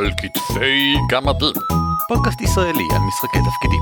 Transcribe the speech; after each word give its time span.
על 0.00 0.10
כתפי 0.16 0.94
גמדים. 1.10 1.52
פודקאסט 2.08 2.40
ישראלי 2.40 2.88
על 2.92 2.98
משחקי 3.08 3.38
תפקידים. 3.38 3.80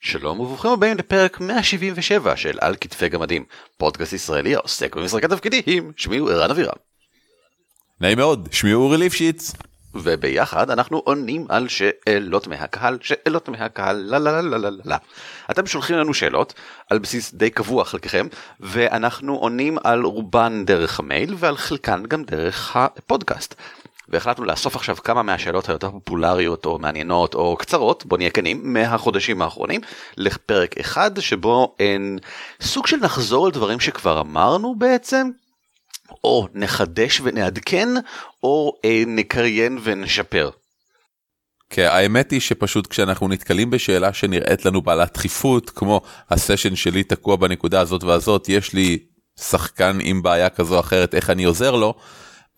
שלום 0.00 0.40
וברוכים 0.40 0.70
הבאים 0.70 0.96
לפרק 0.98 1.40
177 1.40 2.36
של 2.36 2.58
על 2.60 2.76
כתפי 2.80 3.08
גמדים, 3.08 3.44
פודקאסט 3.78 4.12
ישראלי 4.12 4.54
העוסק 4.54 4.96
במשחקי 4.96 5.28
תפקידים, 5.28 5.92
שמי 5.96 6.18
הוא 6.18 6.30
ערן 6.30 6.50
אבירם. 6.50 6.76
נעים 8.00 8.18
מאוד, 8.18 8.48
שמי 8.52 8.72
אורי 8.72 8.98
ליפשיץ. 8.98 9.52
וביחד 9.94 10.70
אנחנו 10.70 10.98
עונים 11.04 11.46
על 11.48 11.68
שאלות 11.68 12.46
מהקהל, 12.46 12.98
שאלות 13.00 13.48
מהקהל, 13.48 13.96
לה 13.96 14.18
לה 14.18 14.32
לה 14.32 14.58
לה 14.58 14.58
לה 14.58 14.70
לה. 14.84 14.96
אתם 15.50 15.66
שולחים 15.66 15.96
לנו 15.96 16.14
שאלות 16.14 16.54
על 16.90 16.98
בסיס 16.98 17.34
די 17.34 17.50
קבוע 17.50 17.84
חלקכם, 17.84 18.26
ואנחנו 18.60 19.36
עונים 19.36 19.78
על 19.84 20.02
רובן 20.02 20.64
דרך 20.64 21.00
המייל 21.00 21.34
ועל 21.38 21.56
חלקן 21.56 22.02
גם 22.08 22.24
דרך 22.24 22.76
הפודקאסט. 22.76 23.54
והחלטנו 24.08 24.44
לאסוף 24.44 24.76
עכשיו 24.76 24.96
כמה 24.96 25.22
מהשאלות 25.22 25.68
היותר 25.68 25.90
פופולריות 25.90 26.66
או 26.66 26.78
מעניינות 26.78 27.34
או 27.34 27.56
קצרות, 27.56 28.06
בוא 28.06 28.18
נהיה 28.18 28.30
כנים, 28.30 28.72
מהחודשים 28.72 29.42
האחרונים, 29.42 29.80
לפרק 30.16 30.78
אחד 30.78 31.20
שבו 31.20 31.74
אין 31.80 32.18
סוג 32.60 32.86
של 32.86 32.96
נחזור 32.96 33.46
על 33.46 33.52
דברים 33.52 33.80
שכבר 33.80 34.20
אמרנו 34.20 34.74
בעצם, 34.78 35.30
או 36.24 36.48
נחדש 36.54 37.20
ונעדכן, 37.24 37.88
או 38.42 38.76
אה, 38.84 39.02
נקריין 39.06 39.78
ונשפר. 39.82 40.50
כן, 41.70 41.88
האמת 41.90 42.30
היא 42.30 42.40
שפשוט 42.40 42.86
כשאנחנו 42.86 43.28
נתקלים 43.28 43.70
בשאלה 43.70 44.12
שנראית 44.12 44.64
לנו 44.64 44.82
בעלת 44.82 45.14
דחיפות, 45.14 45.70
כמו 45.70 46.00
הסשן 46.30 46.76
שלי 46.76 47.02
תקוע 47.04 47.36
בנקודה 47.36 47.80
הזאת 47.80 48.04
והזאת, 48.04 48.48
יש 48.48 48.72
לי 48.72 48.98
שחקן 49.40 49.98
עם 50.00 50.22
בעיה 50.22 50.48
כזו 50.48 50.74
או 50.74 50.80
אחרת, 50.80 51.14
איך 51.14 51.30
אני 51.30 51.44
עוזר 51.44 51.76
לו, 51.76 51.94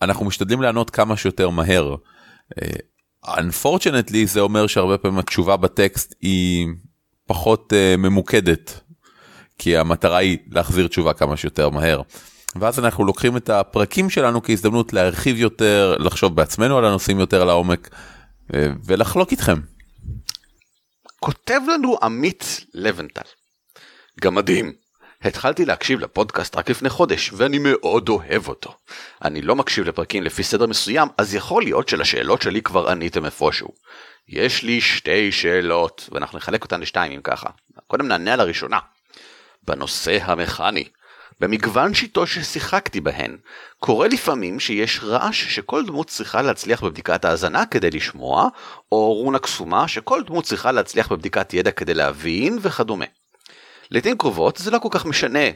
אנחנו 0.01 0.25
משתדלים 0.25 0.61
לענות 0.61 0.89
כמה 0.89 1.17
שיותר 1.17 1.49
מהר. 1.49 1.95
אה, 2.61 2.67
unfortunately 3.25 4.25
זה 4.25 4.39
אומר 4.39 4.67
שהרבה 4.67 4.97
פעמים 4.97 5.19
התשובה 5.19 5.57
בטקסט 5.57 6.15
היא 6.21 6.67
פחות 7.27 7.73
uh, 7.73 7.97
ממוקדת, 7.97 8.79
כי 9.57 9.77
המטרה 9.77 10.17
היא 10.17 10.37
להחזיר 10.51 10.87
תשובה 10.87 11.13
כמה 11.13 11.37
שיותר 11.37 11.69
מהר. 11.69 12.01
ואז 12.61 12.79
אנחנו 12.79 13.05
לוקחים 13.05 13.37
את 13.37 13.49
הפרקים 13.49 14.09
שלנו 14.09 14.43
כהזדמנות 14.43 14.93
להרחיב 14.93 15.37
יותר, 15.37 15.95
לחשוב 15.99 16.35
בעצמנו 16.35 16.77
על 16.77 16.85
הנושאים 16.85 17.19
יותר 17.19 17.43
לעומק 17.43 17.89
אה, 18.53 18.67
ולחלוק 18.85 19.31
איתכם. 19.31 19.59
כותב 21.19 21.59
לנו 21.67 21.97
עמית 22.03 22.65
לבנטל. 22.73 23.21
גמדים. 24.21 24.73
התחלתי 25.21 25.65
להקשיב 25.65 25.99
לפודקאסט 25.99 26.57
רק 26.57 26.69
לפני 26.69 26.89
חודש, 26.89 27.31
ואני 27.33 27.59
מאוד 27.59 28.09
אוהב 28.09 28.47
אותו. 28.47 28.75
אני 29.23 29.41
לא 29.41 29.55
מקשיב 29.55 29.87
לפרקים 29.87 30.23
לפי 30.23 30.43
סדר 30.43 30.65
מסוים, 30.65 31.07
אז 31.17 31.35
יכול 31.35 31.63
להיות 31.63 31.89
שלשאלות 31.89 32.41
שלי 32.41 32.61
כבר 32.61 32.89
עניתם 32.89 33.25
איפשהו. 33.25 33.69
יש 34.29 34.63
לי 34.63 34.81
שתי 34.81 35.31
שאלות, 35.31 36.09
ואנחנו 36.11 36.37
נחלק 36.37 36.63
אותן 36.63 36.81
לשתיים 36.81 37.11
אם 37.11 37.21
ככה. 37.23 37.49
קודם 37.87 38.07
נענה 38.07 38.33
על 38.33 38.39
הראשונה. 38.39 38.79
בנושא 39.63 40.17
המכני, 40.21 40.83
במגוון 41.39 41.93
שיטות 41.93 42.27
ששיחקתי 42.27 43.01
בהן, 43.01 43.37
קורה 43.79 44.07
לפעמים 44.07 44.59
שיש 44.59 44.99
רעש 45.03 45.55
שכל 45.55 45.85
דמות 45.85 46.07
צריכה 46.07 46.41
להצליח 46.41 46.83
בבדיקת 46.83 47.25
האזנה 47.25 47.65
כדי 47.65 47.89
לשמוע, 47.89 48.47
או 48.91 49.13
רונה 49.13 49.39
קסומה 49.39 49.87
שכל 49.87 50.23
דמות 50.23 50.43
צריכה 50.43 50.71
להצליח 50.71 51.11
בבדיקת 51.11 51.53
ידע 51.53 51.71
כדי 51.71 51.93
להבין 51.93 52.59
וכדומה. 52.61 53.05
לעיתים 53.91 54.17
קרובות 54.17 54.57
זה 54.57 54.71
לא 54.71 54.79
כל 54.79 54.89
כך 54.91 55.05
משנה 55.05 55.49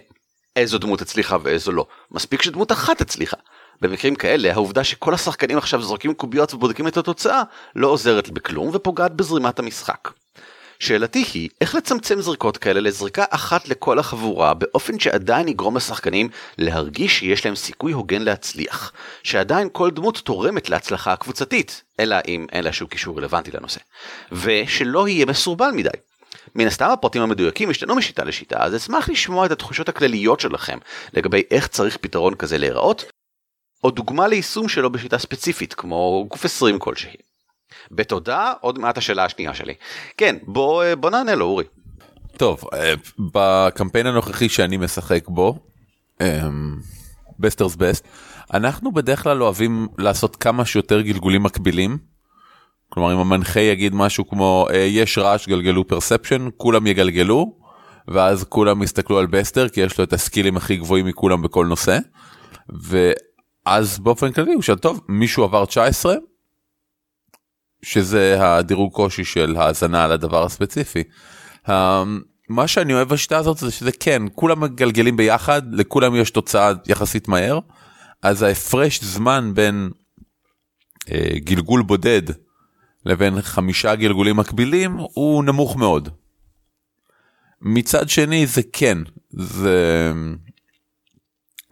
איזו 0.55 0.77
דמות 0.77 1.01
הצליחה 1.01 1.37
ואיזו 1.43 1.71
לא, 1.71 1.85
מספיק 2.11 2.41
שדמות 2.41 2.71
אחת 2.71 3.01
הצליחה. 3.01 3.37
במקרים 3.81 4.15
כאלה 4.15 4.53
העובדה 4.53 4.83
שכל 4.83 5.13
השחקנים 5.13 5.57
עכשיו 5.57 5.81
זורקים 5.81 6.13
קוביות 6.13 6.53
ובודקים 6.53 6.87
את 6.87 6.97
התוצאה 6.97 7.43
לא 7.75 7.87
עוזרת 7.87 8.29
בכלום 8.29 8.69
ופוגעת 8.73 9.15
בזרימת 9.15 9.59
המשחק. 9.59 10.09
שאלתי 10.81 11.23
היא, 11.33 11.49
איך 11.61 11.75
לצמצם 11.75 12.21
זריקות 12.21 12.57
כאלה 12.57 12.79
לזריקה 12.79 13.25
אחת 13.29 13.67
לכל 13.67 13.99
החבורה 13.99 14.53
באופן 14.53 14.99
שעדיין 14.99 15.47
יגרום 15.47 15.77
לשחקנים 15.77 16.29
להרגיש 16.57 17.19
שיש 17.19 17.45
להם 17.45 17.55
סיכוי 17.55 17.91
הוגן 17.91 18.21
להצליח, 18.21 18.93
שעדיין 19.23 19.69
כל 19.71 19.91
דמות 19.91 20.17
תורמת 20.17 20.69
להצלחה 20.69 21.13
הקבוצתית, 21.13 21.83
אלא 21.99 22.15
אם 22.27 22.45
אין 22.51 22.63
לה 22.63 22.73
שום 22.73 22.87
קישור 22.87 23.17
רלוונטי 23.17 23.51
לנושא, 23.51 23.79
ושלא 24.31 25.07
יהיה 25.07 25.25
מסורבל 25.25 25.71
מדי. 25.71 25.89
מן 26.55 26.67
הסתם 26.67 26.89
הפרטים 26.89 27.21
המדויקים 27.21 27.69
השתנו 27.69 27.95
משיטה 27.95 28.23
לשיטה, 28.23 28.63
אז 28.63 28.75
אשמח 28.75 29.09
לשמוע 29.09 29.45
את 29.45 29.51
התחושות 29.51 29.89
הכלליות 29.89 30.39
שלכם 30.39 30.77
לגבי 31.13 31.43
איך 31.51 31.67
צריך 31.67 31.97
פתרון 31.97 32.35
כזה 32.35 32.57
להיראות, 32.57 33.05
או 33.83 33.91
דוגמה 33.91 34.27
ליישום 34.27 34.69
שלו 34.69 34.89
בשיטה 34.89 35.17
ספציפית, 35.17 35.73
כמו 35.73 36.25
גוף 36.29 36.45
20 36.45 36.79
כלשהי. 36.79 37.30
בתודה, 37.91 38.53
עוד 38.61 38.79
מעט 38.79 38.97
השאלה 38.97 39.25
השנייה 39.25 39.53
שלי. 39.53 39.73
כן, 40.17 40.35
בוא, 40.43 40.83
בוא 40.95 41.09
נענה 41.09 41.35
לו, 41.35 41.45
אורי. 41.45 41.63
טוב, 42.37 42.63
אה, 42.73 42.93
בקמפיין 43.19 44.07
הנוכחי 44.07 44.49
שאני 44.49 44.77
משחק 44.77 45.27
בו, 45.27 45.59
בסטרס 47.39 47.75
בסט, 47.75 48.07
אנחנו 48.53 48.91
בדרך 48.91 49.23
כלל 49.23 49.43
אוהבים 49.43 49.87
לעשות 49.97 50.35
כמה 50.35 50.65
שיותר 50.65 51.01
גלגולים 51.01 51.43
מקבילים. 51.43 51.97
כלומר 52.89 53.13
אם 53.13 53.17
המנחה 53.17 53.59
יגיד 53.59 53.95
משהו 53.95 54.27
כמו 54.27 54.67
אה, 54.69 54.77
יש 54.77 55.17
רעש 55.17 55.47
גלגלו 55.47 55.87
perception 55.87 56.47
כולם 56.57 56.87
יגלגלו 56.87 57.55
ואז 58.07 58.43
כולם 58.43 58.83
יסתכלו 58.83 59.19
על 59.19 59.25
בסטר 59.25 59.69
כי 59.69 59.81
יש 59.81 59.97
לו 59.97 60.03
את 60.03 60.13
הסקילים 60.13 60.57
הכי 60.57 60.75
גבוהים 60.77 61.05
מכולם 61.05 61.41
בכל 61.41 61.65
נושא. 61.65 61.97
ואז 62.69 63.99
באופן 63.99 64.31
כללי 64.31 64.53
הוא 64.53 64.61
שאל 64.61 64.75
טוב 64.75 65.01
מישהו 65.09 65.43
עבר 65.43 65.65
19 65.65 66.15
שזה 67.83 68.37
הדירוג 68.39 68.93
קושי 68.93 69.25
של 69.25 69.55
האזנה 69.57 70.03
על 70.03 70.11
הדבר 70.11 70.45
הספציפי. 70.45 71.03
מה 72.49 72.67
שאני 72.67 72.93
אוהב 72.93 73.09
בשיטה 73.09 73.37
הזאת 73.37 73.57
זה 73.57 73.71
שזה 73.71 73.91
כן 73.91 74.21
כולם 74.35 74.59
מגלגלים 74.59 75.17
ביחד 75.17 75.61
לכולם 75.73 76.15
יש 76.15 76.31
תוצאה 76.31 76.71
יחסית 76.87 77.27
מהר 77.27 77.59
אז 78.21 78.41
ההפרש 78.41 79.03
זמן 79.03 79.51
בין 79.53 79.89
אה, 81.11 81.29
גלגול 81.35 81.81
בודד 81.81 82.21
לבין 83.05 83.41
חמישה 83.41 83.95
גלגולים 83.95 84.35
מקבילים 84.35 84.97
הוא 84.97 85.43
נמוך 85.43 85.75
מאוד. 85.75 86.09
מצד 87.61 88.09
שני 88.09 88.47
זה 88.47 88.61
כן 88.73 88.97
זה 89.29 90.11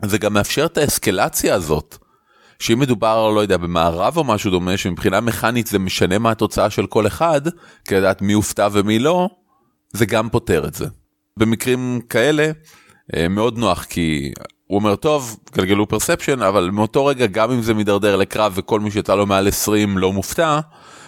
זה 0.06 0.18
גם 0.18 0.34
מאפשר 0.34 0.66
את 0.66 0.78
האסקלציה 0.78 1.56
הזאת. 1.56 1.98
שאם 2.60 2.80
מדובר 2.80 3.30
לא 3.32 3.40
יודע 3.40 3.58
במערב 3.58 4.18
או 4.18 4.24
משהו 4.24 4.52
דומה 4.52 4.78
שמבחינה 4.78 5.22
מכנית 5.22 5.68
זה 5.68 5.80
משנה 5.80 6.20
מה 6.20 6.32
התוצאה 6.32 6.70
של 6.70 6.88
כל 6.88 7.08
אחד 7.08 7.42
כדי 7.86 8.00
לדעת 8.00 8.22
מי 8.22 8.34
הופתע 8.34 8.68
ומי 8.72 9.00
לא 9.00 9.30
זה 9.94 10.06
גם 10.06 10.30
פותר 10.30 10.68
את 10.68 10.74
זה. 10.74 10.86
במקרים 11.38 12.02
כאלה 12.10 12.52
אה, 13.16 13.28
מאוד 13.28 13.58
נוח 13.58 13.84
כי 13.84 14.32
הוא 14.68 14.80
אומר 14.80 14.96
טוב 14.96 15.40
גלגלו 15.54 15.88
פרספשן 15.88 16.42
אבל 16.42 16.70
מאותו 16.70 17.06
רגע 17.06 17.26
גם 17.26 17.52
אם 17.52 17.62
זה 17.62 17.74
מידרדר 17.74 18.16
לקרב 18.16 18.54
וכל 18.56 18.80
מי 18.80 18.92
שיצא 18.92 19.16
לו 19.16 19.26
מעל 19.26 19.48
20 19.48 19.98
לא 19.98 20.14
מופתע 20.14 20.60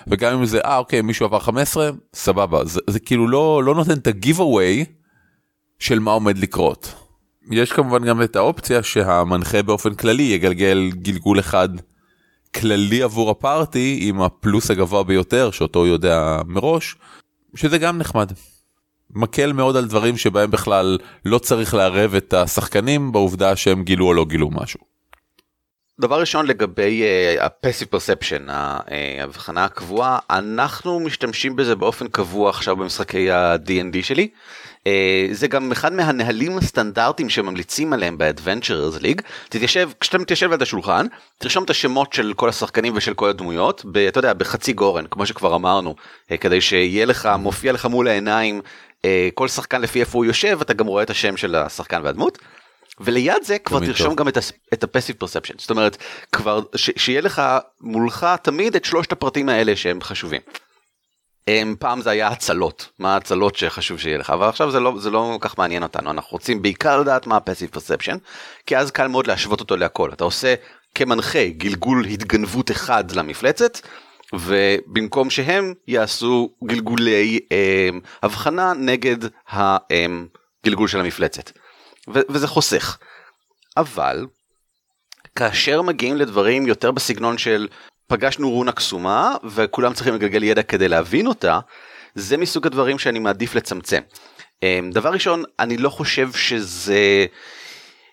וגם 0.07 0.37
אם 0.37 0.45
זה 0.45 0.59
אה 0.59 0.77
אוקיי 0.77 1.01
מישהו 1.01 1.25
עבר 1.25 1.39
15 1.39 1.89
סבבה 2.13 2.65
זה, 2.65 2.79
זה 2.87 2.99
כאילו 2.99 3.27
לא 3.27 3.63
לא 3.63 3.75
נותן 3.75 3.93
את 3.93 4.07
הגיב 4.07 4.39
של 5.79 5.99
מה 5.99 6.11
עומד 6.11 6.37
לקרות. 6.37 7.00
יש 7.51 7.71
כמובן 7.71 8.05
גם 8.05 8.21
את 8.21 8.35
האופציה 8.35 8.83
שהמנחה 8.83 9.63
באופן 9.63 9.95
כללי 9.95 10.23
יגלגל 10.23 10.89
גלגול 10.93 11.39
אחד 11.39 11.69
כללי 12.55 13.03
עבור 13.03 13.29
הפארטי 13.29 13.99
עם 14.01 14.21
הפלוס 14.21 14.71
הגבוה 14.71 15.03
ביותר 15.03 15.51
שאותו 15.51 15.87
יודע 15.87 16.41
מראש 16.45 16.95
שזה 17.55 17.77
גם 17.77 17.97
נחמד. 17.97 18.31
מקל 19.15 19.53
מאוד 19.53 19.75
על 19.75 19.85
דברים 19.85 20.17
שבהם 20.17 20.51
בכלל 20.51 20.97
לא 21.25 21.37
צריך 21.37 21.73
לערב 21.73 22.15
את 22.15 22.33
השחקנים 22.33 23.11
בעובדה 23.11 23.55
שהם 23.55 23.83
גילו 23.83 24.05
או 24.05 24.13
לא 24.13 24.25
גילו 24.25 24.49
משהו. 24.51 24.79
דבר 26.01 26.19
ראשון 26.19 26.45
לגבי 26.45 27.03
הפסיב 27.39 27.87
uh, 27.87 27.91
פרספשן, 27.91 28.45
ההבחנה 28.49 29.65
הקבועה, 29.65 30.19
אנחנו 30.29 30.99
משתמשים 30.99 31.55
בזה 31.55 31.75
באופן 31.75 32.07
קבוע 32.07 32.49
עכשיו 32.49 32.75
במשחקי 32.75 33.31
ה-D&D 33.31 34.03
שלי. 34.03 34.27
Uh, 34.83 34.87
זה 35.31 35.47
גם 35.47 35.71
אחד 35.71 35.93
מהנהלים 35.93 36.57
הסטנדרטיים 36.57 37.29
שממליצים 37.29 37.93
עליהם 37.93 38.17
ב-Adventurers 38.17 39.01
League. 39.01 39.21
תתיישב, 39.49 39.89
כשאתה 39.99 40.17
מתיישב 40.17 40.51
על 40.51 40.61
השולחן, 40.61 41.05
תרשום 41.37 41.63
את 41.63 41.69
השמות 41.69 42.13
של 42.13 42.33
כל 42.35 42.49
השחקנים 42.49 42.93
ושל 42.95 43.13
כל 43.13 43.29
הדמויות, 43.29 43.85
ב, 43.85 43.97
אתה 43.97 44.19
יודע, 44.19 44.33
בחצי 44.33 44.73
גורן, 44.73 45.05
כמו 45.11 45.25
שכבר 45.25 45.55
אמרנו, 45.55 45.95
uh, 45.97 46.37
כדי 46.37 46.61
שיהיה 46.61 47.05
לך, 47.05 47.29
מופיע 47.39 47.71
לך 47.71 47.85
מול 47.85 48.07
העיניים 48.07 48.61
uh, 48.97 49.03
כל 49.33 49.47
שחקן 49.47 49.81
לפי 49.81 49.99
איפה 49.99 50.17
הוא 50.17 50.25
יושב, 50.25 50.59
אתה 50.61 50.73
גם 50.73 50.87
רואה 50.87 51.03
את 51.03 51.09
השם 51.09 51.37
של 51.37 51.55
השחקן 51.55 52.01
והדמות. 52.03 52.37
וליד 52.99 53.43
זה 53.43 53.59
כבר 53.59 53.79
תרשום 53.79 54.07
טוב. 54.07 54.17
גם 54.17 54.27
את 54.73 54.83
הפסיב 54.83 55.15
פרספשן 55.19 55.53
זאת 55.57 55.69
אומרת 55.69 55.97
כבר 56.31 56.61
ש, 56.75 56.89
שיהיה 56.97 57.21
לך 57.21 57.41
מולך 57.81 58.27
תמיד 58.41 58.75
את 58.75 58.85
שלושת 58.85 59.11
הפרטים 59.11 59.49
האלה 59.49 59.75
שהם 59.75 60.01
חשובים. 60.01 60.41
אמ, 61.47 61.75
פעם 61.79 62.01
זה 62.01 62.09
היה 62.09 62.27
הצלות, 62.27 62.89
מה 62.99 63.13
ההצלות 63.13 63.55
שחשוב 63.55 63.99
שיהיה 63.99 64.17
לך, 64.17 64.29
אבל 64.29 64.49
עכשיו 64.49 64.71
זה 64.71 64.79
לא, 64.79 64.93
זה 64.97 65.09
לא 65.09 65.37
כל 65.39 65.49
כך 65.49 65.57
מעניין 65.57 65.83
אותנו, 65.83 66.11
אנחנו 66.11 66.29
רוצים 66.31 66.61
בעיקר 66.61 67.01
לדעת 67.01 67.27
מה 67.27 67.37
הפסיב 67.37 67.69
פרספשן, 67.69 68.17
כי 68.65 68.77
אז 68.77 68.91
קל 68.91 69.07
מאוד 69.07 69.27
להשוות 69.27 69.59
אותו 69.59 69.77
להכל, 69.77 70.09
אתה 70.13 70.23
עושה 70.23 70.55
כמנחה 70.95 71.47
גלגול 71.57 72.05
התגנבות 72.05 72.71
אחד 72.71 73.11
למפלצת, 73.11 73.79
ובמקום 74.33 75.29
שהם 75.29 75.73
יעשו 75.87 76.49
גלגולי 76.63 77.39
אה, 77.51 77.89
הבחנה 78.23 78.73
נגד 78.73 79.17
הגלגול 79.49 80.87
של 80.87 80.99
המפלצת, 80.99 81.51
ו- 82.13 82.19
וזה 82.29 82.47
חוסך. 82.47 82.97
אבל 83.77 84.25
כאשר 85.35 85.81
מגיעים 85.81 86.17
לדברים 86.17 86.67
יותר 86.67 86.91
בסגנון 86.91 87.37
של 87.37 87.67
פגשנו 88.11 88.51
רונה 88.51 88.71
קסומה 88.71 89.35
וכולם 89.43 89.93
צריכים 89.93 90.13
לגלגל 90.13 90.43
ידע 90.43 90.63
כדי 90.63 90.87
להבין 90.87 91.27
אותה, 91.27 91.59
זה 92.15 92.37
מסוג 92.37 92.67
הדברים 92.67 92.99
שאני 92.99 93.19
מעדיף 93.19 93.55
לצמצם. 93.55 94.01
אמ, 94.63 94.91
דבר 94.93 95.09
ראשון, 95.09 95.43
אני 95.59 95.77
לא 95.77 95.89
חושב 95.89 96.31
שזה 96.31 97.25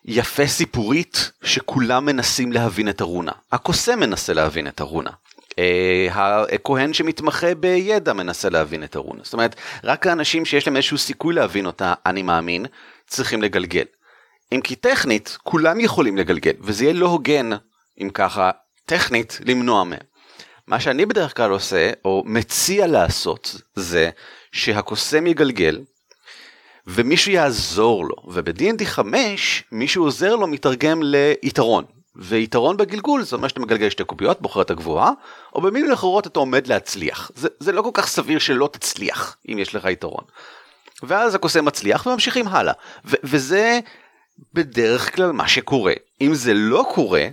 יפה 0.05 0.47
סיפורית 0.47 1.31
שכולם 1.45 2.05
מנסים 2.05 2.53
להבין 2.53 2.89
את 2.89 3.00
הרונה. 3.00 3.33
הקוסם 3.53 4.00
מנסה 4.00 4.33
להבין 4.33 4.67
את 4.69 4.81
הרונה. 4.81 5.11
אה, 5.59 6.09
הכהן 6.53 6.93
שמתמחה 6.93 7.55
בידע 7.55 8.12
מנסה 8.12 8.49
להבין 8.49 8.85
את 8.85 8.97
הרונה. 8.97 9.21
זאת 9.25 9.33
אומרת, 9.33 9.56
רק 9.85 10.06
האנשים 10.06 10.45
שיש 10.45 10.67
להם 10.67 10.77
איזשהו 10.77 10.99
סיכוי 10.99 11.35
להבין 11.35 11.67
אותה, 11.67 11.95
אני 12.06 12.23
מאמין, 12.23 12.67
צריכים 13.06 13.43
לגלגל. 13.43 13.85
אם 14.53 14.61
כי 14.61 14.77
טכנית, 14.77 15.39
כולם 15.43 15.81
יכולים 15.81 16.17
לגלגל, 16.17 16.53
וזה 16.61 16.85
יהיה 16.85 16.95
לא 16.95 17.06
הוגן, 17.06 17.50
אם 18.03 18.11
ככה, 18.15 18.50
טכנית, 18.88 19.38
למנוע 19.44 19.85
מהם. 19.85 19.99
מה 20.67 20.81
שאני 20.81 21.06
בדרך 21.06 21.37
כלל 21.37 21.50
עושה, 21.50 21.90
או 22.05 22.23
מציע 22.26 22.87
לעשות, 22.87 23.56
זה 23.75 24.11
שהקוסם 24.52 25.26
יגלגל, 25.26 25.81
ומישהו 26.87 27.32
יעזור 27.32 28.05
לו, 28.05 28.14
וב-D&D 28.29 28.85
5, 28.85 29.64
מישהו 29.73 30.05
עוזר 30.05 30.37
לו 30.37 30.46
מתרגם 30.46 31.00
ליתרון. 31.02 31.85
ויתרון 32.17 32.76
בגלגול 32.76 33.23
זה 33.23 33.37
אומר 33.37 33.49
שאתה 33.49 33.61
מגלגל 33.61 33.90
שתי 33.90 34.05
קוביות, 34.05 34.43
בוחר 34.43 34.62
את 34.62 34.70
הגבוהה, 34.70 35.11
או 35.55 35.61
במילים 35.61 35.93
אחרות 35.93 36.26
אתה 36.26 36.38
עומד 36.38 36.67
להצליח. 36.67 37.31
זה, 37.35 37.49
זה 37.61 37.73
לא 37.73 37.82
כל 37.82 37.90
כך 37.94 38.06
סביר 38.06 38.38
שלא 38.38 38.69
תצליח, 38.73 39.37
אם 39.49 39.58
יש 39.58 39.75
לך 39.75 39.85
יתרון. 39.85 40.25
ואז 41.02 41.35
הקוסם 41.35 41.64
מצליח 41.64 42.06
וממשיכים 42.06 42.49
הלאה. 42.49 42.73
ו- 43.05 43.17
וזה 43.25 43.81
בדרך 44.55 45.17
כלל 45.17 45.32
מה 45.32 45.49
שקורה. 45.49 45.93
אם 46.20 46.35
זה 46.35 46.55
לא 46.55 46.87
קורה, 46.94 47.26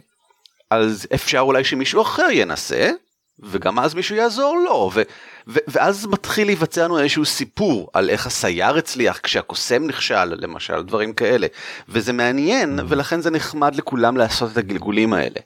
אז 0.72 1.08
אפשר 1.14 1.40
אולי 1.40 1.64
שמישהו 1.64 2.02
אחר 2.02 2.28
ינסה, 2.32 2.92
וגם 3.40 3.80
אז 3.80 3.94
מישהו 3.94 4.16
יעזור 4.16 4.58
לו, 4.66 4.92
ו- 4.94 5.02
ו- 5.48 5.60
ואז 5.68 6.06
מתחיל 6.06 6.48
להיווצר 6.48 6.84
לנו 6.84 7.00
איזשהו 7.00 7.26
סיפור 7.26 7.90
על 7.94 8.10
איך 8.10 8.28
הסייר 8.28 8.76
הצליח 8.78 9.20
כשהקוסם 9.24 9.88
נכשל, 9.88 10.26
למשל, 10.26 10.82
דברים 10.84 11.14
כאלה. 11.14 11.48
וזה 11.90 12.14
מעניין, 12.14 12.80
ולכן 12.88 13.22
זה 13.22 13.32
נחמד 13.32 13.76
לכולם 13.76 14.18
לעשות 14.18 14.52
את 14.52 14.58
הגלגולים 14.58 15.14
האלה. 15.14 15.40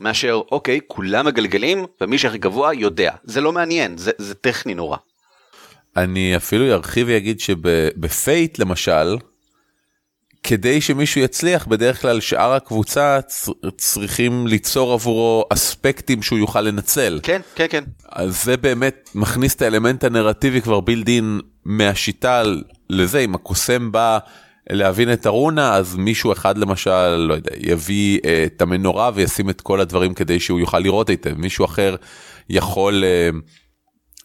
מאשר, 0.00 0.40
אוקיי, 0.52 0.80
כולם 0.86 1.26
מגלגלים, 1.26 1.86
ומי 2.00 2.18
שהכי 2.18 2.38
גבוה 2.38 2.74
יודע. 2.74 3.12
זה 3.24 3.40
לא 3.40 3.52
מעניין, 3.52 3.98
זה, 3.98 4.10
זה 4.18 4.34
טכני 4.34 4.74
נורא. 4.74 4.96
אני 5.96 6.36
אפילו 6.36 6.72
ארחיב 6.72 7.06
ויגיד 7.06 7.40
שבפייט 7.40 8.58
למשל, 8.58 9.16
כדי 10.42 10.80
שמישהו 10.80 11.20
יצליח 11.20 11.66
בדרך 11.66 12.02
כלל 12.02 12.20
שאר 12.20 12.52
הקבוצה 12.52 13.18
צריכים 13.76 14.46
ליצור 14.46 14.92
עבורו 14.92 15.44
אספקטים 15.50 16.22
שהוא 16.22 16.38
יוכל 16.38 16.60
לנצל. 16.60 17.20
כן, 17.22 17.40
כן, 17.54 17.66
כן. 17.70 17.84
אז 18.12 18.44
זה 18.44 18.56
באמת 18.56 19.10
מכניס 19.14 19.54
את 19.54 19.62
האלמנט 19.62 20.04
הנרטיבי 20.04 20.60
כבר 20.60 20.80
בילדין 20.80 21.40
מהשיטה 21.64 22.42
לזה, 22.90 23.18
אם 23.18 23.34
הקוסם 23.34 23.92
בא 23.92 24.18
להבין 24.70 25.12
את 25.12 25.26
הרונה, 25.26 25.74
אז 25.74 25.96
מישהו 25.96 26.32
אחד 26.32 26.58
למשל, 26.58 27.08
לא 27.08 27.34
יודע, 27.34 27.50
יביא 27.56 28.18
uh, 28.18 28.22
את 28.46 28.62
המנורה 28.62 29.10
וישים 29.14 29.50
את 29.50 29.60
כל 29.60 29.80
הדברים 29.80 30.14
כדי 30.14 30.40
שהוא 30.40 30.60
יוכל 30.60 30.78
לראות 30.78 31.10
היטב, 31.10 31.34
מישהו 31.38 31.64
אחר 31.64 31.96
יכול... 32.50 33.04
Uh, 33.04 33.67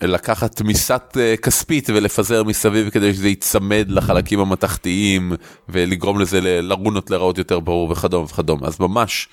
לקחת 0.01 0.55
תמיסת 0.55 1.17
אה, 1.19 1.37
כספית 1.37 1.89
ולפזר 1.89 2.43
מסביב 2.43 2.89
כדי 2.89 3.13
שזה 3.13 3.27
ייצמד 3.27 3.85
לחלקים 3.89 4.39
המתכתיים 4.39 5.33
ולגרום 5.69 6.19
לזה 6.19 6.41
לרונות 6.41 7.09
להיראות 7.09 7.37
יותר 7.37 7.59
ברור 7.59 7.91
וכדומה 7.91 8.25
וכדומה 8.25 8.67
אז 8.67 8.79
ממש 8.79 9.27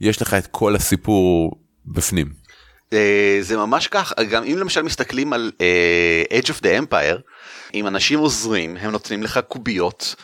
יש 0.00 0.22
לך 0.22 0.34
את 0.34 0.46
כל 0.46 0.76
הסיפור 0.76 1.60
בפנים. 1.86 2.40
אה, 2.92 3.38
זה 3.40 3.56
ממש 3.56 3.86
כך 3.86 4.12
גם 4.30 4.44
אם 4.44 4.56
למשל 4.58 4.82
מסתכלים 4.82 5.32
על 5.32 5.52
uh, 5.58 6.32
Age 6.32 6.48
of 6.48 6.60
the 6.60 6.68
Empire 6.82 7.20
אם 7.74 7.86
אנשים 7.86 8.18
עוזרים 8.18 8.76
הם 8.76 8.90
נותנים 8.90 9.22
לך 9.22 9.40
קוביות 9.48 10.14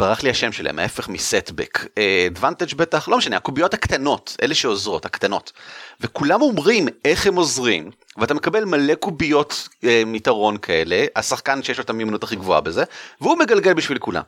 ברח 0.00 0.22
לי 0.22 0.30
השם 0.30 0.52
שלהם, 0.52 0.78
ההפך 0.78 1.08
מסטבק. 1.08 1.86
אדוונטג' 2.28 2.72
אה, 2.72 2.78
בטח, 2.78 3.08
לא 3.08 3.18
משנה, 3.18 3.36
הקוביות 3.36 3.74
הקטנות, 3.74 4.36
אלה 4.42 4.54
שעוזרות, 4.54 5.06
הקטנות. 5.06 5.52
וכולם 6.00 6.42
אומרים 6.42 6.88
איך 7.04 7.26
הם 7.26 7.34
עוזרים, 7.34 7.90
ואתה 8.16 8.34
מקבל 8.34 8.64
מלא 8.64 8.94
קוביות 8.94 9.68
אה, 9.84 10.02
מיתרון 10.06 10.58
כאלה, 10.58 11.06
השחקן 11.16 11.62
שיש 11.62 11.78
לו 11.78 11.84
את 11.84 11.90
המימונות 11.90 12.22
הכי 12.22 12.36
גבוהה 12.36 12.60
בזה, 12.60 12.84
והוא 13.20 13.38
מגלגל 13.38 13.72
בשביל 13.72 13.98
כולם. 13.98 14.22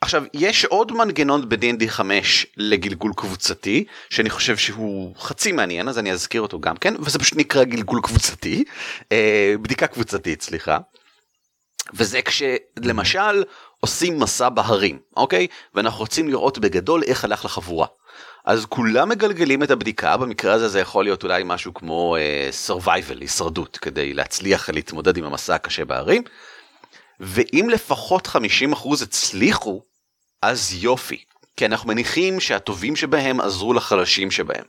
עכשיו, 0.00 0.24
יש 0.34 0.64
עוד 0.64 0.92
מנגנון 0.92 1.48
ב-D&D 1.48 1.88
5 1.88 2.46
לגלגול 2.56 3.12
קבוצתי, 3.16 3.84
שאני 4.10 4.30
חושב 4.30 4.56
שהוא 4.56 5.14
חצי 5.18 5.52
מעניין, 5.52 5.88
אז 5.88 5.98
אני 5.98 6.12
אזכיר 6.12 6.42
אותו 6.42 6.60
גם 6.60 6.76
כן, 6.76 6.94
וזה 7.00 7.18
פשוט 7.18 7.38
נקרא 7.38 7.64
גלגול 7.64 8.00
קבוצתי, 8.02 8.64
אה, 9.12 9.54
בדיקה 9.62 9.86
קבוצתית, 9.86 10.42
סליחה. 10.42 10.78
וזה 11.92 12.20
כשלמשל 12.22 13.44
עושים 13.84 14.18
מסע 14.18 14.48
בהרים, 14.48 14.98
אוקיי? 15.16 15.46
ואנחנו 15.74 16.00
רוצים 16.00 16.28
לראות 16.28 16.58
בגדול 16.58 17.02
איך 17.02 17.24
הלך 17.24 17.44
לחבורה. 17.44 17.86
אז 18.44 18.66
כולם 18.66 19.08
מגלגלים 19.08 19.62
את 19.62 19.70
הבדיקה, 19.70 20.16
במקרה 20.16 20.52
הזה 20.52 20.68
זה 20.68 20.80
יכול 20.80 21.04
להיות 21.04 21.22
אולי 21.22 21.42
משהו 21.46 21.74
כמו 21.74 22.16
אה, 22.16 22.50
survival, 22.66 23.20
הישרדות, 23.20 23.76
כדי 23.76 24.14
להצליח 24.14 24.70
להתמודד 24.70 25.16
עם 25.16 25.24
המסע 25.24 25.54
הקשה 25.54 25.84
בהרים. 25.84 26.22
ואם 27.20 27.68
לפחות 27.72 28.26
50% 28.26 29.02
הצליחו, 29.02 29.82
אז 30.42 30.74
יופי. 30.74 31.24
כי 31.56 31.66
אנחנו 31.66 31.88
מניחים 31.88 32.40
שהטובים 32.40 32.96
שבהם 32.96 33.40
עזרו 33.40 33.72
לחלשים 33.72 34.30
שבהם. 34.30 34.64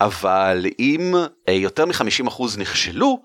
אבל 0.00 0.66
אם 0.78 1.14
אה, 1.48 1.52
יותר 1.52 1.86
מ-50% 1.86 2.42
נכשלו, 2.58 3.22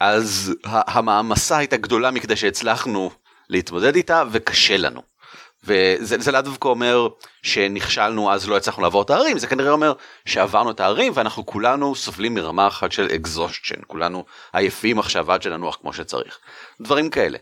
אז 0.00 0.54
המעמסה 0.64 1.56
הייתה 1.56 1.76
גדולה 1.76 2.10
מכדי 2.10 2.36
שהצלחנו 2.36 3.10
להתמודד 3.48 3.96
איתה 3.96 4.22
וקשה 4.30 4.76
לנו. 4.76 5.14
וזה 5.66 6.32
לאו 6.32 6.40
דווקא 6.40 6.68
אומר 6.68 7.08
שנכשלנו 7.42 8.32
אז 8.32 8.48
לא 8.48 8.56
הצלחנו 8.56 8.82
לעבור 8.82 9.02
את 9.02 9.10
הערים 9.10 9.38
זה 9.38 9.46
כנראה 9.46 9.70
אומר 9.70 9.92
שעברנו 10.26 10.70
את 10.70 10.80
הערים 10.80 11.12
ואנחנו 11.16 11.46
כולנו 11.46 11.94
סובלים 11.94 12.34
מרמה 12.34 12.66
אחת 12.66 12.92
של 12.92 13.08
אקזושטשן 13.14 13.80
כולנו 13.86 14.24
עייפים 14.52 14.98
עכשיו 14.98 15.32
עד 15.32 15.42
שננוח 15.42 15.76
כמו 15.80 15.92
שצריך 15.92 16.38
דברים 16.82 17.10
כאלה. 17.10 17.38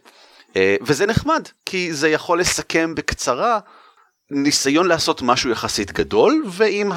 אה, 0.56 0.76
וזה 0.82 1.06
נחמד 1.06 1.48
כי 1.66 1.92
זה 1.92 2.08
יכול 2.08 2.40
לסכם 2.40 2.94
בקצרה 2.94 3.58
ניסיון 4.30 4.86
לעשות 4.86 5.22
משהו 5.22 5.50
יחסית 5.50 5.92
גדול 5.92 6.44
ועם 6.46 6.92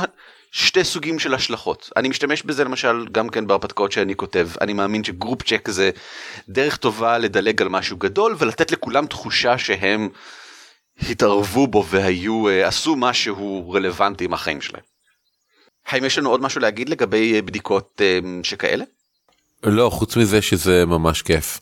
שתי 0.58 0.84
סוגים 0.84 1.20
של 1.20 1.34
השלכות. 1.34 1.90
אני 1.98 2.10
משתמש 2.10 2.44
בזה 2.44 2.64
למשל 2.64 3.06
גם 3.12 3.30
כן 3.30 3.48
בהרפתקאות 3.48 3.92
שאני 3.92 4.16
כותב. 4.16 4.50
אני 4.62 4.74
מאמין 4.74 5.04
שגרופ 5.04 5.44
צ'ק 5.44 5.70
זה 5.70 5.90
דרך 6.50 6.78
טובה 6.78 7.18
לדלג 7.18 7.62
על 7.62 7.70
משהו 7.70 7.98
גדול 7.98 8.36
ולתת 8.40 8.72
לכולם 8.72 9.06
תחושה 9.08 9.58
שהם 9.58 10.10
התערבו 11.10 11.68
בו 11.68 11.86
והיו, 11.90 12.48
אה, 12.48 12.68
עשו 12.68 12.96
משהו 12.96 13.72
רלוונטי 13.72 14.26
עם 14.26 14.34
החיים 14.34 14.62
שלהם. 14.62 14.84
האם 15.88 16.06
יש 16.06 16.18
לנו 16.18 16.30
עוד 16.30 16.42
משהו 16.42 16.62
להגיד 16.62 16.90
לגבי 16.90 17.42
בדיקות 17.42 18.02
אה, 18.02 18.20
שכאלה? 18.44 18.86
לא, 19.64 19.90
חוץ 19.90 20.18
מזה 20.18 20.42
שזה 20.42 20.86
ממש 20.86 21.22
כיף. 21.22 21.60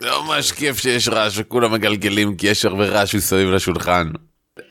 זה 0.00 0.08
ממש 0.24 0.52
כיף 0.52 0.78
שיש 0.78 1.08
רעש 1.08 1.34
וכולם 1.38 1.72
מגלגלים 1.72 2.36
כי 2.36 2.46
יש 2.46 2.64
הרבה 2.64 2.88
רעש 2.88 3.14
מסביב 3.14 3.50
לשולחן. 3.50 4.10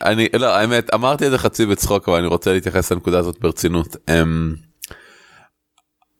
אני 0.01 0.27
לא 0.39 0.55
האמת 0.55 0.93
אמרתי 0.93 1.25
את 1.25 1.31
זה 1.31 1.37
חצי 1.37 1.65
בצחוק 1.65 2.09
אבל 2.09 2.17
אני 2.17 2.27
רוצה 2.27 2.53
להתייחס 2.53 2.91
לנקודה 2.91 3.19
הזאת 3.19 3.39
ברצינות. 3.39 3.95
Um, 3.95 4.57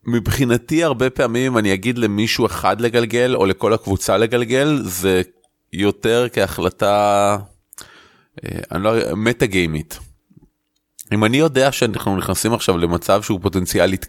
מבחינתי 0.05 0.83
הרבה 0.83 1.09
פעמים 1.09 1.57
אני 1.57 1.73
אגיד 1.73 1.97
למישהו 1.97 2.45
אחד 2.45 2.81
לגלגל 2.81 3.35
או 3.35 3.45
לכל 3.45 3.73
הקבוצה 3.73 4.17
לגלגל 4.17 4.81
זה 4.83 5.21
יותר 5.73 6.27
כהחלטה 6.33 7.37
אה, 8.43 8.59
אני 8.71 8.83
לא 8.83 8.91
מטה 9.15 9.45
גיימית. 9.45 9.99
אם 11.13 11.25
אני 11.25 11.37
יודע 11.37 11.71
שאנחנו 11.71 12.17
נכנסים 12.17 12.53
עכשיו 12.53 12.77
למצב 12.77 13.21
שהוא 13.21 13.39
פוטנציאלית 13.41 14.07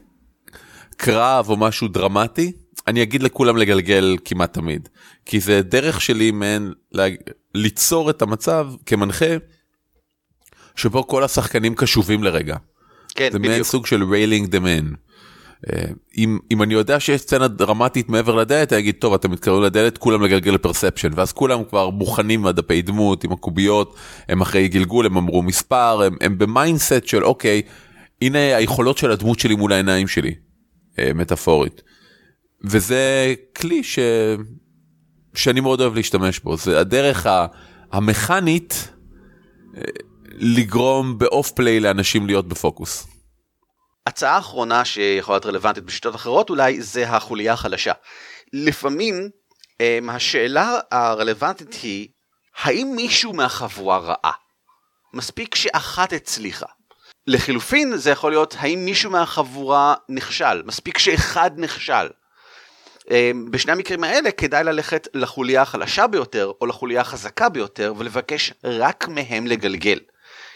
קרב 0.96 1.48
או 1.48 1.56
משהו 1.56 1.88
דרמטי 1.88 2.52
אני 2.86 3.02
אגיד 3.02 3.22
לכולם 3.22 3.56
לגלגל 3.56 4.16
כמעט 4.24 4.52
תמיד 4.52 4.88
כי 5.26 5.40
זה 5.40 5.62
דרך 5.62 6.00
שלי 6.00 6.30
מעין 6.30 6.72
ליצור 7.54 8.10
את 8.10 8.22
המצב 8.22 8.66
כמנחה 8.86 9.36
שבו 10.76 11.06
כל 11.06 11.24
השחקנים 11.24 11.74
קשובים 11.74 12.24
לרגע. 12.24 12.56
כן, 13.14 13.28
זה 13.32 13.38
מעין 13.38 13.62
סוג 13.62 13.86
של 13.86 14.04
rallying 14.04 14.48
the 14.48 14.60
men. 14.60 14.92
אם, 16.18 16.38
אם 16.50 16.62
אני 16.62 16.74
יודע 16.74 17.00
שיש 17.00 17.20
סצנה 17.20 17.48
דרמטית 17.48 18.08
מעבר 18.08 18.34
לדלת, 18.34 18.72
אני 18.72 18.80
אגיד, 18.80 18.94
טוב, 18.98 19.14
אתם 19.14 19.30
מתקרבים 19.30 19.62
לדלת, 19.62 19.98
כולם 19.98 20.22
לגלגל 20.22 20.52
ל 20.52 20.57
perception, 20.57 21.10
ואז 21.14 21.32
כולם 21.32 21.64
כבר 21.64 21.90
מוכנים 21.90 22.42
מהדפי 22.42 22.82
דמות, 22.82 23.24
עם 23.24 23.32
הקוביות, 23.32 23.96
הם 24.28 24.40
אחרי 24.40 24.68
גלגול, 24.68 25.06
הם 25.06 25.16
אמרו 25.16 25.42
מספר, 25.42 26.02
הם, 26.02 26.16
הם 26.20 26.38
ב 26.38 26.47
mindset 26.47 27.06
של 27.06 27.24
אוקיי, 27.24 27.62
הנה 28.22 28.38
היכולות 28.56 28.98
של 28.98 29.10
הדמות 29.10 29.38
שלי 29.38 29.54
מול 29.54 29.72
העיניים 29.72 30.08
שלי, 30.08 30.34
אה, 30.98 31.10
מטאפורית. 31.14 31.82
וזה 32.64 33.34
כלי 33.56 33.82
ש... 33.82 33.98
שאני 35.34 35.60
מאוד 35.60 35.80
אוהב 35.80 35.94
להשתמש 35.94 36.40
בו, 36.40 36.56
זה 36.56 36.80
הדרך 36.80 37.26
המכנית 37.92 38.92
אה, 39.76 39.82
לגרום 40.32 41.18
באוף 41.18 41.50
פליי 41.50 41.80
לאנשים 41.80 42.26
להיות 42.26 42.48
בפוקוס. 42.48 43.06
הצעה 44.06 44.38
אחרונה 44.38 44.84
שיכולה 44.84 45.34
להיות 45.34 45.46
רלוונטית 45.46 45.84
בשיטות 45.84 46.14
אחרות 46.14 46.50
אולי 46.50 46.82
זה 46.82 47.08
החוליה 47.08 47.52
החלשה. 47.52 47.92
לפעמים 48.52 49.30
אמ, 49.80 50.10
השאלה 50.10 50.78
הרלוונטית 50.90 51.74
היא 51.82 52.08
האם 52.62 52.92
מישהו 52.96 53.32
מהחבורה 53.32 53.98
ראה? 53.98 54.32
מספיק 55.14 55.54
שאחת 55.54 56.12
הצליחה. 56.12 56.66
לחילופין 57.26 57.96
זה 57.96 58.10
יכול 58.10 58.30
להיות 58.32 58.56
האם 58.58 58.84
מישהו 58.84 59.10
מהחבורה 59.10 59.94
נכשל, 60.08 60.62
מספיק 60.62 60.98
שאחד 60.98 61.50
נכשל. 61.56 62.08
אמ, 63.10 63.50
בשני 63.50 63.72
המקרים 63.72 64.04
האלה 64.04 64.30
כדאי 64.30 64.64
ללכת 64.64 65.08
לחוליה 65.14 65.62
החלשה 65.62 66.06
ביותר 66.06 66.52
או 66.60 66.66
לחוליה 66.66 67.00
החזקה 67.00 67.48
ביותר 67.48 67.94
ולבקש 67.96 68.52
רק 68.64 69.08
מהם 69.08 69.46
לגלגל. 69.46 69.98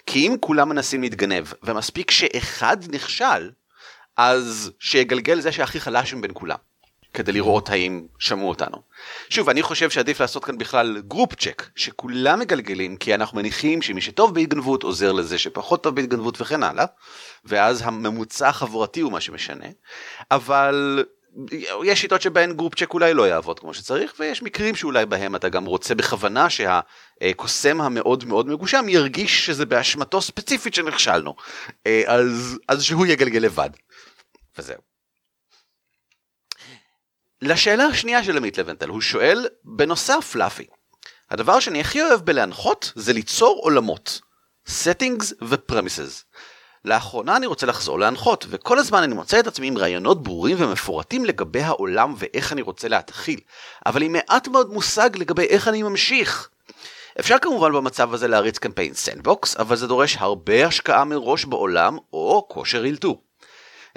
כי 0.06 0.26
אם 0.26 0.36
כולם 0.40 0.68
מנסים 0.68 1.02
להתגנב 1.02 1.46
ומספיק 1.62 2.10
שאחד 2.10 2.76
נכשל, 2.88 3.50
אז 4.16 4.70
שיגלגל 4.78 5.40
זה 5.40 5.52
שהכי 5.52 5.80
חלש 5.80 6.14
מבין 6.14 6.30
כולם. 6.34 6.56
כדי 7.14 7.32
לראות 7.32 7.70
האם 7.70 8.06
שמעו 8.18 8.48
אותנו. 8.48 8.76
שוב, 9.30 9.48
אני 9.48 9.62
חושב 9.62 9.90
שעדיף 9.90 10.20
לעשות 10.20 10.44
כאן 10.44 10.58
בכלל 10.58 11.02
group 11.08 11.34
check, 11.34 11.68
שכולם 11.76 12.38
מגלגלים, 12.38 12.96
כי 12.96 13.14
אנחנו 13.14 13.38
מניחים 13.38 13.82
שמי 13.82 14.00
שטוב 14.00 14.34
בהתגנבות 14.34 14.82
עוזר 14.82 15.12
לזה 15.12 15.38
שפחות 15.38 15.82
טוב 15.82 15.94
בהתגנבות 15.94 16.40
וכן 16.40 16.62
הלאה, 16.62 16.84
ואז 17.44 17.82
הממוצע 17.84 18.48
החבורתי 18.48 19.00
הוא 19.00 19.12
מה 19.12 19.20
שמשנה, 19.20 19.66
אבל 20.30 21.04
יש 21.84 22.00
שיטות 22.00 22.22
שבהן 22.22 22.52
group 22.52 22.74
check 22.74 22.94
אולי 22.94 23.14
לא 23.14 23.28
יעבוד 23.28 23.58
כמו 23.58 23.74
שצריך 23.74 24.14
ויש 24.18 24.42
מקרים 24.42 24.74
שאולי 24.74 25.06
בהם 25.06 25.36
אתה 25.36 25.48
גם 25.48 25.64
רוצה 25.64 25.94
בכוונה 25.94 26.46
שהקוסם 26.50 27.80
המאוד 27.80 28.24
מאוד 28.24 28.46
מגושם 28.48 28.88
ירגיש 28.88 29.46
שזה 29.46 29.66
באשמתו 29.66 30.20
ספציפית 30.22 30.74
שנכשלנו 30.74 31.34
אה, 31.86 32.02
אז 32.06 32.58
אז 32.68 32.82
שהוא 32.82 33.06
יגלגל 33.06 33.38
לבד. 33.38 33.70
וזהו. 34.58 34.78
לשאלה 37.42 37.84
השנייה 37.84 38.24
של 38.24 38.36
עמית 38.36 38.58
לבנטל 38.58 38.88
הוא 38.88 39.00
שואל 39.00 39.48
בנושא 39.64 40.12
הפלאפי. 40.12 40.66
הדבר 41.30 41.60
שאני 41.60 41.80
הכי 41.80 42.02
אוהב 42.02 42.20
בלהנחות 42.20 42.92
זה 42.94 43.12
ליצור 43.12 43.60
עולמות. 43.62 44.20
settings 44.68 45.32
ו-premises. 45.42 46.33
לאחרונה 46.84 47.36
אני 47.36 47.46
רוצה 47.46 47.66
לחזור 47.66 47.98
להנחות, 47.98 48.46
וכל 48.48 48.78
הזמן 48.78 49.02
אני 49.02 49.14
מוצא 49.14 49.40
את 49.40 49.46
עצמי 49.46 49.66
עם 49.66 49.78
רעיונות 49.78 50.22
ברורים 50.22 50.56
ומפורטים 50.60 51.24
לגבי 51.24 51.62
העולם 51.62 52.14
ואיך 52.16 52.52
אני 52.52 52.62
רוצה 52.62 52.88
להתחיל, 52.88 53.40
אבל 53.86 54.02
עם 54.02 54.12
מעט 54.12 54.48
מאוד 54.48 54.72
מושג 54.72 55.10
לגבי 55.16 55.44
איך 55.44 55.68
אני 55.68 55.82
ממשיך. 55.82 56.48
אפשר 57.20 57.38
כמובן 57.38 57.72
במצב 57.72 58.14
הזה 58.14 58.28
להריץ 58.28 58.58
קמפיין 58.58 58.94
sandbox, 58.94 59.56
אבל 59.56 59.76
זה 59.76 59.86
דורש 59.86 60.16
הרבה 60.20 60.66
השקעה 60.66 61.04
מראש 61.04 61.44
בעולם 61.44 61.98
או 62.12 62.46
כושר 62.50 62.84
אילתור. 62.84 63.22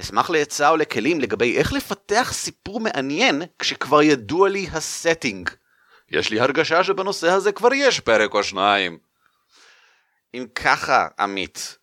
אשמח 0.01 0.29
לעצה 0.29 0.70
או 0.70 0.77
לכלים 0.77 1.22
לגבי 1.22 1.58
איך 1.58 1.74
לפתח 1.74 2.29
סיפור 2.34 2.79
מעניין 2.79 3.41
כשכבר 3.60 4.01
ידוע 4.01 4.50
לי 4.50 4.67
ה 4.74 4.82
setting. 4.82 5.50
יש 6.12 6.29
לי 6.29 6.39
הרגשה 6.39 6.84
שבנושא 6.84 7.32
הזה 7.32 7.51
כבר 7.51 7.74
יש 7.74 8.00
פרק 8.00 8.34
או 8.34 8.44
שניים. 8.44 8.98
אם 10.34 10.46
ככה, 10.56 11.08
עמית, 11.20 11.77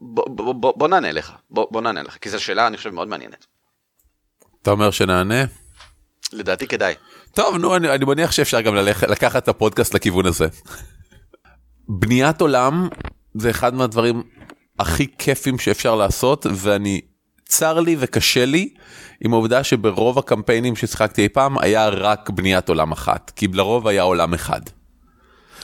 בוא, 0.00 0.24
בוא, 0.28 0.52
בוא, 0.52 0.72
בוא 0.76 0.88
נענה 0.88 1.12
לך, 1.12 1.32
בוא, 1.50 1.66
בוא 1.70 1.80
נענה 1.80 2.02
לך, 2.02 2.16
כי 2.20 2.30
זו 2.30 2.44
שאלה 2.44 2.66
אני 2.66 2.76
חושב 2.76 2.90
מאוד 2.90 3.08
מעניינת. 3.08 3.46
אתה 4.62 4.70
אומר 4.70 4.90
שנענה? 4.90 5.44
לדעתי 6.32 6.66
כדאי. 6.66 6.94
טוב, 7.34 7.56
נו, 7.56 7.76
אני, 7.76 7.90
אני 7.90 8.04
מניח 8.04 8.32
שאפשר 8.32 8.60
גם 8.60 8.74
ללכ, 8.74 9.02
לקחת 9.04 9.42
את 9.42 9.48
הפודקאסט 9.48 9.94
לכיוון 9.94 10.26
הזה. 10.26 10.46
בניית 11.88 12.40
עולם 12.40 12.88
זה 13.34 13.50
אחד 13.50 13.74
מהדברים 13.74 14.22
הכי 14.78 15.06
כיפים 15.18 15.58
שאפשר 15.58 15.94
לעשות, 15.94 16.46
ואני, 16.54 17.00
צר 17.44 17.80
לי 17.80 17.96
וקשה 17.98 18.44
לי 18.44 18.74
עם 19.20 19.32
העובדה 19.32 19.64
שברוב 19.64 20.18
הקמפיינים 20.18 20.76
ששיחקתי 20.76 21.22
אי 21.22 21.28
פעם 21.28 21.58
היה 21.58 21.88
רק 21.88 22.30
בניית 22.30 22.68
עולם 22.68 22.92
אחת, 22.92 23.32
כי 23.36 23.46
לרוב 23.52 23.88
היה 23.88 24.02
עולם 24.02 24.34
אחד. 24.34 24.60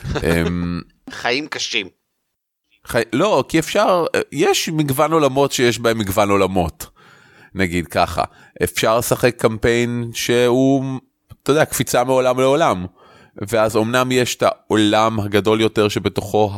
אמ, 0.07 0.81
חיים 1.11 1.47
קשים. 1.47 2.02
חי... 2.87 3.03
לא, 3.13 3.45
כי 3.49 3.59
אפשר, 3.59 4.05
יש 4.33 4.69
מגוון 4.69 5.13
עולמות 5.13 5.53
שיש 5.53 5.79
בהם 5.79 5.99
מגוון 5.99 6.31
עולמות. 6.31 6.87
נגיד 7.55 7.87
ככה, 7.87 8.25
אפשר 8.63 8.99
לשחק 8.99 9.37
קמפיין 9.37 10.11
שהוא, 10.15 10.85
אתה 11.43 11.51
יודע, 11.51 11.65
קפיצה 11.65 12.05
מעולם 12.05 12.41
לעולם. 12.41 12.87
ואז 13.49 13.77
אמנם 13.77 14.13
יש 14.13 14.37
את 14.37 14.43
העולם 14.43 15.21
הגדול 15.21 15.61
יותר 15.61 15.89
שבתוכו 15.89 16.53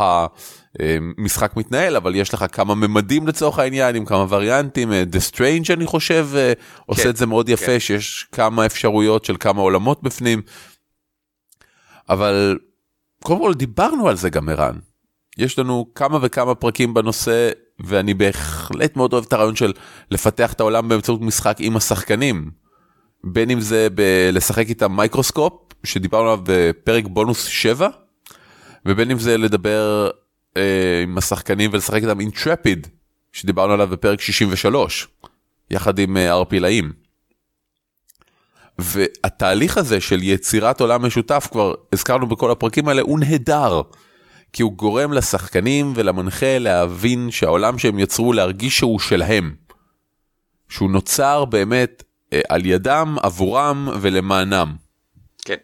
המשחק 0.78 1.57
מתנהל, 1.57 1.97
אבל 1.97 2.14
יש 2.14 2.35
לך 2.35 2.45
כמה 2.52 2.75
ממדים 2.75 3.26
לצורך 3.26 3.59
העניין 3.59 3.97
עם 3.97 4.04
כמה 4.04 4.26
וריאנטים. 4.28 4.93
The 4.93 5.35
Strange 5.35 5.73
אני 5.73 5.87
חושב 5.87 6.28
כן, 6.33 6.52
עושה 6.87 7.11
את 7.11 7.16
זה 7.16 7.26
מאוד 7.26 7.49
יפה, 7.49 7.66
כן. 7.66 7.81
שיש 7.81 8.26
כמה 8.33 8.66
אפשרויות 8.66 9.25
של 9.25 9.37
כמה 9.40 9.61
עולמות 9.61 10.02
בפנים. 10.02 10.43
אבל 12.09 12.59
קודם 13.23 13.40
כל 13.40 13.54
דיברנו 13.54 14.09
על 14.09 14.16
זה 14.16 14.31
גם 14.31 14.49
ערן. 14.49 14.78
יש 15.38 15.59
לנו 15.59 15.87
כמה 15.95 16.19
וכמה 16.23 16.55
פרקים 16.55 16.95
בנושא 16.95 17.50
ואני 17.81 18.14
בהחלט 18.14 18.97
מאוד 18.97 19.12
אוהב 19.12 19.25
את 19.25 19.33
הרעיון 19.33 19.57
של 19.57 19.73
לפתח 20.11 20.53
את 20.53 20.61
העולם 20.61 20.88
באמצעות 20.88 21.21
משחק 21.21 21.57
עם 21.61 21.76
השחקנים. 21.76 22.50
בין 23.25 23.50
אם 23.50 23.61
זה 23.61 23.88
ב- 23.95 24.31
לשחק 24.33 24.69
איתם 24.69 24.97
מייקרוסקופ 24.97 25.53
שדיברנו 25.85 26.25
עליו 26.29 26.41
בפרק 26.45 27.05
בונוס 27.07 27.45
7 27.45 27.88
ובין 28.87 29.11
אם 29.11 29.19
זה 29.19 29.38
לדבר 29.38 30.11
אה, 30.57 31.00
עם 31.03 31.19
השחקנים 31.19 31.71
ולשחק 31.73 32.03
איתם 32.03 32.21
אינטרפיד 32.21 32.87
שדיברנו 33.33 33.73
עליו 33.73 33.88
בפרק 33.88 34.21
63 34.21 35.09
יחד 35.71 35.99
עם 35.99 36.17
אה, 36.17 36.31
ערפילאים. 36.31 36.93
והתהליך 38.79 39.79
הזה 39.79 40.00
של 40.00 40.23
יצירת 40.23 40.81
עולם 40.81 41.07
משותף 41.07 41.49
כבר 41.53 41.75
הזכרנו 41.93 42.26
בכל 42.26 42.50
הפרקים 42.50 42.88
האלה 42.88 43.03
הוא 43.03 43.19
נהדר. 43.19 43.83
כי 44.54 44.62
הוא 44.62 44.73
גורם 44.73 45.12
לשחקנים 45.12 45.92
ולמנחה 45.96 46.58
להבין 46.58 47.30
שהעולם 47.30 47.78
שהם 47.78 47.99
יצרו 47.99 48.32
להרגיש 48.32 48.78
שהוא 48.78 49.00
שלהם. 49.00 49.54
שהוא 50.68 50.90
נוצר 50.90 51.44
באמת 51.44 52.02
אה, 52.32 52.40
על 52.49 52.66
ידם, 52.66 53.16
עבורם 53.23 53.88
ולמענם. 54.00 54.76
כן. 55.44 55.56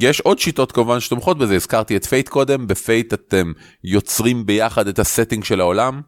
יש 0.00 0.20
עוד 0.20 0.38
שיטות 0.38 0.72
כמובן 0.72 1.00
שתומכות 1.00 1.38
בזה, 1.38 1.54
הזכרתי 1.54 1.96
את 1.96 2.04
פייט 2.04 2.28
קודם, 2.28 2.66
בפייט 2.66 3.14
אתם 3.14 3.52
יוצרים 3.84 4.46
ביחד 4.46 4.88
את 4.88 4.98
ה 4.98 5.04
setting 5.04 5.44
של 5.44 5.60
העולם. 5.60 6.00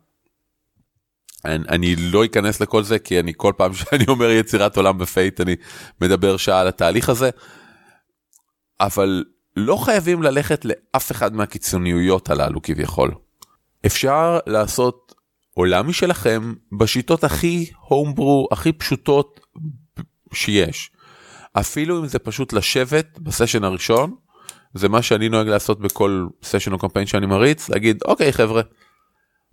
אני, 1.44 1.64
אני 1.68 1.96
לא 1.96 2.24
אכנס 2.24 2.60
לכל 2.60 2.82
זה 2.82 2.98
כי 2.98 3.20
אני 3.20 3.32
כל 3.36 3.52
פעם 3.56 3.74
שאני 3.78 4.04
אומר 4.08 4.30
יצירת 4.30 4.76
עולם 4.76 4.98
בפייט 4.98 5.40
אני 5.40 5.56
מדבר 6.00 6.36
שעה 6.36 6.60
על 6.60 6.68
התהליך 6.68 7.08
הזה. 7.08 7.30
אבל 8.80 9.24
לא 9.58 9.76
חייבים 9.76 10.22
ללכת 10.22 10.64
לאף 10.64 11.12
אחד 11.12 11.34
מהקיצוניויות 11.34 12.30
הללו 12.30 12.62
כביכול. 12.62 13.10
אפשר 13.86 14.38
לעשות 14.46 15.14
עולם 15.54 15.88
משלכם 15.88 16.54
בשיטות 16.78 17.24
הכי 17.24 17.70
הומברו, 17.80 18.48
הכי 18.52 18.72
פשוטות 18.72 19.40
שיש. 20.32 20.90
אפילו 21.52 22.00
אם 22.00 22.06
זה 22.06 22.18
פשוט 22.18 22.52
לשבת 22.52 23.18
בסשן 23.18 23.64
הראשון, 23.64 24.14
זה 24.74 24.88
מה 24.88 25.02
שאני 25.02 25.28
נוהג 25.28 25.48
לעשות 25.48 25.80
בכל 25.80 26.26
סשן 26.42 26.72
או 26.72 26.78
קמפיין 26.78 27.06
שאני 27.06 27.26
מריץ, 27.26 27.68
להגיד 27.68 27.98
אוקיי 28.04 28.32
חבר'ה, 28.32 28.62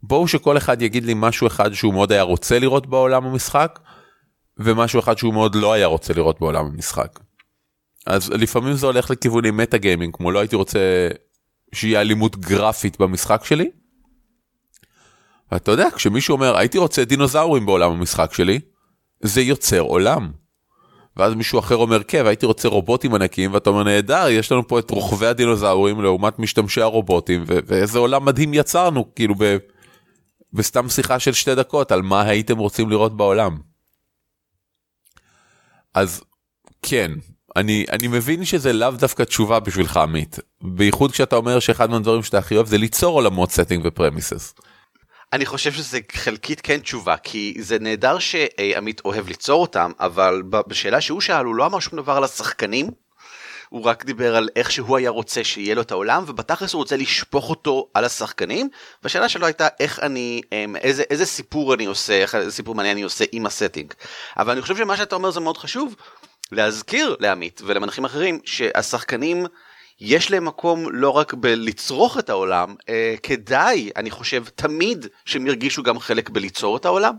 בואו 0.03 0.27
שכל 0.27 0.57
אחד 0.57 0.81
יגיד 0.81 1.05
לי 1.05 1.13
משהו 1.15 1.47
אחד 1.47 1.73
שהוא 1.73 1.93
מאוד 1.93 2.11
היה 2.11 2.21
רוצה 2.21 2.59
לראות 2.59 2.87
בעולם 2.87 3.25
המשחק, 3.25 3.79
ומשהו 4.57 4.99
אחד 4.99 5.17
שהוא 5.17 5.33
מאוד 5.33 5.55
לא 5.55 5.73
היה 5.73 5.87
רוצה 5.87 6.13
לראות 6.13 6.39
בעולם 6.39 6.65
המשחק. 6.65 7.19
אז 8.05 8.29
לפעמים 8.29 8.73
זה 8.73 8.85
הולך 8.85 9.09
לכיוונים 9.11 9.57
מטה 9.57 9.77
גיימינג 9.77 10.15
כמו 10.15 10.31
לא 10.31 10.39
הייתי 10.39 10.55
רוצה 10.55 11.09
שיהיה 11.75 12.01
אלימות 12.01 12.35
גרפית 12.35 12.99
במשחק 12.99 13.45
שלי. 13.45 13.69
אתה 15.55 15.71
יודע 15.71 15.87
כשמישהו 15.95 16.33
אומר 16.33 16.57
הייתי 16.57 16.77
רוצה 16.77 17.05
דינוזאורים 17.05 17.65
בעולם 17.65 17.91
המשחק 17.91 18.33
שלי 18.33 18.59
זה 19.21 19.41
יוצר 19.41 19.79
עולם. 19.79 20.31
ואז 21.17 21.33
מישהו 21.33 21.59
אחר 21.59 21.75
אומר 21.75 22.03
כן 22.03 22.25
הייתי 22.25 22.45
רוצה 22.45 22.67
רובוטים 22.67 23.15
ענקיים 23.15 23.53
ואתה 23.53 23.69
אומר 23.69 23.83
נהדר 23.83 24.27
יש 24.29 24.51
לנו 24.51 24.67
פה 24.67 24.79
את 24.79 24.91
רוכבי 24.91 25.27
הדינוזאורים 25.27 26.01
לעומת 26.01 26.39
משתמשי 26.39 26.81
הרובוטים 26.81 27.43
ו- 27.47 27.59
ואיזה 27.65 27.99
עולם 27.99 28.25
מדהים 28.25 28.53
יצרנו 28.53 29.15
כאילו 29.15 29.35
ב- 29.37 29.57
וסתם 30.53 30.89
שיחה 30.89 31.19
של 31.19 31.33
שתי 31.33 31.55
דקות 31.55 31.91
על 31.91 32.01
מה 32.01 32.21
הייתם 32.21 32.57
רוצים 32.57 32.89
לראות 32.89 33.17
בעולם. 33.17 33.57
אז 35.93 36.23
כן, 36.81 37.11
אני, 37.55 37.85
אני 37.91 38.07
מבין 38.07 38.45
שזה 38.45 38.73
לאו 38.73 38.91
דווקא 38.91 39.23
תשובה 39.23 39.59
בשבילך 39.59 39.97
עמית, 39.97 40.39
בייחוד 40.61 41.11
כשאתה 41.11 41.35
אומר 41.35 41.59
שאחד 41.59 41.89
מהדברים 41.89 42.23
שאתה 42.23 42.37
הכי 42.37 42.55
אוהב 42.55 42.67
זה 42.67 42.77
ליצור 42.77 43.15
עולמות 43.15 43.49
setting 43.49 43.81
ופרמיסס. 43.83 44.53
אני 45.33 45.45
חושב 45.45 45.71
שזה 45.71 45.99
חלקית 46.11 46.61
כן 46.61 46.79
תשובה 46.79 47.17
כי 47.17 47.55
זה 47.59 47.79
נהדר 47.79 48.19
שעמית 48.19 49.01
אוהב 49.05 49.27
ליצור 49.27 49.61
אותם 49.61 49.91
אבל 49.99 50.43
בשאלה 50.67 51.01
שהוא 51.01 51.21
שאל 51.21 51.45
הוא 51.45 51.55
לא 51.55 51.65
אמר 51.65 51.79
שום 51.79 51.99
דבר 51.99 52.13
על 52.13 52.23
השחקנים. 52.23 52.89
הוא 53.69 53.83
רק 53.83 54.05
דיבר 54.05 54.35
על 54.35 54.49
איך 54.55 54.71
שהוא 54.71 54.97
היה 54.97 55.09
רוצה 55.09 55.43
שיהיה 55.43 55.75
לו 55.75 55.81
את 55.81 55.91
העולם 55.91 56.23
ובתכלס 56.27 56.73
הוא 56.73 56.79
רוצה 56.79 56.97
לשפוך 56.97 57.49
אותו 57.49 57.87
על 57.93 58.05
השחקנים 58.05 58.69
והשאלה 59.03 59.29
שלו 59.29 59.45
הייתה 59.45 59.67
איך 59.79 59.99
אני 59.99 60.41
אמ, 60.51 60.75
איזה 60.75 61.03
איזה 61.09 61.25
סיפור 61.25 61.73
אני 61.73 61.85
עושה 61.85 62.25
איזה 62.33 62.51
סיפור 62.51 62.75
מעניין 62.75 62.95
אני 62.95 63.03
עושה 63.03 63.25
עם 63.31 63.45
הסטינג 63.45 63.93
אבל 64.37 64.51
אני 64.51 64.61
חושב 64.61 64.77
שמה 64.77 64.97
שאתה 64.97 65.15
אומר 65.15 65.31
זה 65.31 65.39
מאוד 65.39 65.57
חשוב 65.57 65.95
להזכיר 66.51 67.15
לעמית 67.19 67.61
ולמנחים 67.65 68.05
אחרים 68.05 68.39
שהשחקנים 68.45 69.45
יש 69.99 70.31
להם 70.31 70.45
מקום 70.45 70.87
לא 70.91 71.09
רק 71.09 71.33
בלצרוך 71.33 72.19
את 72.19 72.29
העולם, 72.29 72.75
אה, 72.89 73.15
כדאי, 73.23 73.89
אני 73.95 74.11
חושב, 74.11 74.43
תמיד 74.55 75.07
שהם 75.25 75.47
ירגישו 75.47 75.83
גם 75.83 75.99
חלק 75.99 76.29
בליצור 76.29 76.77
את 76.77 76.85
העולם. 76.85 77.13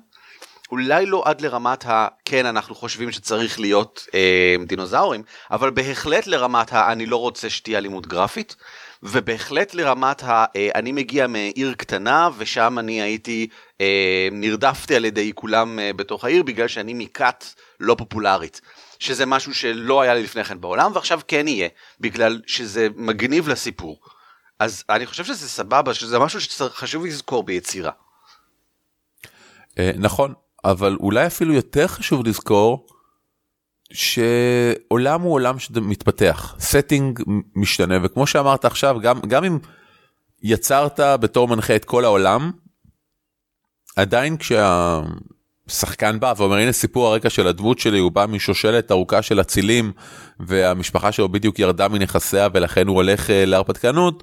אולי 0.71 1.07
לא 1.07 1.23
עד 1.27 1.41
לרמת 1.41 1.87
ה... 1.87 2.09
כן, 2.25 2.47
אנחנו 2.47 2.75
חושבים 2.75 3.13
שצריך 3.13 3.61
להיות 3.61 4.07
אה, 4.15 4.55
דינוזאורים, 4.67 5.23
אבל 5.51 5.71
בהחלט 5.71 6.27
לרמת 6.27 6.73
ה... 6.73 6.93
אני 6.93 7.07
לא 7.07 7.17
רוצה 7.17 7.51
שתהיה 7.51 7.79
אלימות 7.79 8.07
גרפית, 8.07 8.57
ובהחלט 9.03 9.75
לרמת 9.75 10.23
ה... 10.23 10.45
אה, 10.57 10.69
אני 10.75 10.93
מגיע 10.93 11.27
מעיר 11.27 11.75
קטנה, 11.75 12.29
ושם 12.39 12.79
אני 12.79 13.03
הייתי, 13.03 13.49
אה, 13.81 14.29
נרדפתי 14.33 14.97
על 14.97 15.05
ידי 15.05 15.33
כולם 15.35 15.79
אה, 15.79 15.93
בתוך 15.93 16.25
העיר, 16.25 16.43
בגלל 16.43 16.69
שאני 16.69 16.95
מכת 16.95 17.45
לא 17.81 17.95
פופולרית. 17.99 18.61
שזה 18.99 19.27
משהו 19.27 19.55
שלא 19.55 20.03
היה 20.03 20.15
לי 20.15 20.23
לפני 20.23 20.45
כן 20.45 20.61
בעולם 20.61 20.93
ועכשיו 20.95 21.21
כן 21.29 21.49
יהיה 21.49 21.69
בגלל 22.01 22.41
שזה 22.47 22.89
מגניב 22.97 23.49
לסיפור. 23.49 24.01
אז 24.59 24.85
אני 24.91 25.07
חושב 25.07 25.25
שזה 25.25 25.49
סבבה 25.49 25.95
שזה 25.95 26.19
משהו 26.19 26.41
שחשוב 26.41 27.07
לזכור 27.07 27.43
ביצירה. 27.43 27.91
אה, 29.79 29.91
נכון 29.97 30.35
אבל 30.65 30.97
אולי 31.01 31.27
אפילו 31.27 31.55
יותר 31.55 31.87
חשוב 31.87 32.27
לזכור 32.27 32.87
שעולם 33.93 35.21
הוא 35.21 35.33
עולם 35.33 35.59
שמתפתח 35.59 36.55
setting 36.59 37.21
משתנה 37.55 37.95
וכמו 38.03 38.27
שאמרת 38.27 38.65
עכשיו 38.65 39.01
גם 39.01 39.21
גם 39.21 39.45
אם 39.45 39.59
יצרת 40.43 41.01
בתור 41.01 41.49
מנחה 41.49 41.77
את 41.77 41.85
כל 41.85 42.05
העולם 42.05 42.51
עדיין 43.97 44.37
כשה... 44.37 45.01
שחקן 45.69 46.21
בא 46.21 46.35
ואומר 46.37 46.57
הנה 46.57 46.73
סיפור 46.73 47.07
הרקע 47.07 47.31
של 47.31 47.47
הדמות 47.47 47.79
שלי 47.79 47.99
הוא 47.99 48.13
בא 48.13 48.27
משושלת 48.29 48.91
ארוכה 48.91 49.23
של 49.23 49.41
אצילים 49.41 49.93
והמשפחה 50.41 51.13
שלו 51.13 51.29
בדיוק 51.29 51.59
ירדה 51.59 51.89
מנכסיה 51.89 52.49
ולכן 52.55 52.87
הוא 52.87 52.97
הולך 52.97 53.31
אה, 53.31 53.45
להרפתקנות. 53.45 54.23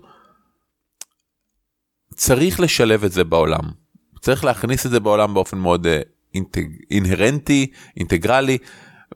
צריך 2.15 2.59
לשלב 2.59 3.03
את 3.03 3.11
זה 3.11 3.23
בעולם 3.23 3.83
צריך 4.23 4.43
להכניס 4.45 4.85
את 4.85 4.91
זה 4.91 4.99
בעולם 4.99 5.33
באופן 5.33 5.57
מאוד 5.57 5.87
אה, 5.87 6.01
אינטג... 6.35 6.65
אינהרנטי 6.91 7.67
אינטגרלי 7.97 8.57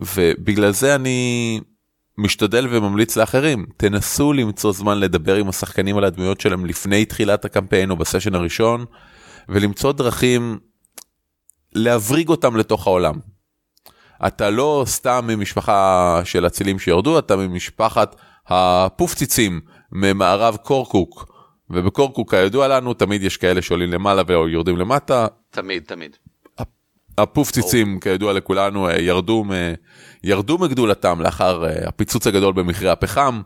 ובגלל 0.02 0.72
זה 0.72 0.96
אני 0.96 1.60
משתדל 2.18 2.68
וממליץ 2.70 3.18
לאחרים 3.18 3.66
תנסו 3.78 4.34
למצוא 4.34 4.74
זמן 4.74 5.00
לדבר 5.00 5.36
עם 5.36 5.50
השחקנים 5.50 5.98
על 5.98 6.04
הדמויות 6.04 6.42
שלהם 6.42 6.66
לפני 6.66 7.06
תחילת 7.06 7.46
הקמפיין 7.46 7.92
או 7.92 7.98
בסשן 7.98 8.36
הראשון 8.36 8.86
ולמצוא 9.50 9.92
דרכים 9.92 10.60
להבריג 11.78 12.30
אותם 12.30 12.56
לתוך 12.56 12.88
העולם. 12.88 13.16
אתה 14.28 14.50
לא 14.50 14.84
סתם 14.88 15.26
ממשפחה 15.28 16.22
של 16.24 16.48
אצילים 16.48 16.80
שירדו, 16.80 17.20
אתה 17.20 17.36
ממשפחת 17.36 18.16
הפופציצים 18.48 19.62
ממערב 19.92 20.58
קורקוק. 20.64 21.38
ובקורקוק 21.70 22.30
כידוע 22.30 22.68
לנו 22.68 22.94
תמיד 22.94 23.24
יש 23.24 23.38
כאלה 23.38 23.62
שעולים 23.62 23.92
למעלה 23.92 24.22
ויורדים 24.28 24.78
למטה. 24.78 25.28
תמיד 25.52 25.84
תמיד. 25.88 26.18
הפופציצים 27.18 28.00
כידוע 28.00 28.34
לכולנו 28.34 28.90
ירדו, 28.90 29.46
ירדו 30.24 30.58
מגדולתם 30.58 31.22
לאחר 31.22 31.66
אה, 31.66 31.88
הפיצוץ 31.88 32.28
הגדול 32.28 32.54
במחירי 32.54 32.90
הפחם. 32.90 33.42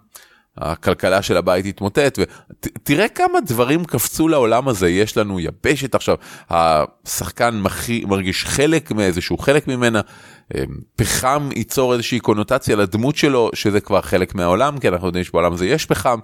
הכלכלה 0.58 1.22
של 1.22 1.38
הבית 1.38 1.66
התמוטט 1.66 2.20
ותראה 2.20 3.08
כמה 3.08 3.40
דברים 3.46 3.86
קפצו 3.86 4.28
לעולם 4.28 4.68
הזה 4.68 4.90
יש 4.90 5.18
לנו 5.18 5.40
יבשת 5.40 5.96
עכשיו 5.96 6.16
השחקן 6.50 7.60
מחי, 7.60 8.06
מרגיש 8.06 8.46
חלק 8.46 8.92
מאיזשהו 8.92 9.38
חלק 9.38 9.68
ממנה 9.68 10.02
אמ, 10.56 10.66
פחם 10.96 11.50
ייצור 11.56 11.94
איזושהי 11.94 12.20
קונוטציה 12.20 12.76
לדמות 12.76 13.16
שלו 13.16 13.50
שזה 13.54 13.82
כבר 13.82 14.02
חלק 14.02 14.36
מהעולם 14.36 14.80
כי 14.80 14.88
אנחנו 14.88 15.08
יודעים 15.08 15.24
שבעולם 15.24 15.54
הזה 15.54 15.66
יש 15.66 15.86
פחם. 15.86 16.20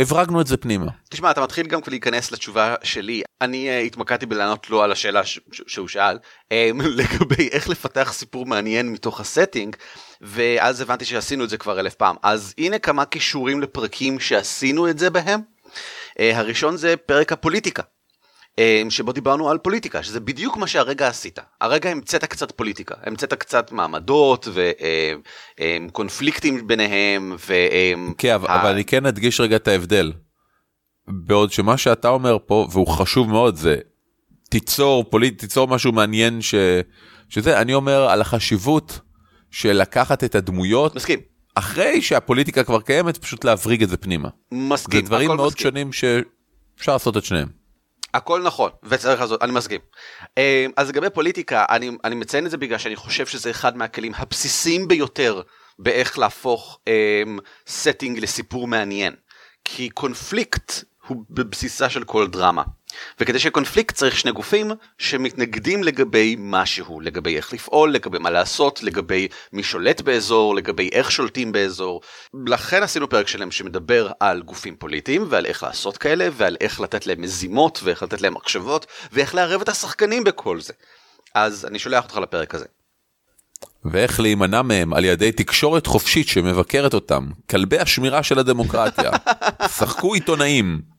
הברגנו 0.00 0.40
את 0.40 0.46
זה 0.46 0.56
פנימה. 0.56 0.86
תשמע 1.10 1.30
אתה 1.30 1.40
מתחיל 1.40 1.66
גם 1.66 1.80
להיכנס 1.88 2.32
לתשובה 2.32 2.74
שלי 2.82 3.22
אני 3.40 3.68
uh, 3.68 3.86
התמקדתי 3.86 4.26
בלענות 4.26 4.70
לו 4.70 4.82
על 4.82 4.92
השאלה 4.92 5.24
ש- 5.24 5.40
ש- 5.52 5.62
שהוא 5.66 5.88
שאל 5.88 6.18
um, 6.44 6.82
לגבי 6.98 7.48
איך 7.48 7.68
לפתח 7.68 8.12
סיפור 8.12 8.46
מעניין 8.46 8.92
מתוך 8.92 9.20
הסטינג 9.20 9.76
ואז 10.20 10.80
הבנתי 10.80 11.04
שעשינו 11.04 11.44
את 11.44 11.50
זה 11.50 11.58
כבר 11.58 11.80
אלף 11.80 11.94
פעם. 11.94 12.16
אז 12.22 12.54
הנה 12.58 12.78
כמה 12.78 13.04
כישורים 13.04 13.60
לפרקים 13.60 14.20
שעשינו 14.20 14.88
את 14.90 14.98
זה 14.98 15.10
בהם. 15.10 15.40
Uh, 15.40 16.22
הראשון 16.34 16.76
זה 16.76 16.96
פרק 16.96 17.32
הפוליטיקה. 17.32 17.82
Uh, 18.60 18.90
שבו 18.90 19.12
דיברנו 19.12 19.50
על 19.50 19.58
פוליטיקה, 19.58 20.02
שזה 20.02 20.20
בדיוק 20.20 20.56
מה 20.56 20.66
שהרגע 20.66 21.08
עשית. 21.08 21.38
הרגע 21.60 21.90
המצאת 21.90 22.24
קצת 22.24 22.52
פוליטיקה, 22.52 22.94
המצאת 23.02 23.34
קצת 23.34 23.72
מעמדות 23.72 24.48
וקונפליקטים 25.88 26.58
uh, 26.58 26.62
ביניהם. 26.62 27.36
ו, 27.48 27.54
כן, 28.18 28.34
אבל, 28.34 28.48
ה... 28.48 28.60
אבל 28.60 28.70
אני 28.70 28.84
כן 28.84 29.06
אדגיש 29.06 29.40
רגע 29.40 29.56
את 29.56 29.68
ההבדל. 29.68 30.12
בעוד 31.08 31.52
שמה 31.52 31.76
שאתה 31.76 32.08
אומר 32.08 32.36
פה, 32.46 32.68
והוא 32.70 32.86
חשוב 32.86 33.28
מאוד, 33.28 33.56
זה 33.56 33.76
תיצור 34.50 35.04
פוליט, 35.10 35.38
תיצור 35.38 35.68
משהו 35.68 35.92
מעניין 35.92 36.42
ש... 36.42 36.54
שזה, 37.28 37.60
אני 37.60 37.74
אומר 37.74 38.08
על 38.08 38.20
החשיבות 38.20 39.00
של 39.50 39.72
לקחת 39.72 40.24
את 40.24 40.34
הדמויות. 40.34 40.94
מסכים. 40.94 41.20
אחרי 41.54 42.02
שהפוליטיקה 42.02 42.64
כבר 42.64 42.80
קיימת, 42.80 43.16
פשוט 43.16 43.44
להבריג 43.44 43.82
את 43.82 43.88
זה 43.88 43.96
פנימה. 43.96 44.28
מסכים, 44.52 45.00
זה 45.00 45.06
דברים 45.06 45.28
מאוד 45.28 45.46
מסכים. 45.46 45.62
שונים 45.62 45.92
שאפשר 45.92 46.92
לעשות 46.92 47.16
את 47.16 47.24
שניהם. 47.24 47.48
הכל 48.16 48.42
נכון 48.42 48.70
וצריך 48.82 49.20
לעשות 49.20 49.42
אני 49.42 49.52
מסכים. 49.52 49.80
אה, 50.38 50.66
אז 50.76 50.88
לגבי 50.88 51.10
פוליטיקה 51.10 51.64
אני, 51.70 51.90
אני 52.04 52.14
מציין 52.14 52.46
את 52.46 52.50
זה 52.50 52.56
בגלל 52.56 52.78
שאני 52.78 52.96
חושב 52.96 53.26
שזה 53.26 53.50
אחד 53.50 53.76
מהכלים 53.76 54.12
הבסיסיים 54.16 54.88
ביותר 54.88 55.42
באיך 55.78 56.18
להפוך 56.18 56.80
setting 57.66 58.18
לסיפור 58.18 58.68
מעניין. 58.68 59.14
כי 59.64 59.90
קונפליקט 59.90 60.72
הוא 61.06 61.24
בבסיסה 61.30 61.88
של 61.90 62.04
כל 62.04 62.26
דרמה. 62.28 62.62
וכדי 63.20 63.38
שקונפליקט 63.38 63.94
צריך 63.94 64.18
שני 64.18 64.32
גופים 64.32 64.70
שמתנגדים 64.98 65.84
לגבי 65.84 66.36
משהו, 66.38 67.00
לגבי 67.00 67.36
איך 67.36 67.52
לפעול, 67.52 67.92
לגבי 67.92 68.18
מה 68.18 68.30
לעשות, 68.30 68.82
לגבי 68.82 69.28
מי 69.52 69.62
שולט 69.62 70.00
באזור, 70.00 70.54
לגבי 70.54 70.88
איך 70.92 71.10
שולטים 71.10 71.52
באזור. 71.52 72.00
לכן 72.46 72.82
עשינו 72.82 73.08
פרק 73.08 73.28
שלם 73.28 73.50
שמדבר 73.50 74.10
על 74.20 74.42
גופים 74.42 74.76
פוליטיים 74.76 75.26
ועל 75.28 75.46
איך 75.46 75.62
לעשות 75.62 75.96
כאלה 75.96 76.28
ועל 76.32 76.56
איך 76.60 76.80
לתת 76.80 77.06
להם 77.06 77.22
מזימות 77.22 77.80
ואיך 77.82 78.02
לתת 78.02 78.20
להם 78.20 78.34
מחשבות 78.34 78.86
ואיך 79.12 79.34
לערב 79.34 79.60
את 79.60 79.68
השחקנים 79.68 80.24
בכל 80.24 80.60
זה. 80.60 80.72
אז 81.34 81.66
אני 81.66 81.78
שולח 81.78 82.04
אותך 82.04 82.16
לפרק 82.16 82.54
הזה. 82.54 82.66
ואיך 83.84 84.20
להימנע 84.20 84.62
מהם 84.62 84.94
על 84.94 85.04
ידי 85.04 85.32
תקשורת 85.32 85.86
חופשית 85.86 86.28
שמבקרת 86.28 86.94
אותם, 86.94 87.26
כלבי 87.50 87.78
השמירה 87.78 88.22
של 88.22 88.38
הדמוקרטיה, 88.38 89.10
שחקו 89.78 90.14
עיתונאים. 90.14 90.95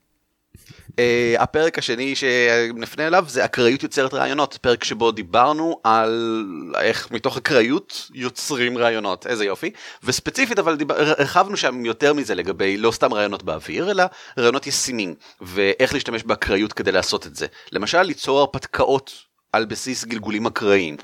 Uh, 0.98 1.42
הפרק 1.42 1.78
השני 1.78 2.16
שנפנה 2.16 3.08
אליו 3.08 3.26
זה 3.28 3.46
אקראיות 3.46 3.84
יוצרת 3.84 4.14
רעיונות, 4.14 4.58
פרק 4.62 4.84
שבו 4.84 5.12
דיברנו 5.12 5.80
על 5.84 6.44
איך 6.82 7.12
מתוך 7.12 7.38
אקראיות 7.38 8.08
יוצרים 8.14 8.78
רעיונות, 8.78 9.28
איזה 9.28 9.46
יופי, 9.46 9.72
וספציפית 10.04 10.60
אבל 10.60 10.76
דיבר, 10.76 10.96
הרחבנו 11.00 11.58
שם 11.58 11.86
יותר 11.86 12.14
מזה 12.14 12.36
לגבי 12.36 12.78
לא 12.78 12.92
סתם 12.92 13.14
רעיונות 13.14 13.44
באוויר, 13.44 13.92
אלא 13.92 14.04
רעיונות 14.40 14.68
ישימים, 14.68 15.16
ואיך 15.42 15.94
להשתמש 15.94 16.24
באקראיות 16.24 16.74
כדי 16.74 16.92
לעשות 16.92 17.28
את 17.28 17.36
זה. 17.36 17.48
למשל 17.72 18.02
ליצור 18.02 18.40
הרפתקאות 18.40 19.12
על 19.54 19.66
בסיס 19.66 20.06
גלגולים 20.06 20.46
אקראיים. 20.46 20.98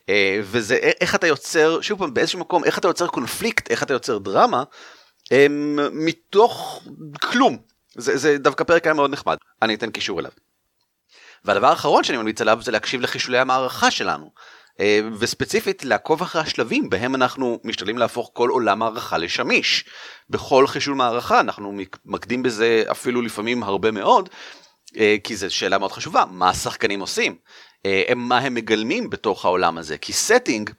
Uh, 0.00 0.10
וזה 0.42 0.74
איך 1.00 1.14
אתה 1.14 1.26
יוצר, 1.26 1.80
שוב 1.80 1.98
פעם 1.98 2.14
באיזשהו 2.14 2.38
מקום, 2.38 2.64
איך 2.64 2.78
אתה 2.78 2.88
יוצר 2.88 3.06
קונפליקט, 3.06 3.70
איך 3.70 3.82
אתה 3.82 3.92
יוצר 3.92 4.18
דרמה, 4.18 4.62
um, 5.24 5.30
מתוך 5.92 6.82
כלום. 7.22 7.67
זה, 7.94 8.16
זה 8.16 8.38
דווקא 8.38 8.64
פרק 8.64 8.86
היה 8.86 8.94
מאוד 8.94 9.10
נחמד, 9.10 9.36
אני 9.62 9.74
אתן 9.74 9.90
קישור 9.90 10.20
אליו. 10.20 10.30
והדבר 11.44 11.66
האחרון 11.66 12.04
שאני 12.04 12.18
ממליץ 12.18 12.40
עליו 12.40 12.58
זה 12.62 12.72
להקשיב 12.72 13.00
לחישולי 13.00 13.38
המערכה 13.38 13.90
שלנו. 13.90 14.30
אה, 14.80 15.00
וספציפית 15.18 15.84
לעקוב 15.84 16.22
אחרי 16.22 16.42
השלבים 16.42 16.90
בהם 16.90 17.14
אנחנו 17.14 17.60
משתדלים 17.64 17.98
להפוך 17.98 18.30
כל 18.32 18.48
עולם 18.48 18.78
מערכה 18.78 19.18
לשמיש. 19.18 19.84
בכל 20.30 20.66
חישול 20.66 20.94
מערכה 20.94 21.40
אנחנו 21.40 21.78
מתמקדים 22.04 22.42
בזה 22.42 22.84
אפילו 22.90 23.22
לפעמים 23.22 23.62
הרבה 23.62 23.90
מאוד, 23.90 24.28
אה, 24.96 25.16
כי 25.24 25.36
זו 25.36 25.54
שאלה 25.54 25.78
מאוד 25.78 25.92
חשובה, 25.92 26.24
מה 26.30 26.48
השחקנים 26.48 27.00
עושים? 27.00 27.36
אה, 27.86 28.02
מה 28.16 28.38
הם 28.38 28.54
מגלמים 28.54 29.10
בתוך 29.10 29.44
העולם 29.44 29.78
הזה? 29.78 29.98
כי 29.98 30.12
setting, 30.12 30.70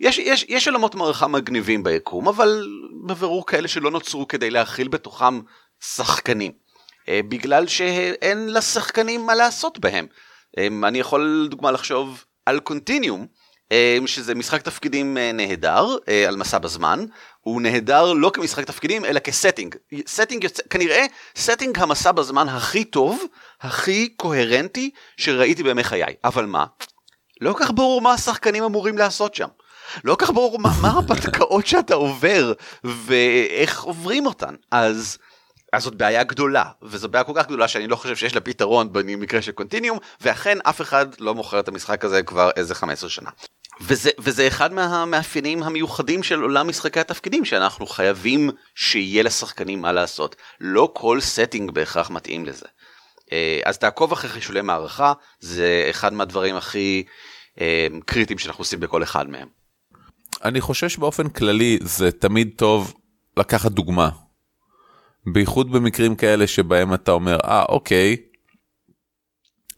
יש, 0.00 0.18
יש, 0.18 0.44
יש 0.48 0.68
עולמות 0.68 0.94
מערכה 0.94 1.28
מגניבים 1.28 1.82
ביקום, 1.82 2.28
אבל 2.28 2.66
בבירור 3.06 3.46
כאלה 3.46 3.68
שלא 3.68 3.90
נוצרו 3.90 4.28
כדי 4.28 4.50
להכיל 4.50 4.88
בתוכם 4.88 5.40
שחקנים. 5.80 6.52
אה, 7.08 7.20
בגלל 7.28 7.66
שאין 7.66 8.52
לשחקנים 8.52 9.26
מה 9.26 9.34
לעשות 9.34 9.78
בהם. 9.78 10.06
אני 10.84 10.98
יכול 10.98 11.44
לדוגמה 11.46 11.70
לחשוב 11.70 12.24
על 12.46 12.60
קונטיניום, 12.60 13.26
שזה 14.06 14.34
משחק 14.34 14.62
תפקידים 14.62 15.16
נהדר 15.34 15.96
על 16.28 16.36
מסע 16.36 16.58
בזמן, 16.58 17.04
הוא 17.40 17.62
נהדר 17.62 18.12
לא 18.12 18.30
כמשחק 18.34 18.64
תפקידים 18.64 19.04
אלא 19.04 19.18
כ 19.18 19.29
setting. 19.29 19.74
setting 20.06 20.44
יוצא, 20.44 20.62
כנראה 20.70 21.06
setting 21.36 21.78
המסע 21.78 22.12
בזמן 22.12 22.48
הכי 22.48 22.84
טוב, 22.84 23.24
הכי 23.60 24.08
קוהרנטי 24.08 24.90
שראיתי 25.16 25.62
בימי 25.62 25.84
חיי. 25.84 26.14
אבל 26.24 26.46
מה? 26.46 26.64
לא 27.40 27.46
כל 27.46 27.54
כך 27.58 27.70
ברור 27.70 28.00
מה 28.00 28.12
השחקנים 28.12 28.64
אמורים 28.64 28.98
לעשות 28.98 29.34
שם. 29.34 29.48
לא 30.04 30.09
כל 30.09 30.16
כך 30.18 30.30
ברור 30.30 30.58
מה, 30.58 30.70
מה 30.82 30.88
הפתקאות 30.98 31.66
שאתה 31.66 31.94
עובר 31.94 32.52
ואיך 32.84 33.82
עוברים 33.82 34.26
אותן. 34.26 34.54
אז, 34.70 35.18
אז 35.72 35.82
זאת 35.82 35.94
בעיה 35.94 36.24
גדולה, 36.24 36.64
וזו 36.82 37.08
בעיה 37.08 37.24
כל 37.24 37.32
כך 37.36 37.46
גדולה 37.46 37.68
שאני 37.68 37.86
לא 37.86 37.96
חושב 37.96 38.16
שיש 38.16 38.34
לה 38.34 38.40
פתרון 38.40 38.92
במקרה 38.92 39.42
של 39.42 39.52
קונטיניום, 39.52 39.98
ואכן 40.20 40.58
אף 40.62 40.80
אחד 40.80 41.06
לא 41.20 41.34
מוכר 41.34 41.60
את 41.60 41.68
המשחק 41.68 42.04
הזה 42.04 42.22
כבר 42.22 42.50
איזה 42.56 42.74
15 42.74 43.10
שנה. 43.10 43.30
וזה, 43.80 44.10
וזה 44.18 44.48
אחד 44.48 44.72
מהמאפיינים 44.72 45.62
המיוחדים 45.62 46.22
של 46.22 46.42
עולם 46.42 46.68
משחקי 46.68 47.00
התפקידים, 47.00 47.44
שאנחנו 47.44 47.86
חייבים 47.86 48.50
שיהיה 48.74 49.22
לשחקנים 49.22 49.82
מה 49.82 49.92
לעשות. 49.92 50.36
לא 50.60 50.90
כל 50.94 51.18
setting 51.34 51.72
בהכרח 51.72 52.10
מתאים 52.10 52.46
לזה. 52.46 52.66
אה, 53.32 53.60
אז 53.64 53.78
תעקוב 53.78 54.12
אחרי 54.12 54.30
חישולי 54.30 54.60
מערכה, 54.60 55.12
זה 55.40 55.86
אחד 55.90 56.12
מהדברים 56.12 56.56
הכי 56.56 57.04
אה, 57.60 57.86
קריטיים 58.06 58.38
שאנחנו 58.38 58.62
עושים 58.62 58.80
בכל 58.80 59.02
אחד 59.02 59.28
מהם. 59.28 59.48
אני 60.44 60.60
חושש 60.60 60.96
באופן 60.96 61.28
כללי 61.28 61.78
זה 61.82 62.12
תמיד 62.12 62.50
טוב 62.56 62.94
לקחת 63.36 63.72
דוגמה. 63.72 64.08
בייחוד 65.32 65.72
במקרים 65.72 66.14
כאלה 66.14 66.46
שבהם 66.46 66.94
אתה 66.94 67.12
אומר, 67.12 67.38
אה, 67.44 67.62
ah, 67.62 67.68
אוקיי, 67.68 68.16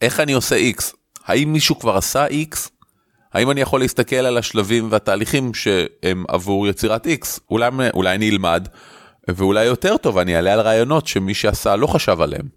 איך 0.01 0.19
אני 0.19 0.33
עושה 0.33 0.55
X? 0.77 0.83
האם 1.25 1.53
מישהו 1.53 1.79
כבר 1.79 1.97
עשה 1.97 2.27
X? 2.27 2.69
האם 3.33 3.51
אני 3.51 3.61
יכול 3.61 3.79
להסתכל 3.79 4.15
על 4.15 4.37
השלבים 4.37 4.87
והתהליכים 4.91 5.53
שהם 5.53 6.23
עבור 6.27 6.67
יצירת 6.67 7.07
X? 7.07 7.39
אולי, 7.49 7.69
אולי 7.93 8.15
אני 8.15 8.29
אלמד, 8.29 8.67
ואולי 9.27 9.65
יותר 9.65 9.97
טוב, 9.97 10.17
אני 10.17 10.35
אעלה 10.35 10.53
על 10.53 10.59
רעיונות 10.59 11.07
שמי 11.07 11.33
שעשה 11.33 11.75
לא 11.75 11.87
חשב 11.87 12.21
עליהם. 12.21 12.47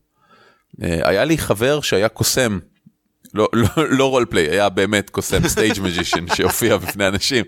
אה, 0.82 1.08
היה 1.08 1.24
לי 1.24 1.38
חבר 1.38 1.80
שהיה 1.80 2.08
קוסם, 2.08 2.58
לא, 3.34 3.48
לא, 3.52 3.66
לא 3.76 4.10
רולפליי, 4.10 4.50
היה 4.50 4.68
באמת 4.68 5.10
קוסם 5.10 5.48
סטייג' 5.48 5.80
מג'ישן 5.80 6.34
שהופיע 6.34 6.76
בפני 6.76 7.08
אנשים. 7.08 7.44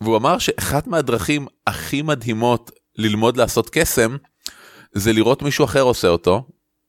והוא 0.00 0.16
אמר 0.16 0.38
שאחת 0.38 0.86
מהדרכים 0.86 1.46
הכי 1.66 2.02
מדהימות 2.02 2.70
ללמוד 2.98 3.36
לעשות 3.36 3.70
קסם, 3.72 4.16
זה 4.94 5.12
לראות 5.12 5.42
מישהו 5.42 5.64
אחר 5.64 5.82
עושה 5.82 6.08
אותו, 6.08 6.46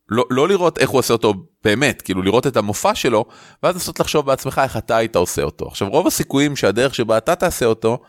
לא, 0.09 0.23
לא 0.29 0.47
לראות 0.47 0.77
איך 0.77 0.89
הוא 0.89 0.99
עושה 0.99 1.13
אותו 1.13 1.33
באמת, 1.63 2.01
כאילו 2.01 2.21
לראות 2.21 2.47
את 2.47 2.57
המופע 2.57 2.95
שלו, 2.95 3.25
ואז 3.63 3.75
לנסות 3.75 3.99
לחשוב 3.99 4.25
בעצמך 4.25 4.61
איך 4.63 4.77
אתה 4.77 4.97
היית 4.97 5.15
עושה 5.15 5.43
אותו. 5.43 5.67
עכשיו 5.67 5.89
רוב 5.89 6.07
הסיכויים 6.07 6.55
שהדרך 6.55 6.95
שבה 6.95 7.17
אתה 7.17 7.35
תעשה 7.35 7.65
אותו, 7.65 7.99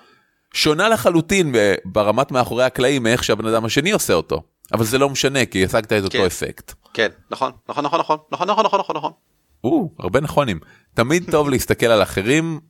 שונה 0.55 0.89
לחלוטין 0.89 1.55
ברמת 1.85 2.33
מאחורי 2.33 2.65
הקלעים 2.65 3.03
מאיך 3.03 3.25
שהבן 3.25 3.47
אדם 3.47 3.65
השני 3.65 3.91
עושה 3.91 4.13
אותו. 4.13 4.43
אבל 4.73 4.85
זה 4.85 4.99
לא 4.99 5.11
משנה 5.11 5.47
כי 5.47 5.65
השגת 5.65 5.93
את 5.93 6.05
אותו 6.05 6.19
כן. 6.19 6.27
אפקט. 6.27 6.73
כן, 6.95 7.09
נכון, 7.31 7.53
נכון, 7.69 7.85
נכון, 7.85 8.01
נכון, 8.01 8.19
נכון, 8.33 8.49
נכון, 8.49 8.65
נכון, 8.65 8.81
נכון, 8.81 8.97
נכון. 8.97 9.13
או, 9.65 9.91
הרבה 9.99 10.21
נכונים. 10.21 10.61
תמיד 10.95 11.31
טוב 11.31 11.51
להסתכל 11.51 11.87
על 11.87 12.03
אחרים, 12.03 12.61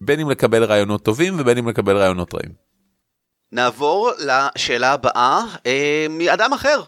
בין 0.00 0.20
אם 0.20 0.30
לקבל 0.30 0.64
רעיונות 0.64 1.02
טובים 1.02 1.34
ובין 1.38 1.58
אם 1.58 1.68
לקבל 1.68 1.96
רעיונות 1.96 2.34
רעים. 2.34 2.65
נעבור 3.52 4.10
לשאלה 4.18 4.92
הבאה 4.92 5.44
אה, 5.66 6.06
מאדם 6.10 6.52
אחר, 6.52 6.82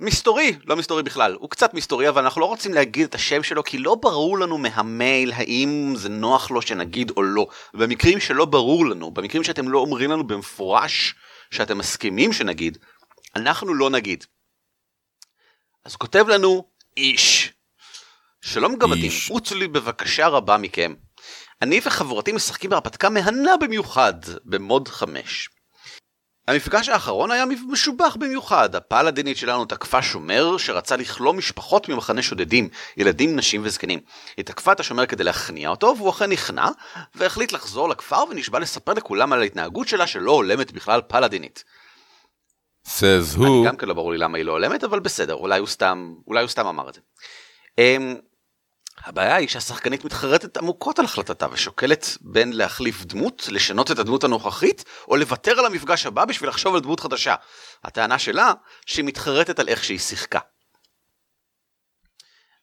מסתורי, 0.00 0.56
לא 0.64 0.76
מסתורי 0.76 1.02
בכלל, 1.02 1.36
הוא 1.40 1.50
קצת 1.50 1.74
מסתורי 1.74 2.08
אבל 2.08 2.22
אנחנו 2.22 2.40
לא 2.40 2.46
רוצים 2.46 2.74
להגיד 2.74 3.08
את 3.08 3.14
השם 3.14 3.42
שלו 3.42 3.64
כי 3.64 3.78
לא 3.78 3.94
ברור 3.94 4.38
לנו 4.38 4.58
מהמייל 4.58 5.32
האם 5.32 5.92
זה 5.96 6.08
נוח 6.08 6.50
לו 6.50 6.62
שנגיד 6.62 7.12
או 7.16 7.22
לא. 7.22 7.46
במקרים 7.74 8.20
שלא 8.20 8.44
ברור 8.44 8.86
לנו, 8.86 9.10
במקרים 9.10 9.44
שאתם 9.44 9.68
לא 9.68 9.78
אומרים 9.78 10.10
לנו 10.10 10.26
במפורש 10.26 11.14
שאתם 11.50 11.78
מסכימים 11.78 12.32
שנגיד, 12.32 12.78
אנחנו 13.36 13.74
לא 13.74 13.90
נגיד. 13.90 14.24
אז 15.84 15.96
כותב 15.96 16.28
לנו 16.28 16.64
איש. 16.96 17.52
שלום 18.40 18.76
גמדים, 18.76 19.12
עוצו 19.30 19.54
לי 19.54 19.68
בבקשה 19.68 20.28
רבה 20.28 20.56
מכם. 20.56 20.94
אני 21.62 21.80
וחברתי 21.84 22.32
משחקים 22.32 22.70
בהרפתקה 22.70 23.10
מהנה 23.10 23.56
במיוחד 23.56 24.14
במוד 24.44 24.88
5. 24.88 25.48
המפגש 26.48 26.88
האחרון 26.88 27.30
היה 27.30 27.44
משובח 27.68 28.16
במיוחד, 28.16 28.74
הפלאדינית 28.74 29.36
שלנו 29.36 29.64
תקפה 29.64 30.02
שומר 30.02 30.56
שרצה 30.56 30.96
לכלוא 30.96 31.32
משפחות 31.32 31.88
ממחנה 31.88 32.22
שודדים, 32.22 32.68
ילדים, 32.96 33.36
נשים 33.36 33.60
וזקנים. 33.64 34.00
היא 34.36 34.44
תקפה 34.44 34.72
את 34.72 34.80
השומר 34.80 35.06
כדי 35.06 35.24
להכניע 35.24 35.68
אותו, 35.68 35.94
והוא 35.96 36.10
אכן 36.10 36.30
נכנע, 36.32 36.68
והחליט 37.14 37.52
לחזור 37.52 37.88
לכפר 37.88 38.24
ונשבע 38.30 38.58
לספר 38.58 38.92
לכולם 38.92 39.32
על 39.32 39.40
ההתנהגות 39.40 39.88
שלה 39.88 40.06
שלא 40.06 40.30
הולמת 40.32 40.72
בכלל 40.72 41.00
פלאדינית. 41.08 41.64
says 42.86 43.36
who. 43.36 43.42
אני 43.46 43.66
גם 43.66 43.76
כן 43.76 43.88
לא 43.88 43.94
ברור 43.94 44.12
לי 44.12 44.18
למה 44.18 44.38
היא 44.38 44.44
לא 44.44 44.52
הולמת, 44.52 44.84
אבל 44.84 45.00
בסדר, 45.00 45.34
אולי 45.34 45.58
הוא 45.58 45.68
סתם, 45.68 46.14
אולי 46.26 46.40
הוא 46.40 46.48
סתם 46.48 46.66
אמר 46.66 46.88
את 46.88 46.94
זה. 46.94 47.00
אמ, 47.78 48.16
הבעיה 49.04 49.36
היא 49.36 49.48
שהשחקנית 49.48 50.04
מתחרטת 50.04 50.56
עמוקות 50.56 50.98
על 50.98 51.04
החלטתה 51.04 51.46
ושוקלת 51.52 52.18
בין 52.20 52.52
להחליף 52.52 53.04
דמות, 53.04 53.48
לשנות 53.50 53.90
את 53.90 53.98
הדמות 53.98 54.24
הנוכחית, 54.24 54.84
או 55.08 55.16
לוותר 55.16 55.58
על 55.58 55.66
המפגש 55.66 56.06
הבא 56.06 56.24
בשביל 56.24 56.50
לחשוב 56.50 56.74
על 56.74 56.80
דמות 56.80 57.00
חדשה. 57.00 57.34
הטענה 57.84 58.18
שלה, 58.18 58.52
שהיא 58.86 59.04
מתחרטת 59.04 59.58
על 59.58 59.68
איך 59.68 59.84
שהיא 59.84 59.98
שיחקה. 59.98 60.38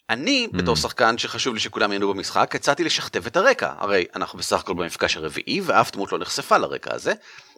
אני, 0.10 0.47
mm. 0.52 0.58
בתור 0.58 0.76
שחקן 0.76 1.17
שחשוב 1.17 1.54
לי 1.54 1.60
שכולם 1.60 1.91
ייהנו 1.91 2.13
במשחק, 2.13 2.56
הצעתי 2.56 2.84
לשכתב 2.84 3.28
את 3.28 3.38
הרקע. 3.38 3.73
הרי 3.78 4.06
אנחנו 4.15 4.39
בסך 4.39 4.60
הכל 4.60 4.73
במפגש 4.73 5.17
הרביעי, 5.17 5.62
ואף 5.62 5.91
דמות 5.91 6.12
לא 6.12 6.19
נחשפה 6.19 6.58
לרקע 6.58 6.95
הזה. 6.95 7.13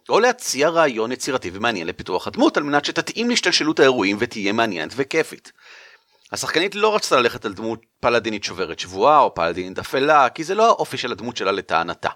או 0.10 0.20
להציע 0.20 0.70
רעיון 0.70 1.12
יצירתי 1.12 1.52
ומעניין 1.54 1.88
לפיתוח 1.88 2.28
הדמות, 2.28 2.58
על 2.58 2.64
מנת 2.64 2.86
שתתאים 2.86 3.30
להשתלשלות 3.30 3.80
האירועים 3.80 4.18
ותהיה 4.20 4.54
מעניינת 4.54 4.92
וכיפית. 4.96 5.52
השחקנית 6.32 6.76
לא 6.76 6.96
רצתה 6.96 7.18
ללכת 7.18 7.46
על 7.46 7.54
דמות 7.54 7.82
פלאדינית 8.02 8.44
שוברת 8.44 8.80
שבועה 8.80 9.20
או 9.20 9.34
פלאדינית 9.34 9.80
אפלה, 9.80 10.30
כי 10.30 10.44
זה 10.44 10.56
לא 10.56 10.68
האופי 10.68 10.98
של 10.98 11.12
הדמות 11.12 11.38
שלה 11.38 11.52
לטענתה. 11.52 12.10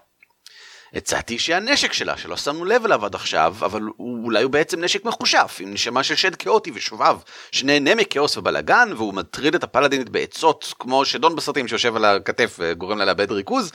הצעתי 0.94 1.38
שהנשק 1.38 1.92
שלה, 1.92 2.16
שלא 2.16 2.36
שמנו 2.36 2.64
לב 2.64 2.84
אליו 2.84 3.04
עד 3.04 3.14
עכשיו, 3.14 3.56
אבל 3.60 3.82
אולי 3.98 4.42
הוא 4.42 4.50
בעצם 4.50 4.84
נשק 4.84 5.04
מחושף, 5.04 5.56
עם 5.60 5.74
נשמה 5.74 6.02
של 6.02 6.14
שד 6.14 6.34
כאוטי 6.34 6.70
ושובב, 6.74 7.16
שנהנה 7.52 7.94
מכאוס 7.94 8.36
ובלאגן, 8.36 8.88
והוא 8.96 9.14
מטריד 9.14 9.54
את 9.54 9.64
הפלאדינית 9.64 10.08
בעצות, 10.08 10.74
כמו 10.78 11.04
שדון 11.04 11.36
בסרטים 11.36 11.68
שיושב 11.68 11.96
על 11.96 12.04
הכתף 12.04 12.56
וגורם 12.58 12.98
לה 12.98 13.04
לאבד 13.04 13.32
ריכוז, 13.32 13.72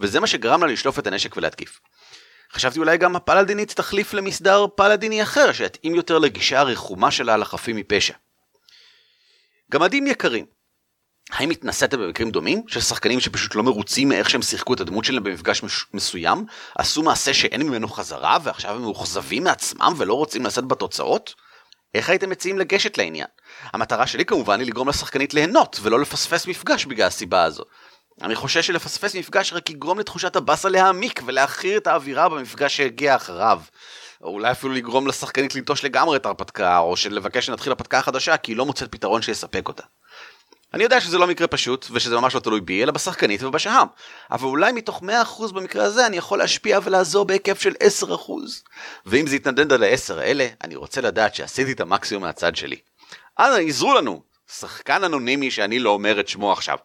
וזה 0.00 0.20
מה 0.20 0.26
שגרם 0.26 0.64
לה 0.64 0.72
לשלוף 0.72 0.98
את 0.98 1.06
הנשק 1.06 1.36
ולהתקיף. 1.36 1.80
חשבתי 2.52 2.78
אולי 2.78 2.98
גם 2.98 3.16
הפלאדינית 3.16 3.72
תחליף 3.72 4.14
למסדר 4.14 4.66
פלאדיני 4.76 5.22
אחר, 5.22 5.52
שיתאים 5.52 5.94
יותר 5.94 6.18
לגישה 6.18 6.60
הרחומה 6.60 7.10
שלה 7.10 7.36
לחפים 7.36 7.76
מפשע. 7.76 8.14
גמדים 9.70 10.06
יקרים. 10.06 10.46
האם 11.32 11.50
התנסיתם 11.50 12.00
במקרים 12.00 12.30
דומים 12.30 12.62
של 12.68 12.80
שחקנים 12.80 13.20
שפשוט 13.20 13.54
לא 13.54 13.62
מרוצים 13.62 14.08
מאיך 14.08 14.30
שהם 14.30 14.42
שיחקו 14.42 14.74
את 14.74 14.80
הדמות 14.80 15.04
שלהם 15.04 15.24
במפגש 15.24 15.62
מש... 15.62 15.84
מסוים, 15.94 16.44
עשו 16.78 17.02
מעשה 17.02 17.34
שאין 17.34 17.62
ממנו 17.62 17.88
חזרה 17.88 18.38
ועכשיו 18.42 18.74
הם 18.74 18.82
מאוכזבים 18.82 19.44
מעצמם 19.44 19.94
ולא 19.96 20.14
רוצים 20.14 20.46
לשאת 20.46 20.64
בתוצאות? 20.64 21.34
איך 21.94 22.10
הייתם 22.10 22.30
מציעים 22.30 22.58
לגשת 22.58 22.98
לעניין? 22.98 23.26
המטרה 23.72 24.06
שלי 24.06 24.24
כמובן 24.24 24.60
היא 24.60 24.68
לגרום 24.68 24.88
לשחקנית 24.88 25.34
ליהנות 25.34 25.80
ולא 25.82 26.00
לפספס 26.00 26.46
מפגש 26.46 26.86
בגלל 26.86 27.06
הסיבה 27.06 27.42
הזו. 27.42 27.64
אני 28.22 28.34
חושש 28.34 28.66
שלפספס 28.66 29.14
מפגש 29.14 29.52
רק 29.52 29.70
יגרום 29.70 29.98
לתחושת 29.98 30.36
הבאסה 30.36 30.68
להעמיק 30.68 31.22
ולהכיר 31.26 31.78
את 31.78 31.86
האווירה 31.86 32.28
במפגש 32.28 32.76
שהגיע 32.76 33.16
אחריו. 33.16 33.60
או 34.22 34.28
אולי 34.28 34.50
אפילו 34.50 34.72
לגרום 34.72 35.06
לשחקנית 35.06 35.54
לנטוש 35.54 35.84
לגמרי 35.84 36.16
את 36.16 36.26
ההרפתקה, 36.26 36.78
או 36.78 36.94
לבקש 37.10 37.46
שנתחיל 37.46 37.72
הרפתקה 37.72 38.02
חדשה 38.02 38.36
כי 38.36 38.52
היא 38.52 38.56
לא 38.56 38.66
מוצאת 38.66 38.92
פתרון 38.92 39.22
שיספק 39.22 39.68
אותה. 39.68 39.82
אני 40.74 40.82
יודע 40.82 41.00
שזה 41.00 41.18
לא 41.18 41.26
מקרה 41.26 41.46
פשוט, 41.46 41.86
ושזה 41.90 42.16
ממש 42.16 42.34
לא 42.34 42.40
תלוי 42.40 42.60
בי, 42.60 42.82
אלא 42.82 42.92
בשחקנית 42.92 43.42
ובשהם. 43.42 43.86
אבל 44.30 44.48
אולי 44.48 44.72
מתוך 44.72 45.02
100% 45.02 45.52
במקרה 45.52 45.84
הזה 45.84 46.06
אני 46.06 46.16
יכול 46.16 46.38
להשפיע 46.38 46.78
ולעזור 46.84 47.24
בהיקף 47.24 47.60
של 47.60 47.72
10%. 48.04 48.06
ואם 49.06 49.26
זה 49.26 49.36
יתנדנד 49.36 49.72
על 49.72 49.82
ה-10 49.82 50.14
האלה, 50.14 50.48
אני 50.64 50.76
רוצה 50.76 51.00
לדעת 51.00 51.34
שעשיתי 51.34 51.72
את 51.72 51.80
המקסימום 51.80 52.24
מהצד 52.24 52.56
שלי. 52.56 52.76
אנא, 53.38 53.56
עזרו 53.56 53.94
לנו! 53.94 54.22
שחקן 54.52 55.04
אנונימי 55.04 55.50
שאני 55.50 55.78
לא 55.78 55.90
אומר 55.90 56.20
את 56.20 56.28
שמו 56.28 56.52
עכשיו. 56.52 56.76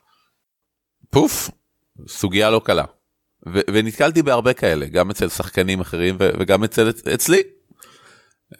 פוף, 1.09 1.49
סוגיה 2.07 2.49
לא 2.49 2.61
קלה. 2.63 2.83
ונתקלתי 3.45 4.23
בהרבה 4.23 4.53
כאלה, 4.53 4.85
גם 4.85 5.09
אצל 5.09 5.29
שחקנים 5.29 5.81
אחרים 5.81 6.15
וגם 6.19 6.63
אצל, 6.63 6.89
אצלי. 7.13 7.41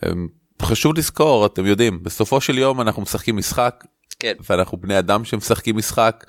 אמ, 0.05 0.27
חשוב 0.61 0.97
לזכור, 0.97 1.45
אתם 1.45 1.65
יודעים, 1.65 2.03
בסופו 2.03 2.41
של 2.41 2.57
יום 2.57 2.81
אנחנו 2.81 3.01
משחקים 3.01 3.37
משחק, 3.37 3.83
כן. 4.19 4.33
ואנחנו 4.49 4.77
בני 4.77 4.99
אדם 4.99 5.25
שמשחקים 5.25 5.77
משחק, 5.77 6.25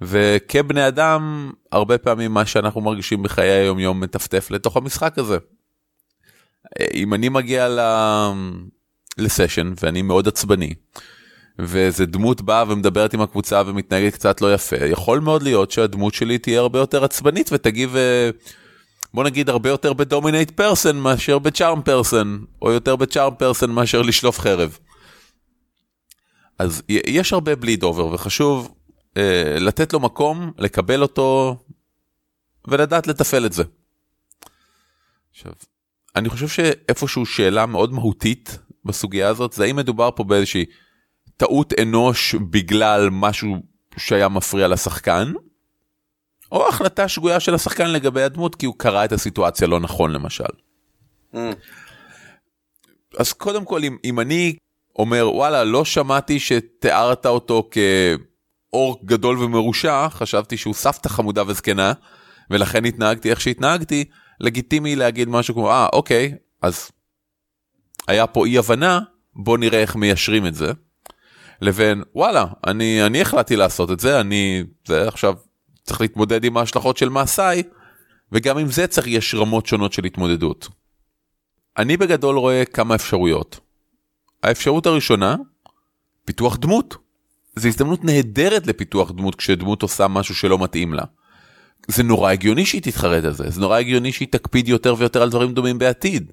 וכבני 0.00 0.88
אדם, 0.88 1.52
הרבה 1.72 1.98
פעמים 1.98 2.34
מה 2.34 2.46
שאנחנו 2.46 2.80
מרגישים 2.80 3.22
בחיי 3.22 3.50
היום 3.50 3.78
יום 3.78 4.00
מטפטף 4.00 4.50
לתוך 4.50 4.76
המשחק 4.76 5.18
הזה. 5.18 5.38
אם 6.94 7.14
אני 7.14 7.28
מגיע 7.28 7.68
ל... 7.68 7.80
לסשן 9.18 9.72
ואני 9.82 10.02
מאוד 10.02 10.28
עצבני, 10.28 10.74
ואיזה 11.58 12.06
דמות 12.06 12.40
באה 12.40 12.64
ומדברת 12.68 13.14
עם 13.14 13.20
הקבוצה 13.20 13.62
ומתנהגת 13.66 14.14
קצת 14.14 14.40
לא 14.40 14.54
יפה, 14.54 14.76
יכול 14.76 15.20
מאוד 15.20 15.42
להיות 15.42 15.70
שהדמות 15.70 16.14
שלי 16.14 16.38
תהיה 16.38 16.60
הרבה 16.60 16.78
יותר 16.78 17.04
עצבנית 17.04 17.50
ותגיב, 17.52 17.96
אה, 17.96 18.30
בוא 19.14 19.24
נגיד 19.24 19.48
הרבה 19.48 19.70
יותר 19.70 19.92
בדומינט 19.92 20.50
פרסון 20.50 21.00
מאשר 21.00 21.38
בצ'ארם 21.38 21.82
פרסון, 21.82 22.44
או 22.62 22.70
יותר 22.70 22.96
בצ'ארם 22.96 23.34
פרסון 23.38 23.70
מאשר 23.70 24.02
לשלוף 24.02 24.40
חרב. 24.40 24.78
אז 26.58 26.82
יש 26.88 27.32
הרבה 27.32 27.56
בליד 27.56 27.82
אובר 27.82 28.06
וחשוב 28.06 28.74
אה, 29.16 29.56
לתת 29.60 29.92
לו 29.92 30.00
מקום, 30.00 30.52
לקבל 30.58 31.02
אותו 31.02 31.56
ולדעת 32.68 33.06
לתפעל 33.06 33.46
את 33.46 33.52
זה. 33.52 33.62
עכשיו, 35.30 35.52
אני 36.16 36.28
חושב 36.28 36.48
שאיפשהו 36.48 37.26
שאלה 37.26 37.66
מאוד 37.66 37.92
מהותית 37.92 38.58
בסוגיה 38.84 39.28
הזאת 39.28 39.52
זה 39.52 39.64
האם 39.64 39.76
מדובר 39.76 40.10
פה 40.16 40.24
באיזושהי 40.24 40.64
טעות 41.36 41.72
אנוש 41.82 42.34
בגלל 42.34 43.08
משהו 43.12 43.56
שהיה 43.96 44.28
מפריע 44.28 44.68
לשחקן, 44.68 45.32
או 46.52 46.68
החלטה 46.68 47.08
שגויה 47.08 47.40
של 47.40 47.54
השחקן 47.54 47.90
לגבי 47.90 48.22
הדמות 48.22 48.54
כי 48.54 48.66
הוא 48.66 48.74
קרא 48.78 49.04
את 49.04 49.12
הסיטואציה 49.12 49.68
לא 49.68 49.80
נכון 49.80 50.10
למשל. 50.10 50.44
Mm. 51.34 51.38
אז 53.18 53.32
קודם 53.32 53.64
כל 53.64 53.84
אם, 53.84 53.96
אם 54.04 54.20
אני 54.20 54.56
אומר 54.98 55.30
וואלה 55.34 55.64
לא 55.64 55.84
שמעתי 55.84 56.40
שתיארת 56.40 57.26
אותו 57.26 57.70
כאור 57.70 59.00
גדול 59.04 59.38
ומרושע 59.38 60.08
חשבתי 60.10 60.56
שהוא 60.56 60.74
סבתא 60.74 61.08
חמודה 61.08 61.42
וזקנה 61.46 61.92
ולכן 62.50 62.84
התנהגתי 62.84 63.30
איך 63.30 63.40
שהתנהגתי 63.40 64.04
לגיטימי 64.40 64.96
להגיד 64.96 65.28
משהו 65.28 65.54
כמו 65.54 65.70
אה 65.70 65.86
אוקיי 65.92 66.34
אז 66.62 66.90
היה 68.08 68.26
פה 68.26 68.46
אי 68.46 68.58
הבנה 68.58 69.00
בוא 69.36 69.58
נראה 69.58 69.80
איך 69.80 69.96
מיישרים 69.96 70.46
את 70.46 70.54
זה. 70.54 70.72
לבין 71.60 72.02
וואלה 72.14 72.44
אני 72.66 73.06
אני 73.06 73.20
החלטתי 73.20 73.56
לעשות 73.56 73.90
את 73.90 74.00
זה 74.00 74.20
אני 74.20 74.64
זה 74.86 75.08
עכשיו 75.08 75.34
צריך 75.82 76.00
להתמודד 76.00 76.44
עם 76.44 76.56
ההשלכות 76.56 76.96
של 76.96 77.08
מעשיי 77.08 77.62
וגם 78.32 78.58
עם 78.58 78.70
זה 78.70 78.86
צריך 78.86 79.06
יש 79.06 79.34
רמות 79.34 79.66
שונות 79.66 79.92
של 79.92 80.04
התמודדות. 80.04 80.68
אני 81.78 81.96
בגדול 81.96 82.38
רואה 82.38 82.64
כמה 82.64 82.94
אפשרויות. 82.94 83.60
האפשרות 84.42 84.86
הראשונה, 84.86 85.36
פיתוח 86.24 86.56
דמות. 86.56 86.96
זו 87.56 87.68
הזדמנות 87.68 88.04
נהדרת 88.04 88.66
לפיתוח 88.66 89.10
דמות 89.10 89.34
כשדמות 89.34 89.82
עושה 89.82 90.08
משהו 90.08 90.34
שלא 90.34 90.58
מתאים 90.58 90.94
לה. 90.94 91.02
זה 91.88 92.02
נורא 92.02 92.30
הגיוני 92.30 92.66
שהיא 92.66 92.82
תתחרט 92.82 93.24
על 93.24 93.32
זה, 93.32 93.50
זה 93.50 93.60
נורא 93.60 93.78
הגיוני 93.78 94.12
שהיא 94.12 94.28
תקפיד 94.30 94.68
יותר 94.68 94.94
ויותר 94.98 95.22
על 95.22 95.30
דברים 95.30 95.52
דומים 95.52 95.78
בעתיד. 95.78 96.32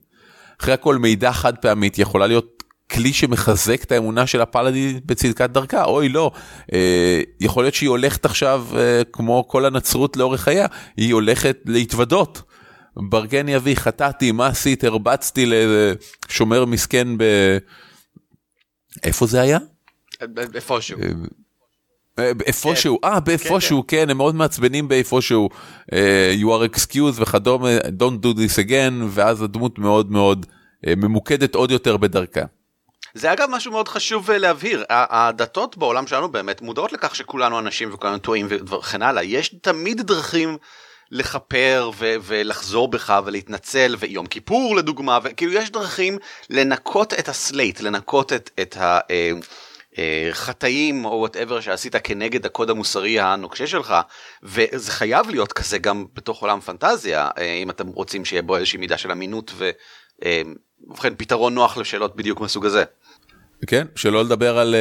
אחרי 0.61 0.73
הכל 0.73 0.97
מידע 0.97 1.31
חד 1.31 1.57
פעמית 1.57 1.99
יכולה 1.99 2.27
להיות 2.27 2.63
כלי 2.91 3.13
שמחזק 3.13 3.83
את 3.83 3.91
האמונה 3.91 4.27
של 4.27 4.41
הפלאדין 4.41 4.99
בצדקת 5.05 5.49
דרכה, 5.49 5.83
אוי 5.83 6.09
לא, 6.09 6.31
אה, 6.73 7.21
יכול 7.39 7.63
להיות 7.63 7.75
שהיא 7.75 7.89
הולכת 7.89 8.25
עכשיו 8.25 8.65
אה, 8.75 9.01
כמו 9.11 9.47
כל 9.47 9.65
הנצרות 9.65 10.17
לאורך 10.17 10.41
חייה, 10.41 10.65
היא 10.97 11.13
הולכת 11.13 11.57
להתוודות. 11.65 12.41
ברגני 12.95 13.55
אבי 13.55 13.75
חטאתי, 13.75 14.31
מה 14.31 14.47
עשית, 14.47 14.83
הרבצתי 14.83 15.45
לשומר 15.47 16.65
מסכן 16.65 17.17
ב... 17.17 17.23
איפה 19.03 19.25
זה 19.25 19.41
היה? 19.41 19.57
איפשהו. 20.53 20.99
אה, 22.19 22.31
איפשהו, 22.45 22.99
אה, 23.03 23.19
באיפשהו, 23.19 23.83
כן, 23.87 24.09
הם 24.09 24.17
מאוד 24.17 24.35
מעצבנים 24.35 24.87
באיפשהו, 24.87 25.49
you 26.41 26.45
are 26.45 26.75
excused 26.75 27.21
וכדומה, 27.21 27.77
don't 27.77 28.25
do 28.25 28.37
this 28.37 28.67
again, 28.67 28.93
ואז 29.09 29.41
הדמות 29.41 29.79
מאוד 29.79 30.11
מאוד 30.11 30.45
ממוקדת 30.87 31.55
עוד 31.55 31.71
יותר 31.71 31.97
בדרכה. 31.97 32.41
זה 33.13 33.33
אגב 33.33 33.47
משהו 33.51 33.71
מאוד 33.71 33.87
חשוב 33.87 34.31
להבהיר, 34.31 34.85
הדתות 34.89 35.77
בעולם 35.77 36.07
שלנו 36.07 36.31
באמת 36.31 36.61
מודעות 36.61 36.93
לכך 36.93 37.15
שכולנו 37.15 37.59
אנשים 37.59 37.93
וכולנו 37.93 38.17
טועים 38.17 38.47
וכן 38.49 39.01
הלאה, 39.01 39.23
יש 39.23 39.55
תמיד 39.61 40.01
דרכים 40.01 40.57
לכפר 41.11 41.91
ו- 41.97 42.15
ולחזור 42.21 42.87
בך 42.87 43.19
ולהתנצל 43.25 43.95
ויום 43.99 44.25
כיפור 44.25 44.75
לדוגמה 44.75 45.19
וכאילו 45.23 45.53
יש 45.53 45.69
דרכים 45.69 46.17
לנקות 46.49 47.13
את 47.13 47.29
ה 47.29 47.38
slate 47.38 47.81
לנקות 47.81 48.33
את, 48.33 48.49
את 48.61 48.77
החטאים 49.97 51.05
או 51.05 51.09
whatever 51.09 51.59
שעשית 51.61 51.95
כנגד 51.95 52.45
הקוד 52.45 52.69
המוסרי 52.69 53.19
הנוקשה 53.19 53.67
שלך 53.67 53.95
וזה 54.43 54.91
חייב 54.91 55.29
להיות 55.29 55.53
כזה 55.53 55.77
גם 55.77 56.05
בתוך 56.13 56.41
עולם 56.41 56.59
פנטזיה 56.59 57.29
אם 57.61 57.69
אתם 57.69 57.87
רוצים 57.87 58.25
שיהיה 58.25 58.41
בו 58.41 58.57
איזושהי 58.57 58.79
מידה 58.79 58.97
של 58.97 59.11
אמינות 59.11 59.53
ובכן 60.87 61.13
פתרון 61.17 61.53
נוח 61.53 61.77
לשאלות 61.77 62.15
בדיוק 62.15 62.41
מהסוג 62.41 62.65
הזה. 62.65 62.83
כן 63.67 63.87
שלא 63.95 64.23
לדבר 64.23 64.57
על 64.57 64.75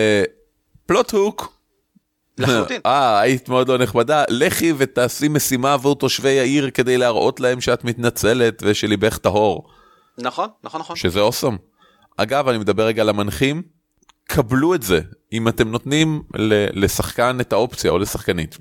פלוט 0.86 1.10
הוק. 1.10 1.60
לחלוטין. 2.40 2.80
אה, 2.86 3.20
היית 3.20 3.48
מאוד 3.48 3.68
לא 3.68 3.78
נחמדה, 3.78 4.24
לכי 4.28 4.72
ותעשי 4.76 5.28
משימה 5.28 5.72
עבור 5.72 5.96
תושבי 5.96 6.40
העיר 6.40 6.70
כדי 6.70 6.98
להראות 6.98 7.40
להם 7.40 7.60
שאת 7.60 7.84
מתנצלת 7.84 8.62
ושליבך 8.66 9.18
טהור. 9.18 9.68
נכון, 10.18 10.48
נכון, 10.64 10.80
נכון. 10.80 10.96
שזה 10.96 11.20
אוסום. 11.20 11.56
אגב, 12.16 12.48
אני 12.48 12.58
מדבר 12.58 12.86
רגע 12.86 13.02
על 13.02 13.08
המנחים, 13.08 13.62
קבלו 14.24 14.74
את 14.74 14.82
זה, 14.82 15.00
אם 15.32 15.48
אתם 15.48 15.68
נותנים 15.68 16.22
לשחקן 16.74 17.40
את 17.40 17.52
האופציה 17.52 17.90
או 17.90 17.98
לשחקנית. 17.98 18.58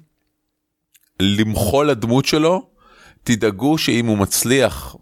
למחול 1.19 1.89
לדמות 1.89 2.25
שלו, 2.25 2.69
תדאגו 3.23 3.77
שאם 3.77 4.05
הוא 4.05 4.17
מצליח 4.17 4.95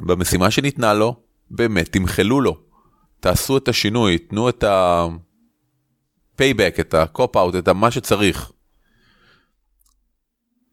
במשימה 0.00 0.50
שניתנה 0.50 0.94
לו, 0.94 1.16
באמת 1.50 1.92
תמחלו 1.92 2.40
לו. 2.40 2.60
תעשו 3.20 3.56
את 3.56 3.68
השינוי, 3.68 4.18
תנו 4.18 4.48
את 4.48 4.64
ה... 4.64 5.06
payback, 6.36 6.76
את 6.80 6.94
ה 6.94 7.01
cop-out, 7.01 7.54
את 7.54 7.68
מה 7.68 7.90
שצריך. 7.90 8.52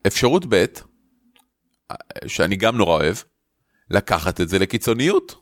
אפשרות 0.08 0.46
ב', 0.50 0.66
שאני 2.28 2.56
גם 2.56 2.78
נורא 2.78 2.96
אוהב, 2.96 3.16
לקחת 3.90 4.42
את 4.42 4.50
זה 4.50 4.60
לקיצוניות. 4.60 5.36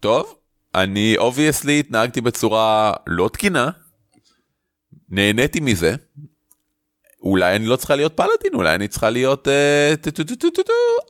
טוב, 0.00 0.38
אני 0.74 1.16
obviously 1.18 1.80
התנהגתי 1.80 2.20
בצורה 2.20 2.92
לא 3.06 3.30
תקינה, 3.32 3.70
נהניתי 5.08 5.60
מזה, 5.60 5.94
אולי 7.22 7.56
אני 7.56 7.66
לא 7.66 7.76
צריכה 7.76 7.96
להיות 7.96 8.16
פלאדין, 8.16 8.54
אולי 8.54 8.74
אני 8.74 8.88
צריכה 8.88 9.10
להיות 9.10 9.48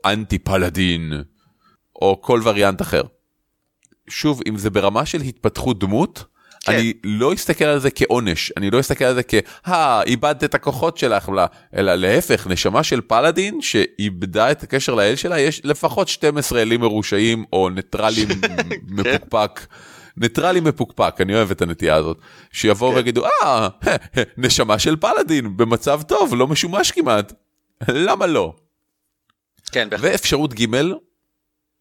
אנטי 0.07 0.39
פלאדין, 0.39 1.13
או 1.97 2.23
כל 2.23 2.41
וריאנט 2.45 2.83
אחר. 2.83 3.03
שוב, 4.09 4.41
אם 4.49 4.59
זה 4.59 4.71
ברמה 4.71 5.07
של 5.07 5.21
התפתחות 5.21 5.79
דמות, 5.79 6.25
כן. 6.61 6.73
אני 6.73 6.93
לא 7.05 7.35
אסתכל 7.35 7.65
על 7.65 7.79
זה 7.79 7.91
כעונש, 7.91 8.53
אני 8.57 8.71
לא 8.71 8.81
אסתכל 8.81 9.05
על 9.05 9.15
זה 9.15 9.23
כ... 9.23 9.35
אה, 9.69 10.03
איבדת 10.03 10.45
את 10.45 10.55
הכוחות 10.55 10.99
שלך, 10.99 11.29
אלא 11.77 11.95
להפך, 11.95 12.47
נשמה 12.47 12.83
של 12.83 13.01
פלאדין 13.01 13.61
שאיבדה 13.61 14.51
את 14.51 14.63
הקשר 14.63 14.95
לאל 14.95 15.17
שלה, 15.17 15.41
יש 15.41 15.61
לפחות 15.65 16.09
12 16.09 16.63
אלים 16.63 16.81
מרושעים 16.81 17.45
או 17.53 17.71
ניטרלים 17.71 18.29
כן. 19.05 19.17
ניטרלי 20.21 20.61
מפוקפק, 20.61 21.15
אני 21.21 21.35
אוהב 21.35 21.51
את 21.51 21.63
הנטייה 21.63 21.95
הזאת, 21.95 22.19
שיבואו 22.53 22.91
כן. 22.91 22.97
ויגידו, 22.97 23.25
אה, 23.27 23.69
נשמה 24.37 24.79
של 24.79 24.97
פלאדין, 24.97 25.57
במצב 25.57 26.03
טוב, 26.03 26.35
לא 26.35 26.47
משומש 26.47 26.91
כמעט, 26.91 27.33
למה 27.89 28.27
לא? 28.27 28.55
כן, 29.73 29.91
בהחלט. 29.91 30.11
ואפשרות 30.13 30.55
ג' 30.55 30.67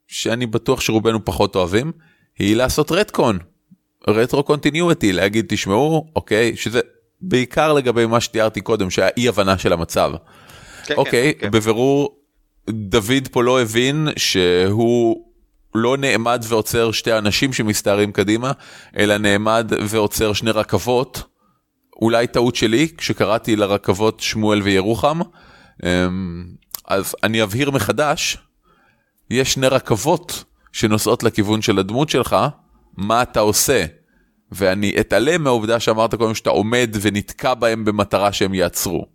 שאני 0.08 0.46
בטוח 0.46 0.82
שרובנו 0.82 1.26
פחות 1.26 1.56
אוהבים, 1.56 1.92
היא 2.40 2.56
לעשות 2.56 2.92
רטקון. 2.92 3.40
רטרו 4.08 4.44
קונטיניוטי 4.44 5.14
להגיד 5.14 5.46
תשמעו 5.50 6.12
אוקיי 6.16 6.56
שזה 6.56 6.80
בעיקר 7.22 7.74
לגבי 7.74 8.06
מה 8.06 8.22
שתיארתי 8.22 8.62
קודם 8.62 8.90
שהיה 8.90 9.10
אי 9.18 9.28
הבנה 9.28 9.58
של 9.58 9.74
המצב. 9.74 10.12
כן, 10.86 10.94
אוקיי 10.96 11.34
כן, 11.34 11.40
כן. 11.40 11.52
בבירור 11.52 12.18
דוד 12.70 13.28
פה 13.32 13.44
לא 13.44 13.62
הבין 13.62 14.08
שהוא 14.16 15.27
לא 15.78 15.98
נעמד 15.98 16.44
ועוצר 16.48 16.92
שתי 16.92 17.14
אנשים 17.18 17.54
שמסתערים 17.54 18.12
קדימה 18.12 18.52
אלא 18.98 19.18
נעמד 19.18 19.72
ועוצר 19.88 20.34
שני 20.34 20.52
רכבות. 20.52 21.24
אולי 22.02 22.28
טעות 22.28 22.56
שלי 22.56 22.88
כשקראתי 22.98 23.56
לרכבות 23.56 24.20
שמואל 24.20 24.62
וירוחם 24.62 25.20
אמ, 25.84 26.46
אז 26.88 27.16
אני 27.24 27.44
אבהיר 27.44 27.72
מחדש 27.72 28.38
יש 29.30 29.54
שני 29.54 29.68
רכבות 29.68 30.44
שנוסעות 30.72 31.24
לכיוון 31.24 31.62
של 31.62 31.80
הדמות 31.80 32.10
שלך 32.10 32.36
מה 32.98 33.22
אתה 33.22 33.40
עושה. 33.40 33.86
ואני 34.52 34.94
אתעלם 35.00 35.44
מהעובדה 35.44 35.80
שאמרת 35.80 36.16
קודם 36.16 36.36
שאתה 36.36 36.50
עומד 36.50 36.90
ונתקע 37.02 37.54
בהם 37.54 37.86
במטרה 37.86 38.34
שהם 38.34 38.54
יעצרו. 38.54 39.06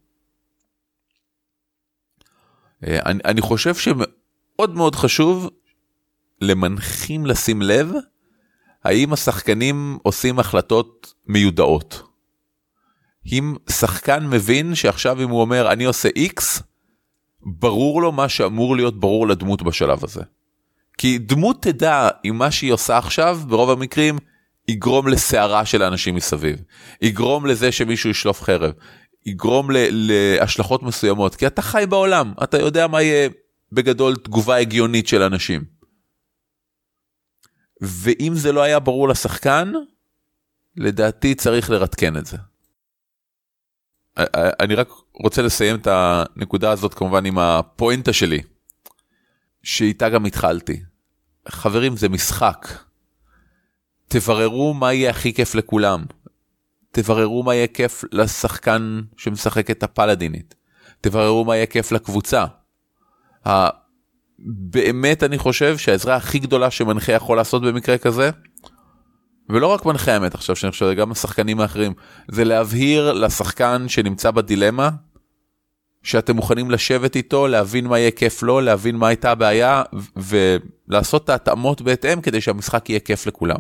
אה, 2.87 2.99
אני, 3.07 3.21
אני 3.25 3.41
חושב 3.41 3.75
שמאוד 3.75 4.75
מאוד 4.75 4.95
חשוב 4.95 5.51
למנחים 6.43 7.27
לשים 7.27 7.63
לב 7.63 7.93
האם 8.85 9.13
השחקנים 9.13 9.99
עושים 10.03 10.39
החלטות 10.39 11.15
מיודעות? 11.27 12.03
אם 13.33 13.55
שחקן 13.71 14.27
מבין 14.27 14.75
שעכשיו 14.75 15.23
אם 15.23 15.29
הוא 15.29 15.41
אומר 15.41 15.73
אני 15.73 15.85
עושה 15.85 16.09
X, 16.09 16.63
ברור 17.43 18.03
לו 18.03 18.13
מה 18.13 18.29
שאמור 18.29 18.77
להיות 18.77 19.01
ברור 19.01 19.29
לדמות 19.29 19.63
בשלב 19.63 20.05
הזה. 20.05 20.23
כי 20.99 21.19
דמות 21.19 21.63
תדע 21.63 22.09
אם 22.25 22.39
מה 22.39 22.51
שהיא 22.51 22.73
עושה 22.73 22.99
עכשיו, 22.99 23.41
ברוב 23.47 23.71
המקרים, 23.71 24.19
יגרום 24.69 25.09
לסערה 25.09 25.65
של 25.65 25.83
האנשים 25.83 26.15
מסביב. 26.15 26.57
יגרום 27.03 27.47
לזה 27.47 27.73
שמישהו 27.73 28.11
ישלוף 28.11 28.43
חרב. 28.43 28.73
יגרום 29.27 29.71
ל- 29.71 29.77
להשלכות 29.91 30.83
מסוימות. 30.83 31.35
כי 31.35 31.47
אתה 31.47 31.63
חי 31.63 31.85
בעולם, 31.89 32.33
אתה 32.43 32.59
יודע 32.59 32.87
מה 32.87 33.03
יהיה 33.03 33.29
בגדול 33.73 34.17
תגובה 34.17 34.57
הגיונית 34.57 35.09
של 35.09 35.23
אנשים. 35.23 35.72
ואם 37.83 38.33
זה 38.35 38.53
לא 38.53 38.63
היה 38.63 38.79
ברור 38.79 39.09
לשחקן, 39.09 39.73
לדעתי 40.77 41.35
צריך 41.35 41.71
לרתקן 41.71 42.17
את 42.17 42.27
זה. 42.27 42.37
אני 44.61 44.75
רק 44.75 44.89
רוצה 45.15 45.43
לסיים 45.43 45.77
את 45.77 45.87
הנקודה 45.91 46.71
הזאת 46.71 46.95
כמובן 46.95 47.27
עם 47.27 47.39
הפואנטה 47.39 48.13
שלי, 48.13 48.43
שאיתה 49.63 50.09
גם 50.09 50.25
התחלתי. 50.25 50.83
חברים, 51.49 51.97
זה 51.97 52.09
משחק. 52.09 52.69
תבררו 54.09 54.75
מה 54.75 54.93
יהיה 54.93 55.11
הכי 55.11 55.35
כיף 55.35 55.55
לכולם. 55.55 56.05
תבררו 56.91 57.43
מה 57.43 57.55
יהיה 57.55 57.67
כיף 57.67 58.05
לשחקן 58.13 59.01
שמשחק 59.17 59.71
את 59.71 59.83
הפלדינית. 59.83 60.55
תבררו 61.01 61.45
מה 61.45 61.57
יהיה 61.57 61.67
כיף 61.67 61.93
לקבוצה. 61.93 62.45
באמת 64.45 65.23
אני 65.23 65.39
חושב 65.39 65.79
שהעזרה 65.79 66.17
הכי 66.17 66.39
גדולה 66.39 66.71
שמנחה 66.71 67.13
יכול 67.13 67.37
לעשות 67.37 67.63
במקרה 67.63 67.99
כזה, 67.99 68.31
ולא 69.49 69.67
רק 69.67 69.87
מנחה 69.87 70.13
האמת 70.13 70.35
עכשיו 70.35 70.57
שאני 70.57 70.73
חושב, 70.73 70.93
גם 70.93 71.13
השחקנים 71.13 71.61
האחרים, 71.61 71.93
זה 72.31 72.45
להבהיר 72.45 73.13
לשחקן 73.13 73.89
שנמצא 73.89 74.31
בדילמה, 74.31 74.91
שאתם 76.03 76.37
מוכנים 76.37 76.71
לשבת 76.71 77.17
איתו, 77.17 77.49
להבין 77.49 77.87
מה 77.87 77.99
יהיה 77.99 78.11
כיף 78.11 78.43
לו, 78.43 78.61
להבין 78.61 78.97
מה 78.97 79.09
הייתה 79.09 79.31
הבעיה, 79.31 79.83
ולעשות 80.17 81.25
את 81.25 81.29
ההתאמות 81.29 81.83
בהתאם 81.83 82.21
כדי 82.21 82.41
שהמשחק 82.41 82.91
יהיה 82.91 83.01
כיף 83.01 83.27
לכולם. 83.27 83.59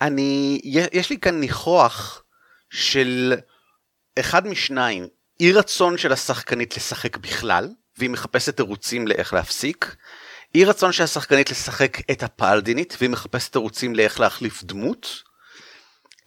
אני, 0.00 0.60
יש 0.92 1.10
לי 1.10 1.18
כאן 1.18 1.40
ניחוח 1.40 2.22
של 2.70 3.34
אחד 4.18 4.46
משניים, 4.46 5.06
אי 5.40 5.52
רצון 5.52 5.98
של 5.98 6.12
השחקנית 6.12 6.76
לשחק 6.76 7.16
בכלל, 7.16 7.68
והיא 7.98 8.10
מחפשת 8.10 8.56
תירוצים 8.56 9.08
לאיך 9.08 9.32
להפסיק. 9.32 9.96
אי 10.54 10.64
רצון 10.64 10.92
של 10.92 11.04
השחקנית 11.04 11.50
לשחק 11.50 12.10
את 12.10 12.22
הפלדינית, 12.22 12.96
והיא 12.98 13.10
מחפשת 13.10 13.52
תירוצים 13.52 13.94
לאיך 13.94 14.20
להחליף 14.20 14.64
דמות. 14.64 15.22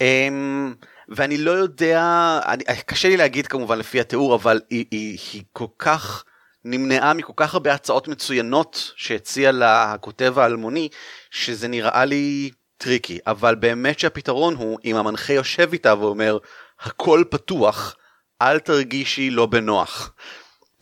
אמ, 0.02 0.74
ואני 1.10 1.38
לא 1.38 1.52
יודע, 1.52 2.40
אני, 2.46 2.64
קשה 2.86 3.08
לי 3.08 3.18
להגיד 3.18 3.48
כמובן 3.48 3.80
לפי 3.80 4.00
התיאור, 4.00 4.36
אבל 4.36 4.62
היא, 4.70 4.86
היא, 4.92 5.20
היא 5.34 5.44
כל 5.54 5.68
כך 5.80 6.24
נמנעה 6.66 7.14
מכל 7.14 7.34
כך 7.36 7.54
הרבה 7.54 7.74
הצעות 7.74 8.08
מצוינות 8.08 8.92
שהציע 8.96 9.52
לה 9.52 9.94
הכותב 9.94 10.40
האלמוני, 10.40 10.90
שזה 11.32 11.68
נראה 11.68 12.06
לי 12.06 12.52
טריקי. 12.78 13.20
אבל 13.28 13.56
באמת 13.56 14.00
שהפתרון 14.00 14.56
הוא, 14.56 14.80
אם 14.86 14.96
המנחה 14.96 15.34
יושב 15.34 15.70
איתה 15.74 16.00
ואומר, 16.00 16.38
הכל 16.82 17.24
פתוח, 17.30 17.96
אל 18.42 18.60
תרגישי 18.60 19.30
לא 19.30 19.46
בנוח. 19.46 20.14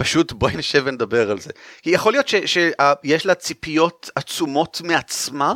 פשוט 0.04 0.32
בואי 0.32 0.56
נשב 0.58 0.84
ונדבר 0.86 1.32
על 1.32 1.40
זה. 1.40 1.50
כי 1.82 1.90
יכול 1.90 2.14
להיות 2.14 2.28
שיש 2.28 3.26
לה 3.26 3.36
ציפיות 3.36 4.10
עצומות 4.16 4.82
מעצמה, 4.84 5.56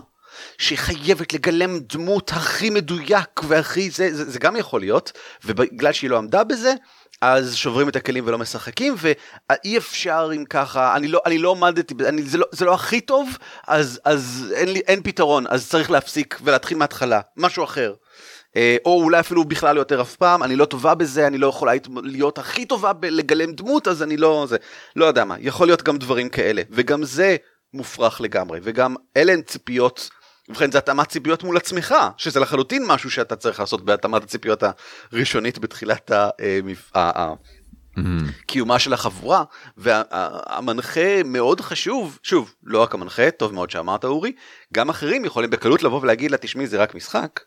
שהיא 0.57 0.77
חייבת 0.77 1.33
לגלם 1.33 1.79
דמות 1.79 2.31
הכי 2.33 2.69
מדויק 2.69 3.41
והכי 3.43 3.89
זה, 3.89 4.15
זה, 4.15 4.31
זה 4.31 4.39
גם 4.39 4.55
יכול 4.55 4.79
להיות, 4.79 5.11
ובגלל 5.45 5.91
שהיא 5.91 6.09
לא 6.09 6.17
עמדה 6.17 6.43
בזה, 6.43 6.73
אז 7.21 7.55
שוברים 7.55 7.89
את 7.89 7.95
הכלים 7.95 8.23
ולא 8.27 8.37
משחקים, 8.37 8.95
ואי 8.97 9.77
אפשר 9.77 10.29
אם 10.35 10.45
ככה, 10.45 10.95
אני 10.95 11.07
לא, 11.07 11.21
אני 11.25 11.37
לא 11.37 11.51
עמדתי, 11.51 11.93
אני, 12.05 12.21
זה, 12.21 12.37
לא, 12.37 12.45
זה 12.51 12.65
לא 12.65 12.73
הכי 12.73 13.01
טוב, 13.01 13.37
אז, 13.67 13.99
אז 14.05 14.53
אין, 14.55 14.73
לי, 14.73 14.79
אין 14.79 15.03
פתרון, 15.03 15.45
אז 15.49 15.69
צריך 15.69 15.91
להפסיק 15.91 16.39
ולהתחיל 16.43 16.77
מההתחלה, 16.77 17.21
משהו 17.37 17.63
אחר. 17.63 17.93
אה, 18.57 18.77
או 18.85 19.03
אולי 19.03 19.19
אפילו 19.19 19.43
בכלל 19.43 19.75
לא 19.75 19.81
יותר 19.81 20.01
אף 20.01 20.15
פעם, 20.15 20.43
אני 20.43 20.55
לא 20.55 20.65
טובה 20.65 20.95
בזה, 20.95 21.27
אני 21.27 21.37
לא 21.37 21.47
יכולה 21.47 21.71
להיות 22.03 22.37
הכי 22.37 22.65
טובה 22.65 22.93
בלגלם 22.93 23.51
דמות, 23.51 23.87
אז 23.87 24.03
אני 24.03 24.17
לא, 24.17 24.45
זה, 24.49 24.57
לא 24.95 25.05
יודע 25.05 25.25
מה, 25.25 25.35
יכול 25.39 25.67
להיות 25.67 25.83
גם 25.83 25.97
דברים 25.97 26.29
כאלה, 26.29 26.61
וגם 26.71 27.03
זה 27.03 27.35
מופרך 27.73 28.21
לגמרי, 28.21 28.59
וגם 28.63 28.95
אלה 29.17 29.33
הן 29.33 29.41
ציפיות, 29.41 30.09
ובכן 30.49 30.71
זה 30.71 30.77
התאמת 30.77 31.07
ציפיות 31.07 31.43
מול 31.43 31.57
עצמך, 31.57 31.95
שזה 32.17 32.39
לחלוטין 32.39 32.85
משהו 32.85 33.11
שאתה 33.11 33.35
צריך 33.35 33.59
לעשות 33.59 33.85
בהתאמת 33.85 34.23
הציפיות 34.23 34.63
הראשונית 35.11 35.59
בתחילת 35.59 36.11
ה... 36.11 36.29
קיומה 38.47 38.79
של 38.79 38.93
החבורה. 38.93 39.43
והמנחה 39.77 41.23
מאוד 41.25 41.61
חשוב 41.61 42.19
שוב 42.23 42.53
לא 42.63 42.81
רק 42.81 42.93
המנחה 42.93 43.31
טוב 43.31 43.53
מאוד 43.53 43.69
שאמרת 43.69 44.05
אורי 44.05 44.31
גם 44.73 44.89
אחרים 44.89 45.25
יכולים 45.25 45.49
בקלות 45.49 45.83
לבוא 45.83 46.01
ולהגיד 46.01 46.31
לה 46.31 46.37
תשמעי 46.37 46.67
זה 46.67 46.77
רק 46.77 46.95
משחק 46.95 47.39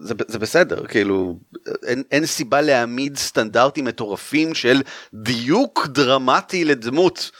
זה, 0.00 0.14
זה 0.28 0.38
בסדר 0.38 0.86
כאילו 0.86 1.38
אין, 1.86 2.02
אין 2.10 2.26
סיבה 2.26 2.60
להעמיד 2.60 3.16
סטנדרטים 3.16 3.84
מטורפים 3.84 4.54
של 4.54 4.82
דיוק 5.14 5.86
דרמטי 5.86 6.64
לדמות. 6.64 7.30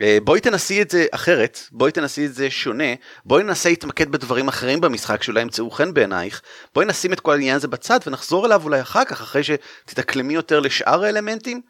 אה, 0.00 0.18
בואי 0.24 0.40
תנסי 0.40 0.82
את 0.82 0.90
זה 0.90 1.06
אחרת, 1.10 1.58
בואי 1.72 1.92
תנסי 1.92 2.26
את 2.26 2.34
זה 2.34 2.50
שונה, 2.50 2.94
בואי 3.24 3.42
ננסה 3.42 3.68
להתמקד 3.68 4.12
בדברים 4.12 4.48
אחרים 4.48 4.80
במשחק 4.80 5.22
שאולי 5.22 5.40
ימצאו 5.40 5.70
חן 5.70 5.94
בעינייך, 5.94 6.42
בואי 6.74 6.86
נשים 6.86 7.12
את 7.12 7.20
כל 7.20 7.32
העניין 7.32 7.56
הזה 7.56 7.68
בצד 7.68 7.98
ונחזור 8.06 8.46
אליו 8.46 8.62
אולי 8.64 8.80
אחר 8.80 9.04
כך, 9.04 9.20
אחרי 9.20 9.42
שתתאקלמי 9.44 10.34
יותר 10.34 10.60
לשאר 10.60 11.04
האלמנטים. 11.04 11.60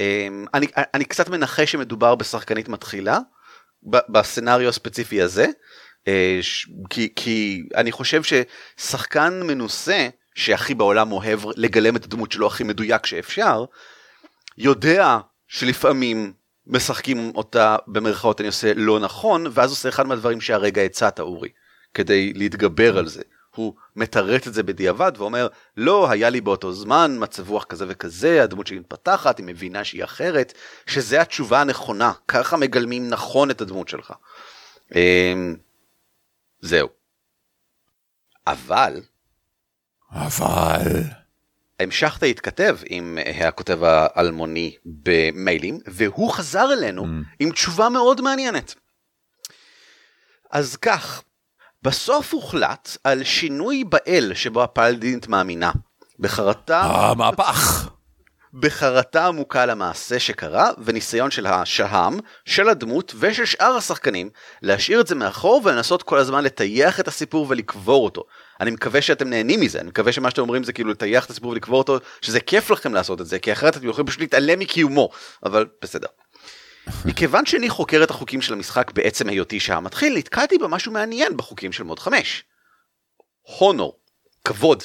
אה, 0.00 0.28
אני, 0.54 0.66
אני 0.94 1.04
קצת 1.04 1.28
מנחש 1.28 1.72
שמדובר 1.72 2.14
בשחקנית 2.14 2.68
מתחילה, 2.68 3.18
בסצנריו 4.08 4.68
הספציפי 4.68 5.22
הזה. 5.22 5.46
אה, 6.08 6.40
כי, 6.90 7.12
כי 7.16 7.62
אני 7.74 7.92
חושב 7.92 8.22
ששחקן 8.22 9.42
מנוסה 9.46 10.08
שהכי 10.34 10.74
בעולם 10.74 11.12
אוהב 11.12 11.40
לגלם 11.56 11.96
את 11.96 12.04
הדמות 12.04 12.32
שלו 12.32 12.46
הכי 12.46 12.64
מדויק 12.64 13.06
שאפשר, 13.06 13.64
יודע 14.58 15.18
שלפעמים 15.48 16.32
משחקים 16.66 17.32
אותה 17.34 17.76
במרכאות 17.86 18.40
אני 18.40 18.46
עושה 18.46 18.72
לא 18.76 19.00
נכון 19.00 19.46
ואז 19.50 19.70
עושה 19.70 19.88
אחד 19.88 20.06
מהדברים 20.06 20.40
שהרגע 20.40 20.82
הצעת 20.82 21.20
אורי 21.20 21.48
כדי 21.94 22.32
להתגבר 22.32 22.98
על 22.98 23.08
זה. 23.08 23.22
הוא 23.56 23.74
מתרץ 23.96 24.46
את 24.46 24.54
זה 24.54 24.62
בדיעבד 24.62 25.12
ואומר 25.16 25.48
לא 25.76 26.10
היה 26.10 26.30
לי 26.30 26.40
באותו 26.40 26.72
זמן 26.72 27.16
מצב 27.18 27.50
רוח 27.50 27.64
כזה 27.64 27.84
וכזה 27.88 28.42
הדמות 28.42 28.66
שלי 28.66 28.78
מתפתחת 28.78 29.38
היא 29.38 29.46
מבינה 29.46 29.84
שהיא 29.84 30.04
אחרת 30.04 30.52
שזה 30.86 31.20
התשובה 31.20 31.60
הנכונה 31.60 32.12
ככה 32.28 32.56
מגלמים 32.56 33.08
נכון 33.08 33.50
את 33.50 33.60
הדמות 33.60 33.88
שלך. 33.88 34.12
זהו. 36.62 36.88
אבל... 38.46 39.00
אבל... 40.10 41.02
המשכת 41.80 42.22
להתכתב 42.22 42.78
עם 42.86 43.18
אה, 43.18 43.48
הכותב 43.48 43.78
האלמוני 43.82 44.76
במיילים, 44.84 45.78
והוא 45.86 46.32
חזר 46.32 46.72
אלינו 46.72 47.02
mm. 47.02 47.06
עם 47.40 47.50
תשובה 47.50 47.88
מאוד 47.88 48.20
מעניינת. 48.20 48.74
אז 50.50 50.76
כך, 50.76 51.22
בסוף 51.82 52.34
הוחלט 52.34 52.96
על 53.04 53.24
שינוי 53.24 53.84
באל 53.84 54.32
שבו 54.34 54.62
הפלדינית 54.62 55.28
מאמינה. 55.28 55.72
בחרטה... 56.18 56.80
המהפך! 56.80 57.90
בחרטה 58.54 59.26
עמוקה 59.26 59.66
למעשה 59.66 60.18
שקרה 60.18 60.70
וניסיון 60.84 61.30
של 61.30 61.46
השהם, 61.46 62.18
של 62.44 62.68
הדמות 62.68 63.14
ושל 63.18 63.44
שאר 63.44 63.76
השחקנים 63.76 64.30
להשאיר 64.62 65.00
את 65.00 65.06
זה 65.06 65.14
מאחור 65.14 65.62
ולנסות 65.64 66.02
כל 66.02 66.18
הזמן 66.18 66.44
לטייח 66.44 67.00
את 67.00 67.08
הסיפור 67.08 67.46
ולקבור 67.48 68.04
אותו. 68.04 68.24
אני 68.60 68.70
מקווה 68.70 69.02
שאתם 69.02 69.30
נהנים 69.30 69.60
מזה, 69.60 69.80
אני 69.80 69.88
מקווה 69.88 70.12
שמה 70.12 70.30
שאתם 70.30 70.42
אומרים 70.42 70.64
זה 70.64 70.72
כאילו 70.72 70.90
לטייח 70.90 71.24
את 71.24 71.30
הסיפור 71.30 71.50
ולקבור 71.50 71.78
אותו, 71.78 71.98
שזה 72.20 72.40
כיף 72.40 72.70
לכם 72.70 72.94
לעשות 72.94 73.20
את 73.20 73.26
זה, 73.26 73.38
כי 73.38 73.52
אחרת 73.52 73.76
אתם 73.76 73.88
יכולים 73.88 74.06
פשוט 74.06 74.20
להתעלם 74.20 74.58
מקיומו, 74.58 75.10
אבל 75.44 75.66
בסדר. 75.82 76.08
מכיוון 77.04 77.46
שאני 77.46 77.68
חוקר 77.68 78.02
את 78.02 78.10
החוקים 78.10 78.42
של 78.42 78.52
המשחק 78.52 78.90
בעצם 78.92 79.28
היותי 79.28 79.60
שעה 79.60 79.80
מתחיל, 79.80 80.16
נתקלתי 80.16 80.58
במשהו 80.58 80.92
מעניין 80.92 81.36
בחוקים 81.36 81.72
של 81.72 81.82
מוד 81.82 81.98
5. 81.98 82.44
הונור, 83.58 83.98
כבוד. 84.44 84.82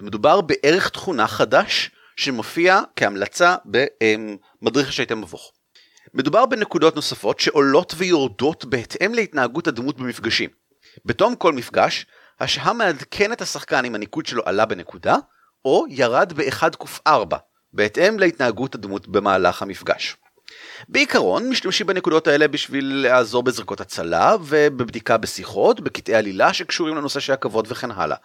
מדובר 0.00 0.40
בערך 0.40 0.88
תכונה 0.88 1.28
חדש 1.28 1.90
שמופיע 2.22 2.80
כהמלצה 2.96 3.56
במדריך 3.64 4.88
השייטי 4.88 5.14
מבוך. 5.14 5.52
מדובר 6.14 6.46
בנקודות 6.46 6.96
נוספות 6.96 7.40
שעולות 7.40 7.94
ויורדות 7.96 8.64
בהתאם 8.64 9.14
להתנהגות 9.14 9.66
הדמות 9.66 9.98
במפגשים. 9.98 10.50
בתום 11.04 11.36
כל 11.36 11.52
מפגש, 11.52 12.06
השעה 12.40 12.72
מעדכן 12.72 13.32
את 13.32 13.42
השחקן 13.42 13.84
אם 13.84 13.94
הניקוד 13.94 14.26
שלו 14.26 14.42
עלה 14.46 14.66
בנקודה, 14.66 15.16
או 15.64 15.84
ירד 15.88 16.32
ב-1 16.36 16.84
ק4, 16.84 17.36
בהתאם 17.72 18.18
להתנהגות 18.18 18.74
הדמות 18.74 19.08
במהלך 19.08 19.62
המפגש. 19.62 20.16
בעיקרון 20.88 21.48
משתמשים 21.48 21.86
בנקודות 21.86 22.26
האלה 22.26 22.48
בשביל 22.48 23.06
לעזור 23.06 23.42
בזריקות 23.42 23.80
הצלה 23.80 24.36
ובבדיקה 24.44 25.16
בשיחות, 25.16 25.80
בקטעי 25.80 26.14
עלילה 26.14 26.52
שקשורים 26.52 26.96
לנושא 26.96 27.20
של 27.20 27.32
הכבוד 27.32 27.66
וכן 27.70 27.90
הלאה. 27.90 28.16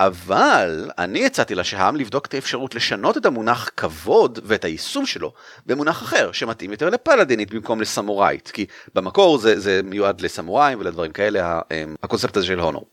אבל 0.00 0.90
אני 0.98 1.26
הצעתי 1.26 1.54
לשהם 1.54 1.96
לבדוק 1.96 2.26
את 2.26 2.34
האפשרות 2.34 2.74
לשנות 2.74 3.16
את 3.16 3.26
המונח 3.26 3.70
כבוד 3.76 4.38
ואת 4.44 4.64
היישום 4.64 5.06
שלו 5.06 5.32
במונח 5.66 6.02
אחר 6.02 6.32
שמתאים 6.32 6.70
יותר 6.70 6.90
לפלדינית 6.90 7.54
במקום 7.54 7.80
לסמוראית 7.80 8.50
כי 8.50 8.66
במקור 8.94 9.38
זה, 9.38 9.60
זה 9.60 9.80
מיועד 9.84 10.20
לסמוראים 10.20 10.80
ולדברים 10.80 11.12
כאלה 11.12 11.60
אמ, 11.70 11.94
הקונספט 12.02 12.36
הזה 12.36 12.46
של 12.46 12.60
הונור. 12.60 12.86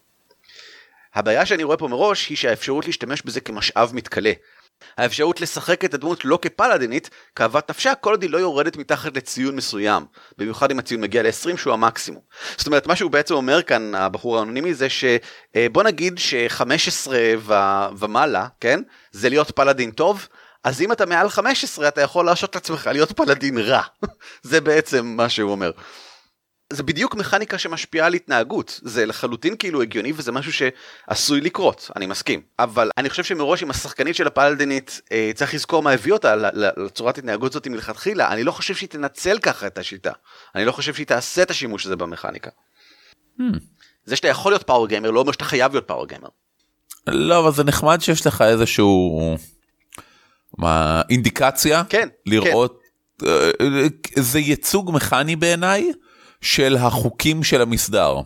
הבעיה 1.15 1.45
שאני 1.45 1.63
רואה 1.63 1.77
פה 1.77 1.87
מראש 1.87 2.29
היא 2.29 2.37
שהאפשרות 2.37 2.85
להשתמש 2.85 3.21
בזה 3.21 3.41
כמשאב 3.41 3.91
מתכלה. 3.93 4.31
האפשרות 4.97 5.41
לשחק 5.41 5.85
את 5.85 5.93
הדמות 5.93 6.25
לא 6.25 6.39
כפלדינית, 6.41 7.09
כאוות 7.35 7.69
נפשה, 7.69 7.95
כל 7.95 8.11
עוד 8.11 8.21
היא 8.21 8.29
לא 8.31 8.37
יורדת 8.37 8.77
מתחת 8.77 9.17
לציון 9.17 9.55
מסוים. 9.55 10.05
במיוחד 10.37 10.71
אם 10.71 10.79
הציון 10.79 11.01
מגיע 11.01 11.23
ל-20 11.23 11.57
שהוא 11.57 11.73
המקסימום. 11.73 12.21
זאת 12.57 12.67
אומרת, 12.67 12.87
מה 12.87 12.95
שהוא 12.95 13.11
בעצם 13.11 13.33
אומר 13.33 13.61
כאן, 13.61 13.95
הבחור 13.95 14.39
האנונימי, 14.39 14.73
זה 14.73 14.87
שבוא 14.89 15.83
נגיד 15.83 16.17
ש-15 16.17 17.11
ו- 17.37 17.53
ומעלה, 17.99 18.47
כן? 18.59 18.81
זה 19.11 19.29
להיות 19.29 19.51
פלדין 19.51 19.91
טוב. 19.91 20.27
אז 20.63 20.81
אם 20.81 20.91
אתה 20.91 21.05
מעל 21.05 21.29
15 21.29 21.87
אתה 21.87 22.01
יכול 22.01 22.25
להרשות 22.25 22.55
לעצמך 22.55 22.89
להיות 22.93 23.11
פלדין 23.11 23.57
רע. 23.57 23.81
זה 24.43 24.61
בעצם 24.61 25.05
מה 25.05 25.29
שהוא 25.29 25.51
אומר. 25.51 25.71
זה 26.71 26.83
בדיוק 26.83 27.15
מכניקה 27.15 27.57
שמשפיעה 27.57 28.07
על 28.07 28.13
התנהגות, 28.13 28.79
זה 28.83 29.05
לחלוטין 29.05 29.57
כאילו 29.57 29.81
הגיוני 29.81 30.13
וזה 30.15 30.31
משהו 30.31 30.53
שעשוי 30.53 31.41
לקרות, 31.41 31.91
אני 31.95 32.05
מסכים. 32.05 32.41
אבל 32.59 32.89
אני 32.97 33.09
חושב 33.09 33.23
שמראש 33.23 33.63
עם 33.63 33.69
השחקנית 33.69 34.15
של 34.15 34.27
הפלדנית 34.27 35.01
אה, 35.11 35.31
צריך 35.35 35.53
לזכור 35.53 35.83
מה 35.83 35.91
הביא 35.91 36.13
אותה 36.13 36.35
לצורת 36.77 37.17
התנהגות 37.17 37.51
הזאת 37.51 37.67
מלכתחילה, 37.67 38.31
אני 38.31 38.43
לא 38.43 38.51
חושב 38.51 38.75
שהיא 38.75 38.89
תנצל 38.89 39.39
ככה 39.39 39.67
את 39.67 39.77
השיטה, 39.77 40.11
אני 40.55 40.65
לא 40.65 40.71
חושב 40.71 40.93
שהיא 40.93 41.07
תעשה 41.07 41.43
את 41.43 41.49
השימוש 41.49 41.85
הזה 41.85 41.95
במכניקה. 41.95 42.49
Hmm. 43.39 43.43
זה 44.05 44.15
שאתה 44.15 44.27
יכול 44.27 44.51
להיות 44.51 44.63
פאוור 44.63 44.87
גיימר 44.87 45.11
לא 45.11 45.19
אומר 45.19 45.31
שאתה 45.31 45.45
חייב 45.45 45.71
להיות 45.71 45.87
פאוור 45.87 46.07
גיימר. 46.07 46.29
לא 47.07 47.39
אבל 47.39 47.51
זה 47.51 47.63
נחמד 47.63 48.01
שיש 48.01 48.27
לך 48.27 48.41
איזשהו 48.41 49.19
מה 50.57 51.01
אינדיקציה 51.09 51.83
כן 51.89 52.09
לראות 52.25 52.79
כן. 53.19 54.21
זה 54.21 54.39
ייצוג 54.39 54.91
מכני 54.93 55.35
בעיניי. 55.35 55.91
של 56.41 56.77
החוקים 56.77 57.43
של 57.43 57.61
המסדר. 57.61 58.17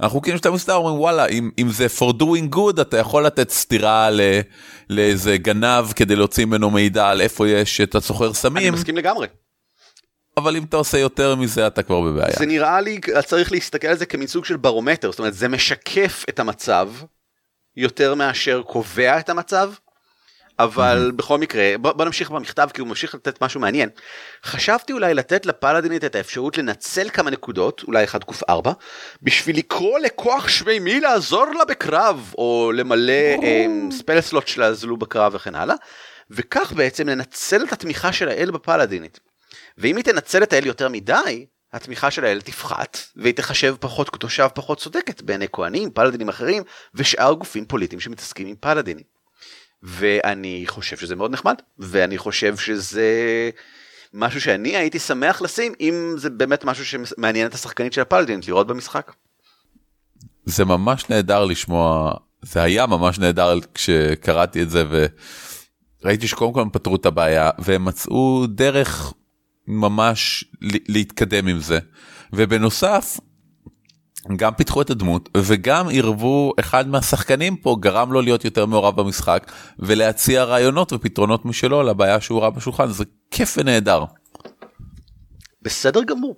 החוקים 0.00 0.38
של 0.38 0.48
המסדר 0.48 0.74
אומרים 0.74 0.96
וואלה 0.96 1.26
אם, 1.26 1.50
אם 1.58 1.68
זה 1.70 1.86
for 1.98 2.12
doing 2.12 2.54
good 2.54 2.80
אתה 2.80 2.96
יכול 2.96 3.26
לתת 3.26 3.50
סטירה 3.50 4.10
ל, 4.10 4.20
לאיזה 4.90 5.36
גנב 5.36 5.92
כדי 5.96 6.16
להוציא 6.16 6.44
ממנו 6.44 6.70
מידע 6.70 7.08
על 7.08 7.20
איפה 7.20 7.48
יש 7.48 7.80
את 7.80 7.94
הסוחר 7.94 8.32
סמים. 8.32 8.56
אני 8.56 8.70
מסכים 8.70 8.96
לגמרי. 8.96 9.26
אבל 10.36 10.56
אם 10.56 10.64
אתה 10.64 10.76
עושה 10.76 10.98
יותר 10.98 11.34
מזה 11.34 11.66
אתה 11.66 11.82
כבר 11.82 12.00
בבעיה. 12.00 12.34
זה 12.38 12.46
נראה 12.46 12.80
לי 12.80 13.00
צריך 13.26 13.52
להסתכל 13.52 13.88
על 13.88 13.96
זה 13.96 14.06
כמין 14.06 14.26
סוג 14.26 14.44
של 14.44 14.56
ברומטר 14.56 15.10
זאת 15.10 15.18
אומרת 15.18 15.34
זה 15.34 15.48
משקף 15.48 16.24
את 16.28 16.38
המצב 16.38 16.90
יותר 17.76 18.14
מאשר 18.14 18.62
קובע 18.62 19.18
את 19.18 19.28
המצב. 19.28 19.72
אבל 20.58 21.12
בכל 21.16 21.38
מקרה 21.38 21.78
בוא, 21.80 21.92
בוא 21.92 22.04
נמשיך 22.04 22.30
במכתב 22.30 22.68
כי 22.74 22.80
הוא 22.80 22.88
ממשיך 22.88 23.14
לתת 23.14 23.42
משהו 23.42 23.60
מעניין. 23.60 23.88
חשבתי 24.44 24.92
אולי 24.92 25.14
לתת 25.14 25.46
לפלדינית 25.46 26.04
את 26.04 26.14
האפשרות 26.14 26.58
לנצל 26.58 27.08
כמה 27.10 27.30
נקודות 27.30 27.84
אולי 27.86 28.04
1ק4 28.04 28.70
בשביל 29.22 29.56
לקרוא 29.56 29.98
לכוח 29.98 30.48
שמימי 30.48 31.00
לעזור 31.00 31.46
לה 31.58 31.64
בקרב 31.64 32.34
או 32.38 32.72
למלא 32.74 33.12
ספל 33.90 34.20
סלוט 34.20 34.46
שלה 34.46 34.74
זלו 34.74 34.96
בקרב 34.96 35.34
וכן 35.34 35.54
הלאה 35.54 35.74
וכך 36.30 36.72
בעצם 36.72 37.08
לנצל 37.08 37.64
את 37.64 37.72
התמיכה 37.72 38.12
של 38.12 38.28
האל 38.28 38.50
בפלדינית. 38.50 39.20
ואם 39.78 39.96
היא 39.96 40.04
תנצל 40.04 40.42
את 40.42 40.52
האל 40.52 40.66
יותר 40.66 40.88
מדי 40.88 41.46
התמיכה 41.72 42.10
של 42.10 42.24
האל 42.24 42.40
תפחת 42.40 42.98
והיא 43.16 43.34
תחשב 43.34 43.74
פחות 43.80 44.10
קדושה 44.10 44.46
ופחות 44.46 44.78
צודקת 44.78 45.22
בעיני 45.22 45.46
כהנים 45.52 45.90
פלדינים 45.90 46.28
אחרים 46.28 46.62
ושאר 46.94 47.32
גופים 47.32 47.64
פוליטיים 47.64 48.00
שמתעסקים 48.00 48.46
עם 48.46 48.54
פלדינים. 48.60 49.17
ואני 49.82 50.64
חושב 50.66 50.96
שזה 50.96 51.16
מאוד 51.16 51.30
נחמד 51.30 51.54
ואני 51.78 52.18
חושב 52.18 52.56
שזה 52.56 53.10
משהו 54.14 54.40
שאני 54.40 54.76
הייתי 54.76 54.98
שמח 54.98 55.42
לשים 55.42 55.72
אם 55.80 56.14
זה 56.16 56.30
באמת 56.30 56.64
משהו 56.64 56.84
שמעניין 56.86 57.46
את 57.46 57.54
השחקנית 57.54 57.92
של 57.92 58.00
הפלדינט 58.00 58.48
לראות 58.48 58.66
במשחק. 58.66 59.12
זה 60.44 60.64
ממש 60.64 61.10
נהדר 61.10 61.44
לשמוע 61.44 62.14
זה 62.42 62.62
היה 62.62 62.86
ממש 62.86 63.18
נהדר 63.18 63.58
כשקראתי 63.74 64.62
את 64.62 64.70
זה 64.70 64.84
וראיתי 66.02 66.28
שקודם 66.28 66.52
כל 66.52 66.60
הם 66.60 66.70
פתרו 66.70 66.96
את 66.96 67.06
הבעיה 67.06 67.50
והם 67.58 67.84
מצאו 67.84 68.46
דרך 68.46 69.12
ממש 69.66 70.44
להתקדם 70.88 71.46
עם 71.46 71.60
זה 71.60 71.78
ובנוסף 72.32 73.20
גם 74.36 74.54
פיתחו 74.54 74.82
את 74.82 74.90
הדמות 74.90 75.28
וגם 75.36 75.88
עירבו 75.88 76.52
אחד 76.60 76.88
מהשחקנים 76.88 77.56
פה 77.56 77.76
גרם 77.80 78.12
לו 78.12 78.20
להיות 78.20 78.44
יותר 78.44 78.66
מעורב 78.66 79.00
במשחק 79.00 79.52
ולהציע 79.78 80.44
רעיונות 80.44 80.92
ופתרונות 80.92 81.44
משלו 81.44 81.82
לבעיה 81.82 82.20
שהוא 82.20 82.40
ראה 82.40 82.50
בשולחן 82.50 82.86
זה 82.86 83.04
כיף 83.30 83.54
ונהדר. 83.58 84.04
בסדר 85.62 86.02
גמור. 86.02 86.36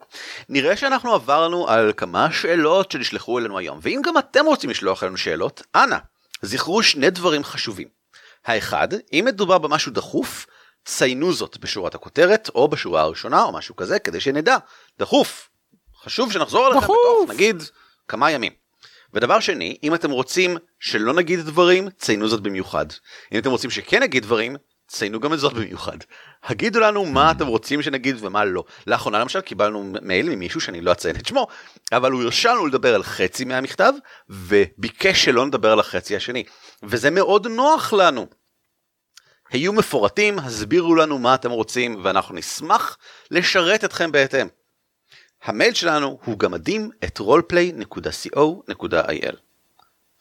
נראה 0.48 0.76
שאנחנו 0.76 1.14
עברנו 1.14 1.68
על 1.68 1.92
כמה 1.96 2.32
שאלות 2.32 2.90
שנשלחו 2.90 3.38
אלינו 3.38 3.58
היום 3.58 3.78
ואם 3.82 4.00
גם 4.04 4.18
אתם 4.18 4.46
רוצים 4.46 4.70
לשלוח 4.70 5.02
אלינו 5.02 5.16
שאלות 5.16 5.62
אנא 5.74 5.96
זכרו 6.42 6.82
שני 6.82 7.10
דברים 7.10 7.44
חשובים. 7.44 7.88
האחד 8.46 8.88
אם 9.12 9.24
מדובר 9.26 9.58
במשהו 9.58 9.92
דחוף 9.92 10.46
ציינו 10.84 11.32
זאת 11.32 11.58
בשורת 11.60 11.94
הכותרת 11.94 12.50
או 12.54 12.68
בשורה 12.68 13.02
הראשונה 13.02 13.42
או 13.42 13.52
משהו 13.52 13.76
כזה 13.76 13.98
כדי 13.98 14.20
שנדע 14.20 14.56
דחוף 14.98 15.48
חשוב 16.04 16.32
שנחזור 16.32 16.66
אליכם 16.66 16.86
בתוך 16.86 17.30
נגיד 17.30 17.62
כמה 18.10 18.30
ימים. 18.30 18.52
ודבר 19.14 19.40
שני, 19.40 19.76
אם 19.82 19.94
אתם 19.94 20.10
רוצים 20.10 20.56
שלא 20.80 21.14
נגיד 21.14 21.40
דברים, 21.40 21.88
ציינו 21.98 22.28
זאת 22.28 22.40
במיוחד. 22.40 22.86
אם 23.32 23.38
אתם 23.38 23.50
רוצים 23.50 23.70
שכן 23.70 24.02
נגיד 24.02 24.22
דברים, 24.22 24.56
ציינו 24.88 25.20
גם 25.20 25.32
את 25.32 25.38
זאת 25.38 25.52
במיוחד. 25.52 25.96
הגידו 26.44 26.80
לנו 26.80 27.06
מה 27.06 27.30
אתם 27.30 27.46
רוצים 27.46 27.82
שנגיד 27.82 28.16
ומה 28.20 28.44
לא. 28.44 28.64
לאחרונה 28.86 29.18
למשל 29.18 29.40
קיבלנו 29.40 29.92
מייל 30.02 30.28
ממישהו 30.28 30.60
שאני 30.60 30.80
לא 30.80 30.92
אציין 30.92 31.16
את 31.16 31.26
שמו, 31.26 31.46
אבל 31.92 32.12
הוא 32.12 32.22
הרשה 32.22 32.54
לנו 32.54 32.66
לדבר 32.66 32.94
על 32.94 33.02
חצי 33.02 33.44
מהמכתב, 33.44 33.92
וביקש 34.28 35.24
שלא 35.24 35.46
נדבר 35.46 35.72
על 35.72 35.80
החצי 35.80 36.16
השני. 36.16 36.44
וזה 36.82 37.10
מאוד 37.10 37.46
נוח 37.46 37.92
לנו. 37.92 38.26
היו 39.50 39.72
מפורטים, 39.72 40.38
הסבירו 40.38 40.94
לנו 40.94 41.18
מה 41.18 41.34
אתם 41.34 41.50
רוצים, 41.50 42.00
ואנחנו 42.04 42.34
נשמח 42.34 42.98
לשרת 43.30 43.84
אתכם 43.84 44.12
בהתאם. 44.12 44.46
המייל 45.44 45.74
שלנו 45.74 46.18
הוא 46.24 46.38
גמדים 46.38 46.90
את 47.04 47.20
roleplay.co.il 47.20 49.36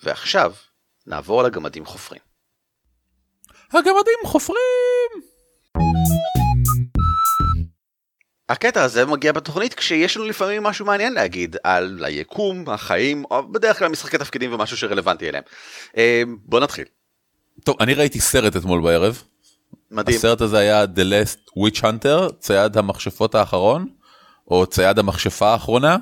ועכשיו 0.03 0.53
נעבור 1.07 1.43
לגמדים 1.43 1.85
חופרים. 1.85 2.21
הגמדים 3.71 4.19
חופרים! 4.25 4.59
הקטע 8.49 8.83
הזה 8.83 9.05
מגיע 9.05 9.31
בתוכנית 9.31 9.73
כשיש 9.73 10.17
לנו 10.17 10.25
לפעמים 10.25 10.63
משהו 10.63 10.85
מעניין 10.85 11.13
להגיד 11.13 11.55
על 11.63 12.05
היקום, 12.05 12.69
החיים, 12.69 13.23
או 13.31 13.51
בדרך 13.51 13.79
כלל 13.79 13.87
משחקי 13.87 14.17
תפקידים 14.17 14.53
ומשהו 14.53 14.77
שרלוונטי 14.77 15.29
אליהם. 15.29 15.43
אה, 15.97 16.23
בוא 16.45 16.59
נתחיל. 16.59 16.85
טוב, 17.63 17.75
אני 17.79 17.93
ראיתי 17.93 18.19
סרט 18.19 18.55
אתמול 18.55 18.81
בערב. 18.81 19.23
מדהים. 19.91 20.17
הסרט 20.17 20.41
הזה 20.41 20.57
היה 20.57 20.83
The 20.83 20.99
Last 20.99 21.51
Witch 21.57 21.81
Hunter, 21.81 22.33
צייד 22.39 22.77
המכשפות 22.77 23.35
האחרון. 23.35 23.98
או 24.49 24.65
צייד 24.65 24.99
המכשפה 24.99 25.47
האחרונה, 25.47 25.97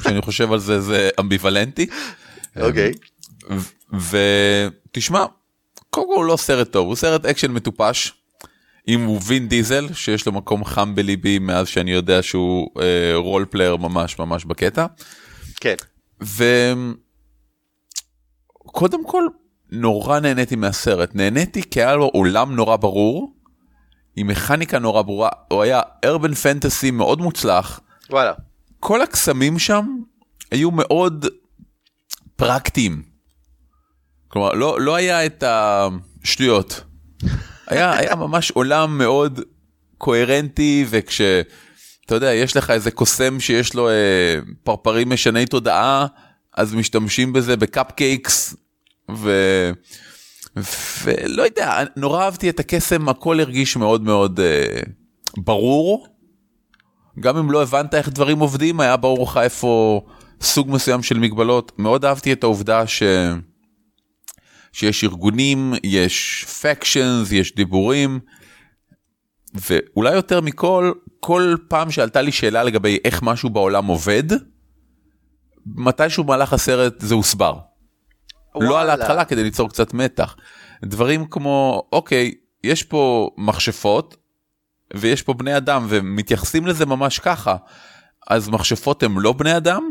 כשאני 0.00 0.22
חושב 0.22 0.52
על 0.52 0.58
זה 0.58 0.80
זה 0.80 1.10
אמביוולנטי. 1.20 1.86
אוקיי. 2.60 2.92
ותשמע, 3.92 5.24
קודם 5.90 6.06
כל 6.06 6.14
הוא 6.14 6.24
לא 6.24 6.36
סרט 6.36 6.72
טוב, 6.72 6.86
הוא 6.86 6.96
סרט 6.96 7.26
אקשן 7.26 7.50
מטופש. 7.50 8.12
עם 8.86 9.10
ווין 9.10 9.48
דיזל 9.48 9.92
שיש 9.92 10.26
לו 10.26 10.32
מקום 10.32 10.64
חם 10.64 10.94
בליבי 10.94 11.38
מאז 11.38 11.68
שאני 11.68 11.92
יודע 11.92 12.22
שהוא 12.22 12.70
אה, 12.80 13.16
role 13.16 13.44
player 13.50 13.76
ממש 13.76 14.18
ממש 14.18 14.44
בקטע. 14.44 14.86
כן. 15.60 15.74
וקודם 18.66 19.06
כל 19.06 19.24
נורא 19.70 20.20
נהניתי 20.20 20.56
מהסרט 20.56 21.14
נהניתי 21.14 21.62
כי 21.70 21.82
היה 21.82 21.96
לו 21.96 22.04
עולם 22.04 22.56
נורא 22.56 22.76
ברור 22.76 23.36
עם 24.16 24.26
מכניקה 24.26 24.78
נורא 24.78 25.02
ברורה, 25.02 25.28
הוא 25.48 25.62
היה 25.62 25.80
urban 26.04 26.34
fantasy 26.34 26.90
מאוד 26.90 27.20
מוצלח. 27.20 27.80
וואלה. 28.10 28.32
כל 28.80 29.02
הקסמים 29.02 29.58
שם 29.58 29.96
היו 30.50 30.70
מאוד 30.70 31.26
פרקטיים. 32.36 33.02
כלומר, 34.28 34.52
לא, 34.52 34.80
לא 34.80 34.94
היה 34.94 35.26
את 35.26 35.44
השטויות. 35.46 36.80
היה, 37.66 37.96
היה 37.98 38.14
ממש 38.14 38.50
עולם 38.50 38.98
מאוד 38.98 39.40
קוהרנטי, 39.98 40.86
וכש... 40.90 41.20
אתה 42.06 42.14
יודע, 42.14 42.34
יש 42.34 42.56
לך 42.56 42.70
איזה 42.70 42.90
קוסם 42.90 43.40
שיש 43.40 43.74
לו 43.74 43.88
אה, 43.88 44.38
פרפרים 44.62 45.10
משני 45.10 45.46
תודעה, 45.46 46.06
אז 46.56 46.74
משתמשים 46.74 47.32
בזה 47.32 47.56
בקפקייקס, 47.56 48.56
ו... 49.16 49.30
ולא 51.04 51.42
יודע, 51.42 51.84
נורא 51.96 52.24
אהבתי 52.24 52.50
את 52.50 52.60
הקסם, 52.60 53.08
הכל 53.08 53.40
הרגיש 53.40 53.76
מאוד 53.76 54.02
מאוד 54.02 54.40
אה, 54.40 54.80
ברור. 55.36 56.06
גם 57.20 57.36
אם 57.36 57.50
לא 57.50 57.62
הבנת 57.62 57.94
איך 57.94 58.08
דברים 58.08 58.38
עובדים, 58.38 58.80
היה 58.80 58.96
ברור 58.96 59.24
לך 59.24 59.40
איפה 59.42 60.00
סוג 60.40 60.70
מסוים 60.70 61.02
של 61.02 61.18
מגבלות. 61.18 61.72
מאוד 61.78 62.04
אהבתי 62.04 62.32
את 62.32 62.44
העובדה 62.44 62.86
ש... 62.86 63.02
שיש 64.72 65.04
ארגונים, 65.04 65.74
יש 65.84 66.44
פקשנס, 66.62 67.32
יש 67.32 67.54
דיבורים, 67.54 68.20
ואולי 69.54 70.14
יותר 70.14 70.40
מכל, 70.40 70.92
כל 71.20 71.54
פעם 71.68 71.90
שעלתה 71.90 72.22
לי 72.22 72.32
שאלה 72.32 72.62
לגבי 72.62 72.98
איך 73.04 73.22
משהו 73.22 73.50
בעולם 73.50 73.86
עובד, 73.86 74.22
מתישהו 75.66 76.24
במהלך 76.24 76.52
הסרט 76.52 77.00
זה 77.00 77.14
הוסבר. 77.14 77.58
וואלה. 78.54 78.70
לא 78.70 78.80
על 78.80 78.90
ההתחלה 78.90 79.24
כדי 79.24 79.42
ליצור 79.42 79.68
קצת 79.68 79.94
מתח. 79.94 80.36
דברים 80.84 81.26
כמו, 81.26 81.82
אוקיי, 81.92 82.34
יש 82.64 82.82
פה 82.82 83.30
מכשפות 83.36 84.16
ויש 84.94 85.22
פה 85.22 85.34
בני 85.34 85.56
אדם 85.56 85.86
ומתייחסים 85.88 86.66
לזה 86.66 86.86
ממש 86.86 87.18
ככה, 87.18 87.56
אז 88.28 88.48
מכשפות 88.48 89.02
הם 89.02 89.20
לא 89.20 89.32
בני 89.32 89.56
אדם? 89.56 89.90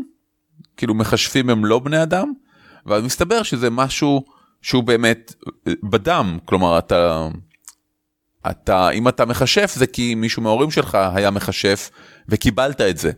כאילו 0.76 0.94
מכשפים 0.94 1.50
הם 1.50 1.64
לא 1.64 1.78
בני 1.78 2.02
אדם? 2.02 2.32
ואז 2.86 3.02
מסתבר 3.02 3.42
שזה 3.42 3.70
משהו 3.70 4.24
שהוא 4.62 4.84
באמת 4.84 5.34
בדם, 5.82 6.38
כלומר 6.44 6.78
אתה, 6.78 7.28
אתה, 8.50 8.90
אם 8.90 9.08
אתה 9.08 9.24
מכשף 9.24 9.72
זה 9.74 9.86
כי 9.86 10.14
מישהו 10.14 10.42
מההורים 10.42 10.70
שלך 10.70 10.98
היה 11.14 11.30
מכשף 11.30 11.90
וקיבלת 12.28 12.80
את 12.80 12.98
זה. 12.98 13.10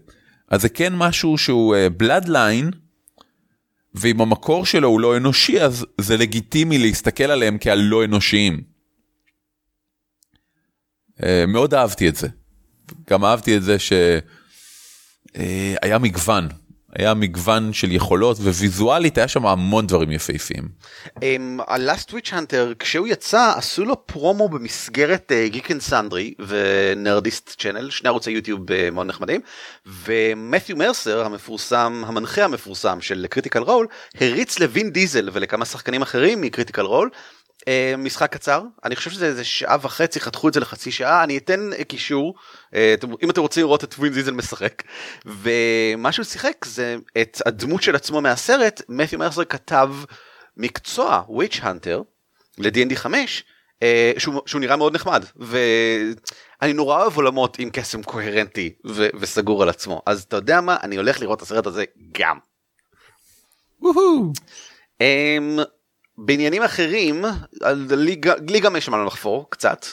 אז 0.49 0.63
זה 0.63 0.69
כן 0.69 0.97
משהו 0.97 1.39
שהוא 1.39 1.77
בלאדליין, 1.97 2.71
uh, 2.73 2.86
ואם 3.97 4.21
המקור 4.21 4.67
שלו 4.67 4.89
הוא 4.89 5.01
לא 5.01 5.17
אנושי 5.17 5.61
אז 5.61 5.87
זה 6.01 6.17
לגיטימי 6.17 6.79
להסתכל 6.79 7.25
עליהם 7.25 7.57
כעל 7.61 7.79
לא 7.79 8.05
אנושיים. 8.05 8.63
אה, 11.21 11.23
מאוד 11.49 11.75
אהבתי 11.75 12.09
את 12.09 12.17
זה. 12.17 12.29
גם 13.11 13.25
אהבתי 13.25 13.57
את 13.57 13.63
זה 13.63 13.79
שהיה 13.79 14.21
אה, 15.97 15.99
מגוון 15.99 16.49
היה 16.99 17.15
מגוון 17.15 17.73
של 17.73 17.93
יכולות 17.93 18.39
וויזואלית 18.39 19.19
היה 19.19 19.29
שם 19.29 19.47
המון 19.47 19.87
דברים 19.87 20.13
יפהפיים. 20.13 20.69
ה 21.67 21.76
Last 21.76 22.13
Witch 22.13 22.33
Hunter 22.33 22.73
כשהוא 22.79 23.07
יצא 23.07 23.53
עשו 23.57 23.85
לו 23.85 24.07
פרומו 24.07 24.49
במסגרת 24.49 25.33
Geek 25.47 25.71
and 25.71 25.81
Sundry 25.81 26.35
ו 26.39 26.53
Nerdist 26.53 27.55
Channel 27.59 27.91
שני 27.91 28.09
ערוצי 28.09 28.31
יוטיוב 28.31 28.73
אה, 28.73 28.91
מאוד 28.91 29.07
נחמדים 29.07 29.41
ומת'יו 29.87 30.77
מרסר 30.77 31.25
המפורסם 31.25 32.03
המנחה 32.07 32.45
המפורסם 32.45 33.01
של 33.01 33.27
Critical 33.31 33.63
Role 33.63 33.87
הריץ 34.21 34.59
לווין 34.59 34.91
דיזל 34.91 35.29
ולכמה 35.33 35.65
שחקנים 35.65 36.03
אחרים 36.03 36.41
מ 36.41 36.45
Critical 36.45 36.83
Role 36.83 37.11
משחק 37.99 38.33
קצר. 38.33 38.63
אני 38.85 38.97
חושב 38.97 39.11
שזה 39.11 39.27
איזה 39.27 39.45
שעה 39.45 39.77
וחצי 39.83 40.21
חתכו 40.21 40.49
את 40.49 40.55
זה 40.55 40.61
לחצי 40.61 40.91
שעה. 40.91 41.25
אני 41.25 41.39
אתן 41.39 41.71
קישור. 41.89 42.35
אה, 42.75 42.95
אם 43.23 43.31
אתם 43.31 43.41
רוצים 43.41 43.63
לראות 43.63 43.85
את 43.85 43.95
ווין 43.95 44.13
זיזל 44.13 44.31
משחק. 44.31 44.83
ומה 45.27 46.13
שהוא 46.13 46.25
שיחק 46.25 46.65
זה 46.65 46.97
את 47.21 47.43
הדמות 47.47 47.83
של 47.83 47.97
עצמו 47.97 48.21
מהסרט 48.21 48.83
מת'יו 48.89 49.19
מרסר 49.19 49.45
כתב 49.45 49.91
מקצוע 50.57 51.23
וויץ' 51.29 51.59
הנטר 51.63 52.03
ל-D&D 52.59 52.97
5 52.97 53.45
שהוא, 54.19 54.41
שהוא 54.47 54.61
נראה 54.61 54.77
מאוד 54.77 54.95
נחמד. 54.95 55.25
ואני 55.37 56.73
נורא 56.73 57.03
אוהב 57.03 57.17
עולמות 57.17 57.59
עם 57.59 57.71
קסם 57.71 58.03
קוהרנטי 58.03 58.75
ו- 58.87 59.09
וסגור 59.19 59.63
על 59.63 59.69
עצמו. 59.69 60.03
אז 60.07 60.23
אתה 60.23 60.37
יודע 60.37 60.61
מה? 60.61 60.77
אני 60.83 60.97
הולך 60.97 61.21
לראות 61.21 61.39
את 61.39 61.43
הסרט 61.43 61.67
הזה 61.67 61.85
גם. 62.13 62.39
אמ, 65.03 65.61
בעניינים 66.19 66.63
אחרים, 66.63 67.25
לי, 68.49 68.61
גם 68.61 68.77
יש 68.77 68.89
מה 68.89 69.05
לחפור 69.05 69.47
קצת. 69.51 69.87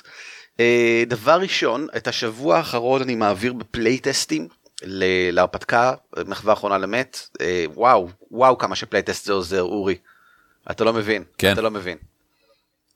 אה, 0.60 1.04
דבר 1.08 1.40
ראשון, 1.42 1.88
את 1.98 2.08
השבוע 2.08 2.58
האחרון 2.58 3.02
אני 3.02 3.16
מעביר 3.16 3.54
ב 3.54 3.62
playtestים 3.62 4.48
להרפתקה, 5.32 5.94
מחווה 6.28 6.54
אחרונה 6.54 6.78
למת. 6.78 7.28
אה, 7.42 7.66
וואו, 7.74 8.10
וואו 8.32 8.58
כמה 8.58 8.76
ש 8.76 8.86
playtest 8.86 9.26
זה 9.26 9.34
עוזר, 9.34 9.62
אורי. 9.62 9.96
אתה 10.72 10.84
לא 10.84 10.94
מבין, 10.94 11.24
כן. 11.38 11.54
אתה 11.54 11.62
לא 11.62 11.72
מבין. 11.72 11.98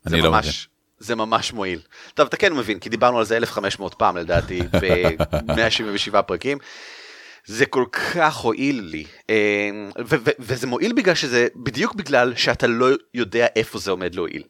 אני 0.08 0.22
לא 0.22 0.32
ממש, 0.32 0.46
מבין. 0.46 0.60
זה 1.00 1.16
ממש 1.16 1.54
מועיל. 1.54 1.80
טוב, 2.14 2.28
אתה 2.28 2.38
כן 2.38 2.54
מבין, 2.54 2.80
כי 2.80 2.90
דיברנו 2.90 3.20
על 3.20 3.26
זה 3.26 3.38
1500 3.38 3.94
פעם 3.94 4.18
לדעתי 4.18 4.62
ב-177 4.82 6.22
פרקים. 6.22 6.58
זה 7.48 7.66
כל 7.66 7.86
כך 7.92 8.36
הועיל 8.36 8.82
לי 8.82 9.06
אה, 9.30 9.70
וזה 10.40 10.68
מועיל 10.68 10.94
בגלל 10.94 11.16
שזה 11.16 11.48
בדיוק 11.56 11.96
בגלל 11.96 12.36
שאתה 12.36 12.68
לא 12.68 12.86
יודע 13.14 13.48
איפה 13.56 13.80
זה 13.80 13.92
עומד 13.92 14.16
להועיל. 14.16 14.44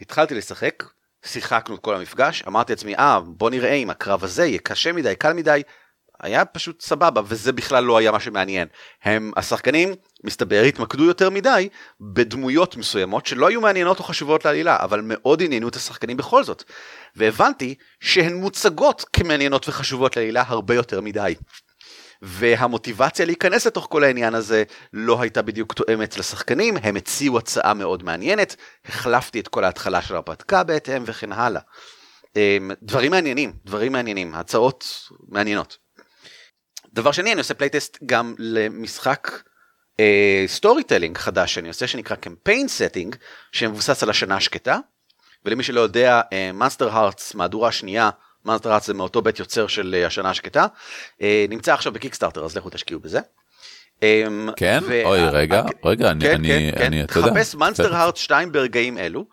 התחלתי 0.00 0.34
לשחק 0.34 0.84
שיחקנו 1.24 1.74
את 1.74 1.80
כל 1.80 1.94
המפגש 1.94 2.42
אמרתי 2.48 2.72
לעצמי 2.72 2.94
אה 2.94 3.20
בוא 3.20 3.50
נראה 3.50 3.72
אם 3.72 3.90
הקרב 3.90 4.24
הזה 4.24 4.46
יהיה 4.46 4.58
קשה 4.58 4.92
מדי 4.92 5.16
קל 5.16 5.32
מדי 5.32 5.62
היה 6.22 6.44
פשוט 6.44 6.80
סבבה 6.80 7.20
וזה 7.24 7.52
בכלל 7.52 7.84
לא 7.84 7.98
היה 7.98 8.12
מה 8.12 8.20
שמעניין 8.20 8.68
הם 9.02 9.32
השחקנים 9.36 9.94
מסתבר 10.24 10.62
התמקדו 10.68 11.04
יותר 11.04 11.30
מדי 11.30 11.68
בדמויות 12.00 12.76
מסוימות 12.76 13.26
שלא 13.26 13.48
היו 13.48 13.60
מעניינות 13.60 13.98
או 13.98 14.04
חשובות 14.04 14.44
לעלילה 14.44 14.76
אבל 14.80 15.00
מאוד 15.04 15.42
עניינו 15.42 15.68
את 15.68 15.76
השחקנים 15.76 16.16
בכל 16.16 16.44
זאת 16.44 16.64
והבנתי 17.16 17.74
שהן 18.00 18.34
מוצגות 18.34 19.04
כמעניינות 19.12 19.68
וחשובות 19.68 20.16
לעלילה 20.16 20.44
הרבה 20.46 20.74
יותר 20.74 21.00
מדי. 21.00 21.34
והמוטיבציה 22.22 23.26
להיכנס 23.26 23.66
לתוך 23.66 23.86
כל 23.90 24.04
העניין 24.04 24.34
הזה 24.34 24.64
לא 24.92 25.22
הייתה 25.22 25.42
בדיוק 25.42 25.72
תואמת 25.72 26.16
לשחקנים, 26.16 26.76
הם 26.82 26.96
הציעו 26.96 27.38
הצעה 27.38 27.74
מאוד 27.74 28.02
מעניינת, 28.02 28.56
החלפתי 28.84 29.40
את 29.40 29.48
כל 29.48 29.64
ההתחלה 29.64 30.02
של 30.02 30.14
ההרפתקה 30.14 30.62
בהתאם 30.62 31.02
וכן 31.06 31.32
הלאה. 31.32 31.60
אמ, 32.36 32.70
דברים 32.82 33.10
מעניינים, 33.10 33.52
דברים 33.64 33.92
מעניינים, 33.92 34.34
הצעות 34.34 34.84
מעניינות. 35.28 35.78
דבר 36.92 37.12
שני, 37.12 37.32
אני 37.32 37.38
עושה 37.38 37.54
playtest 37.54 37.98
גם 38.06 38.34
למשחק 38.38 39.42
story 40.46 40.82
אה, 40.82 40.86
telling 40.86 41.18
חדש 41.18 41.54
שאני 41.54 41.68
עושה 41.68 41.86
שנקרא 41.86 42.16
Campaign 42.16 42.68
Sting 42.68 43.16
שמבוסס 43.52 44.02
על 44.02 44.10
השנה 44.10 44.36
השקטה 44.36 44.78
ולמי 45.44 45.62
שלא 45.62 45.80
יודע 45.80 46.20
Monster 46.54 46.88
אה, 46.88 46.92
Hearts 46.92 47.34
מהדורה 47.34 47.72
שנייה 47.72 48.10
Monster 48.44 48.72
Hearts 48.72 48.86
זה 48.86 48.94
מאותו 48.94 49.22
בית 49.22 49.38
יוצר 49.38 49.66
של 49.66 49.96
אה, 50.02 50.06
השנה 50.06 50.30
השקטה 50.30 50.66
אה, 51.18 51.22
נמצא 51.48 51.74
עכשיו 51.74 51.92
ב 51.92 51.96
Kickstarter 51.96 52.44
אז 52.44 52.56
לכו 52.56 52.70
תשקיעו 52.70 53.00
בזה. 53.00 53.20
אמ, 54.00 54.04
כן? 54.56 54.80
ו- 54.86 55.02
אוי 55.04 55.20
רגע, 55.28 55.62
רגע, 55.84 56.10
אני, 56.10 56.24
כן, 56.24 56.34
אני, 56.34 56.48
כן, 56.48 56.78
כן. 56.78 56.84
אני, 56.84 57.04
אתה 57.04 57.18
יודע. 57.18 57.30
חפש 57.30 57.54
Monster 57.54 57.94
Heart 57.94 58.16
2 58.16 58.52
ברגעים 58.52 58.98
אלו. 58.98 59.26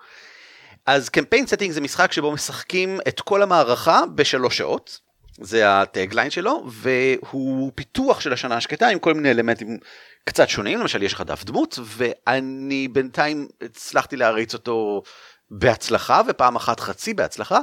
אז 0.85 1.09
Campaign 1.09 1.47
Sting 1.47 1.71
זה 1.71 1.81
משחק 1.81 2.11
שבו 2.11 2.31
משחקים 2.31 2.99
את 3.07 3.21
כל 3.21 3.43
המערכה 3.43 4.01
בשלוש 4.15 4.57
שעות. 4.57 4.99
זה 5.41 5.81
ה 5.81 5.87
tagline 5.87 6.29
שלו 6.29 6.65
והוא 6.67 7.71
פיתוח 7.75 8.19
של 8.19 8.33
השנה 8.33 8.57
השקטה 8.57 8.87
עם 8.87 8.99
כל 8.99 9.13
מיני 9.13 9.31
אלמנטים 9.31 9.77
קצת 10.25 10.49
שונים 10.49 10.79
למשל 10.79 11.03
יש 11.03 11.13
לך 11.13 11.21
דף 11.21 11.43
דמות 11.43 11.79
ואני 11.83 12.87
בינתיים 12.87 13.47
הצלחתי 13.61 14.15
להריץ 14.15 14.53
אותו 14.53 15.03
בהצלחה 15.51 16.21
ופעם 16.27 16.55
אחת 16.55 16.79
חצי 16.79 17.13
בהצלחה 17.13 17.55
אה, 17.55 17.61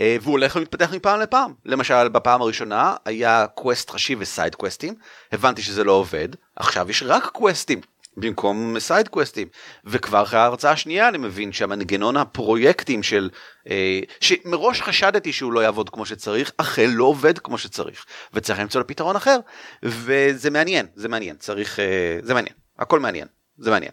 והוא 0.00 0.32
הולך 0.32 0.56
ומתפתח 0.56 0.92
מפעם 0.92 1.20
לפעם. 1.20 1.52
למשל 1.64 2.08
בפעם 2.08 2.42
הראשונה 2.42 2.94
היה 3.04 3.46
quest 3.54 3.90
ראשי 3.90 4.16
ו 4.18 4.25
side 4.25 4.54
questים 4.54 4.94
הבנתי 5.32 5.62
שזה 5.62 5.84
לא 5.84 5.92
עובד 5.92 6.28
עכשיו 6.56 6.90
יש 6.90 7.02
רק 7.02 7.26
questים 7.26 7.80
במקום 8.16 8.78
side 8.78 9.08
questים 9.08 9.48
וכבר 9.84 10.22
אחרי 10.22 10.40
ההרצה 10.40 10.72
השנייה 10.72 11.08
אני 11.08 11.18
מבין 11.18 11.52
שהמנגנון 11.52 12.16
הפרויקטים 12.16 13.02
של 13.02 13.30
אה, 13.70 14.00
שמראש 14.20 14.82
חשדתי 14.82 15.32
שהוא 15.32 15.52
לא 15.52 15.60
יעבוד 15.60 15.90
כמו 15.90 16.06
שצריך 16.06 16.52
אכן 16.56 16.90
לא 16.90 17.04
עובד 17.04 17.38
כמו 17.38 17.58
שצריך. 17.58 18.04
וצריך 18.34 18.60
למצוא 18.60 18.80
לו 18.80 18.86
פתרון 18.86 19.16
אחר. 19.16 19.38
וזה 19.82 20.50
מעניין 20.50 20.86
זה 20.94 21.08
מעניין. 21.08 21.36
צריך 21.36 21.78
אה, 21.78 22.18
זה 22.22 22.34
מעניין. 22.34 22.54
הכל 22.78 23.00
מעניין 23.00 23.28
זה 23.58 23.70
מעניין. 23.70 23.92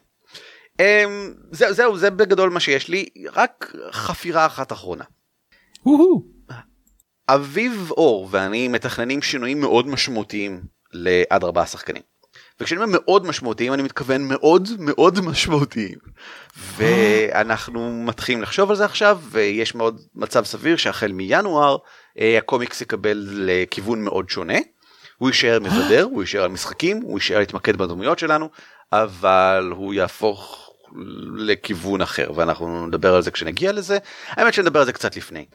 אה, 0.79 1.03
זה, 1.51 1.73
זהו 1.73 1.97
זה 1.97 2.09
בגדול 2.09 2.49
מה 2.49 2.59
שיש 2.59 2.87
לי. 2.87 3.05
רק 3.33 3.73
חפירה 3.91 4.45
אחת 4.45 4.71
אחרונה. 4.71 5.03
אביב 7.29 7.91
אור 7.91 8.27
ואני 8.31 8.67
מתכננים 8.67 9.21
שינויים 9.21 9.61
מאוד 9.61 9.87
משמעותיים 9.87 10.61
לעד 10.93 11.43
ארבעה 11.43 11.65
שחקנים. 11.65 12.01
וכשאני 12.59 12.81
אומר 12.83 12.99
מאוד 12.99 13.25
משמעותיים 13.25 13.73
אני 13.73 13.83
מתכוון 13.83 14.27
מאוד 14.27 14.69
מאוד 14.79 15.19
משמעותיים. 15.19 15.97
ואנחנו 16.57 18.03
מתחילים 18.03 18.41
לחשוב 18.41 18.69
על 18.69 18.75
זה 18.75 18.85
עכשיו 18.85 19.19
ויש 19.29 19.75
מאוד 19.75 20.01
מצב 20.15 20.45
סביר 20.45 20.77
שהחל 20.77 21.11
מינואר 21.11 21.77
אה, 22.19 22.37
הקומיקס 22.37 22.81
יקבל 22.81 23.27
לכיוון 23.31 24.03
מאוד 24.03 24.29
שונה. 24.29 24.57
הוא 25.17 25.29
יישאר 25.29 25.59
מבדר, 25.59 26.03
הוא 26.03 26.23
יישאר 26.23 26.43
על 26.43 26.49
משחקים, 26.51 27.01
הוא 27.01 27.19
יישאר 27.19 27.39
להתמקד 27.39 27.75
בדמויות 27.75 28.19
שלנו, 28.19 28.49
אבל 28.91 29.71
הוא 29.75 29.93
יהפוך 29.93 30.69
לכיוון 31.35 32.01
אחר 32.01 32.31
ואנחנו 32.35 32.87
נדבר 32.87 33.15
על 33.15 33.21
זה 33.21 33.31
כשנגיע 33.31 33.71
לזה. 33.71 33.97
האמת 34.29 34.53
שנדבר 34.53 34.79
על 34.79 34.85
זה 34.85 34.93
קצת 34.93 35.17
לפני. 35.17 35.45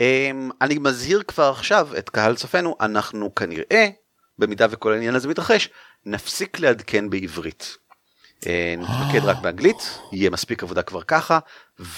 אמ, 0.00 0.50
אני 0.60 0.78
מזהיר 0.78 1.22
כבר 1.22 1.50
עכשיו 1.50 1.88
את 1.98 2.10
קהל 2.10 2.36
צופינו 2.36 2.76
אנחנו 2.80 3.34
כנראה 3.34 3.88
במידה 4.38 4.66
וכל 4.70 4.92
העניין 4.92 5.14
הזה 5.14 5.28
מתרחש 5.28 5.68
נפסיק 6.06 6.58
לעדכן 6.60 7.10
בעברית. 7.10 7.76
אה, 8.46 8.74
נתמקד 8.78 9.24
רק 9.24 9.36
באנגלית, 9.42 9.98
יהיה 10.12 10.30
מספיק 10.30 10.62
עבודה 10.62 10.82
כבר 10.82 11.02
ככה, 11.02 11.38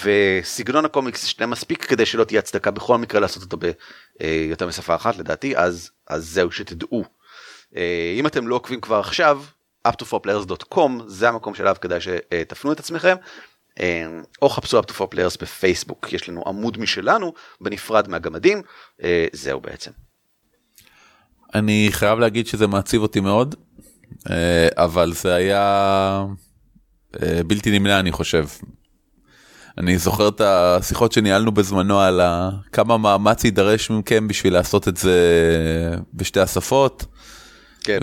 וסגנון 0.03 0.85
הקומיקס 0.85 1.23
ישנה 1.23 1.45
מספיק 1.45 1.85
כדי 1.85 2.05
שלא 2.05 2.23
תהיה 2.23 2.39
הצדקה 2.39 2.71
בכל 2.71 2.97
מקרה 2.97 3.19
לעשות 3.19 3.43
אותו 3.43 3.57
ביותר 4.19 4.67
משפה 4.67 4.95
אחת 4.95 5.17
לדעתי, 5.17 5.57
אז, 5.57 5.91
אז 6.07 6.25
זהו 6.25 6.51
שתדעו. 6.51 7.03
אה, 7.75 8.15
אם 8.19 8.27
אתם 8.27 8.47
לא 8.47 8.55
עוקבים 8.55 8.81
כבר 8.81 8.99
עכשיו, 8.99 9.43
up2forplayers.com 9.87 10.91
זה 11.07 11.29
המקום 11.29 11.55
שלב 11.55 11.77
כדאי 11.77 12.01
שתפנו 12.01 12.71
את 12.71 12.79
עצמכם. 12.79 13.15
אה, 13.79 14.05
או 14.41 14.49
חפשו 14.49 14.79
up 14.79 14.83
to 14.83 14.93
for 14.93 15.15
players 15.15 15.37
בפייסבוק, 15.41 16.13
יש 16.13 16.29
לנו 16.29 16.43
עמוד 16.47 16.77
משלנו 16.77 17.33
בנפרד 17.61 18.07
מהגמדים, 18.07 18.61
זהו 19.33 19.61
בעצם. 19.61 19.91
אני 21.55 21.87
חייב 21.91 22.19
להגיד 22.19 22.47
שזה 22.47 22.67
מעציב 22.67 23.01
אותי 23.01 23.19
מאוד, 23.19 23.55
אה, 24.29 24.67
אבל 24.77 25.13
זה 25.13 25.33
היה 25.33 26.25
אה, 27.23 27.43
בלתי 27.47 27.79
נמנע 27.79 27.99
אני 27.99 28.11
חושב. 28.11 28.45
אני 29.77 29.97
זוכר 29.97 30.27
את 30.27 30.41
השיחות 30.41 31.11
שניהלנו 31.11 31.51
בזמנו 31.51 31.99
על 31.99 32.21
כמה 32.71 32.97
מאמץ 32.97 33.43
יידרש 33.43 33.91
מכם 33.91 34.27
בשביל 34.27 34.53
לעשות 34.53 34.87
את 34.87 34.97
זה 34.97 35.19
בשתי 36.13 36.39
השפות. 36.39 37.05
כן. 37.83 37.99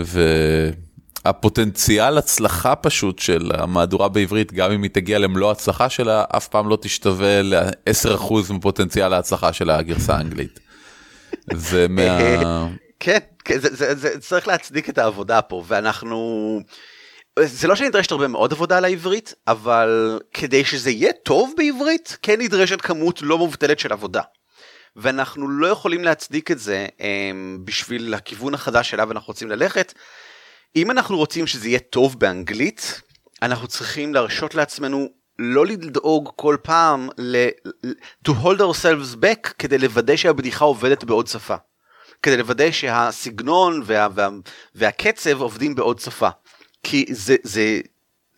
והפוטנציאל 1.25 2.17
הצלחה 2.17 2.75
פשוט 2.75 3.19
של 3.19 3.51
המהדורה 3.53 4.09
בעברית, 4.09 4.53
גם 4.53 4.71
אם 4.71 4.83
היא 4.83 4.91
תגיע 4.91 5.19
למלוא 5.19 5.51
הצלחה 5.51 5.89
שלה, 5.89 6.23
אף 6.37 6.47
פעם 6.47 6.69
לא 6.69 6.77
תשתווה 6.81 7.41
ל-10% 7.41 8.33
מפוטנציאל 8.53 9.13
ההצלחה 9.13 9.53
של 9.53 9.69
הגרסה 9.69 10.15
האנגלית. 10.15 10.59
זה 11.53 11.87
מה... 11.89 12.67
כן, 12.99 13.19
כן, 13.45 13.59
זה, 13.59 13.75
זה, 13.75 13.95
זה 13.95 14.19
צריך 14.19 14.47
להצדיק 14.47 14.89
את 14.89 14.97
העבודה 14.97 15.41
פה 15.41 15.63
ואנחנו 15.67 16.59
זה 17.39 17.67
לא 17.67 17.75
שנדרשת 17.75 18.11
הרבה 18.11 18.27
מאוד 18.27 18.53
עבודה 18.53 18.77
על 18.77 18.85
העברית 18.85 19.33
אבל 19.47 20.19
כדי 20.33 20.65
שזה 20.65 20.91
יהיה 20.91 21.13
טוב 21.23 21.53
בעברית 21.57 22.17
כן 22.21 22.41
נדרשת 22.41 22.81
כמות 22.81 23.21
לא 23.21 23.37
מובטלת 23.37 23.79
של 23.79 23.91
עבודה. 23.91 24.21
ואנחנו 24.95 25.49
לא 25.49 25.67
יכולים 25.67 26.03
להצדיק 26.03 26.51
את 26.51 26.59
זה 26.59 26.87
אמ, 26.99 27.57
בשביל 27.65 28.13
הכיוון 28.13 28.53
החדש 28.53 28.89
שאליו 28.89 29.11
אנחנו 29.11 29.27
רוצים 29.27 29.49
ללכת. 29.49 29.93
אם 30.75 30.91
אנחנו 30.91 31.17
רוצים 31.17 31.47
שזה 31.47 31.67
יהיה 31.67 31.79
טוב 31.79 32.19
באנגלית 32.19 33.01
אנחנו 33.41 33.67
צריכים 33.67 34.13
להרשות 34.13 34.55
לעצמנו 34.55 35.09
לא 35.39 35.65
לדאוג 35.65 36.29
כל 36.35 36.57
פעם 36.61 37.09
ל- 37.17 37.47
to 38.27 38.31
hold 38.31 38.59
ourselves 38.59 39.15
back 39.21 39.53
כדי 39.59 39.77
לוודא 39.77 40.15
שהבדיחה 40.15 40.65
עובדת 40.65 41.03
בעוד 41.03 41.27
שפה. 41.27 41.55
כדי 42.21 42.37
לוודא 42.37 42.71
שהסגנון 42.71 43.81
וה, 43.85 44.07
וה, 44.15 44.29
והקצב 44.75 45.41
עובדים 45.41 45.75
בעוד 45.75 45.99
שפה. 45.99 46.29
כי 46.83 47.05
זה, 47.09 47.35
זה, 47.43 47.79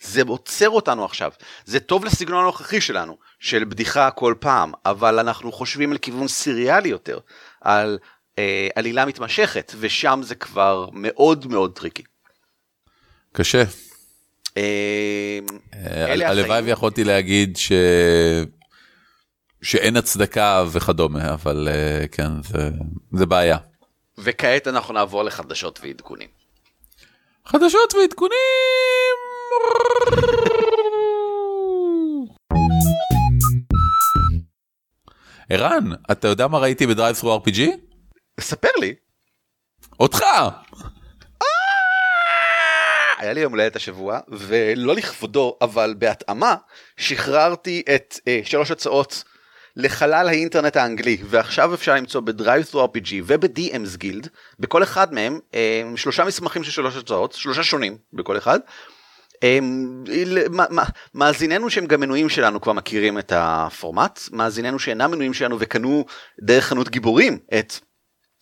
זה 0.01 0.21
עוצר 0.27 0.69
אותנו 0.69 1.05
עכשיו. 1.05 1.31
זה 1.65 1.79
טוב 1.79 2.05
לסגנון 2.05 2.39
הנוכחי 2.43 2.81
שלנו, 2.81 3.17
של 3.39 3.63
בדיחה 3.63 4.11
כל 4.11 4.35
פעם, 4.39 4.71
אבל 4.85 5.19
אנחנו 5.19 5.51
חושבים 5.51 5.91
על 5.91 5.97
כיוון 5.97 6.27
סיריאלי 6.27 6.89
יותר, 6.89 7.19
על 7.61 7.97
אה, 8.39 8.67
עלילה 8.75 9.05
מתמשכת, 9.05 9.73
ושם 9.79 10.19
זה 10.23 10.35
כבר 10.35 10.89
מאוד 10.93 11.47
מאוד 11.47 11.71
טריקי. 11.75 12.03
קשה. 13.35 13.63
אה, 14.57 15.39
אה 15.73 16.29
הלוואי 16.29 16.61
ויכולתי 16.61 17.03
להגיד 17.03 17.57
ש... 17.57 17.71
שאין 19.61 19.97
הצדקה 19.97 20.63
וכדומה, 20.71 21.33
אבל 21.33 21.67
אה, 21.71 22.07
כן, 22.07 22.43
זה, 22.43 22.69
זה 23.13 23.25
בעיה. 23.25 23.57
וכעת 24.17 24.67
אנחנו 24.67 24.93
נעבור 24.93 25.23
לחדשות 25.23 25.79
ועדכונים. 25.83 26.27
חדשות 27.45 27.93
ועדכונים! 27.93 29.15
ערן, 35.49 35.91
אתה 36.11 36.27
יודע 36.27 36.47
מה 36.47 36.57
ראיתי 36.57 36.87
בדרייב 36.87 37.15
סרו 37.15 37.37
RPG? 37.37 37.61
ספר 38.39 38.69
לי. 38.79 38.95
אותך! 39.99 40.23
אה! 43.19 43.23
היה 43.23 43.33
לי 43.33 43.39
יום 43.39 43.51
הולדת 43.51 43.75
השבוע, 43.75 44.19
ולא 44.27 44.95
לכבודו, 44.95 45.57
אבל 45.61 45.95
בהתאמה, 45.97 46.55
שחררתי 46.97 47.83
את 47.95 48.19
אה, 48.27 48.39
שלוש 48.43 48.71
הצעות 48.71 49.23
לחלל 49.75 50.27
האינטרנט 50.27 50.77
האנגלי 50.77 51.17
ועכשיו 51.25 51.73
אפשר 51.73 51.95
למצוא 51.95 52.21
ב 52.21 52.65
DriveThruRPG 52.71 53.13
וב-DMs 53.23 53.97
Guild 53.97 54.27
בכל 54.59 54.83
אחד 54.83 55.13
מהם 55.13 55.39
אמ, 55.53 55.97
שלושה 55.97 56.25
מסמכים 56.25 56.63
של 56.63 56.71
שלוש 56.71 56.95
הצעות 56.95 57.31
שלושה 57.33 57.63
שונים 57.63 57.97
בכל 58.13 58.37
אחד. 58.37 58.59
אמ, 59.41 60.03
מאזיננו 61.13 61.69
שהם 61.69 61.85
גם 61.85 61.99
מנויים 61.99 62.29
שלנו 62.29 62.61
כבר 62.61 62.73
מכירים 62.73 63.19
את 63.19 63.33
הפורמט 63.35 64.19
מאזיננו 64.31 64.79
שאינם 64.79 65.11
מנויים 65.11 65.33
שלנו 65.33 65.57
וקנו 65.59 66.05
דרך 66.41 66.65
חנות 66.65 66.89
גיבורים 66.89 67.37
את 67.59 67.73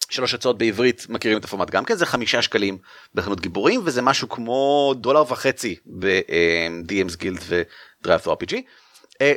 שלוש 0.09 0.33
הצעות 0.33 0.57
בעברית 0.57 1.05
מכירים 1.09 1.37
את 1.37 1.45
הפורמט 1.45 1.69
גם 1.69 1.85
כן 1.85 1.95
זה 1.95 2.05
חמישה 2.05 2.41
שקלים 2.41 2.77
בחנות 3.13 3.41
גיבורים 3.41 3.81
וזה 3.83 4.01
משהו 4.01 4.29
כמו 4.29 4.93
דולר 4.97 5.21
וחצי 5.31 5.75
ב-DMs 5.99 7.17
Guild 7.17 7.39
ו 7.47 8.21
DriveRPG. 8.21 8.55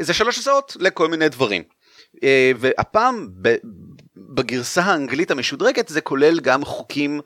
זה 0.00 0.14
שלוש 0.14 0.38
הצעות 0.38 0.76
לכל 0.80 1.08
מיני 1.08 1.28
דברים. 1.28 1.62
אה, 2.22 2.52
והפעם 2.58 3.28
בגרסה 4.16 4.82
האנגלית 4.82 5.30
המשודרגת 5.30 5.88
זה 5.88 6.00
כולל 6.00 6.40
גם 6.40 6.64
חוקים 6.64 7.20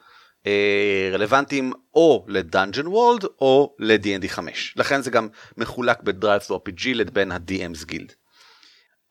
אה, 0.47 1.11
רלוונטיים 1.13 1.73
או 1.95 2.25
ל 2.29 2.36
Dungeon 2.36 2.87
World 2.87 3.25
או 3.25 3.75
ל-D&D 3.79 4.29
5 4.29 4.75
לכן 4.77 5.03
זה 5.03 5.11
גם 5.11 5.29
מחולק 5.57 6.03
ב 6.03 6.43
DriveRPG 6.43 6.87
לבין 6.95 7.33
ה-DMs 7.33 7.87
Guild. 7.87 8.13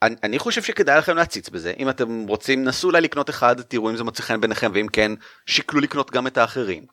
אני, 0.02 0.16
אני 0.24 0.40
חושב 0.40 0.64
שכדאי 0.64 0.98
לכם 0.98 1.16
להציץ 1.16 1.50
בזה 1.50 1.74
אם 1.80 1.90
אתם 1.90 2.26
רוצים 2.28 2.64
נסו 2.64 2.88
אולי 2.88 3.02
לקנות 3.02 3.30
אחד 3.30 3.62
תראו 3.62 3.90
אם 3.90 3.98
זה 3.98 4.04
מוצא 4.04 4.24
חן 4.24 4.42
בעיניכם 4.42 4.72
ואם 4.74 4.88
כן 4.94 5.12
שקלו 5.46 5.80
לקנות 5.80 6.12
גם 6.12 6.28
את 6.28 6.38
האחרים. 6.38 6.86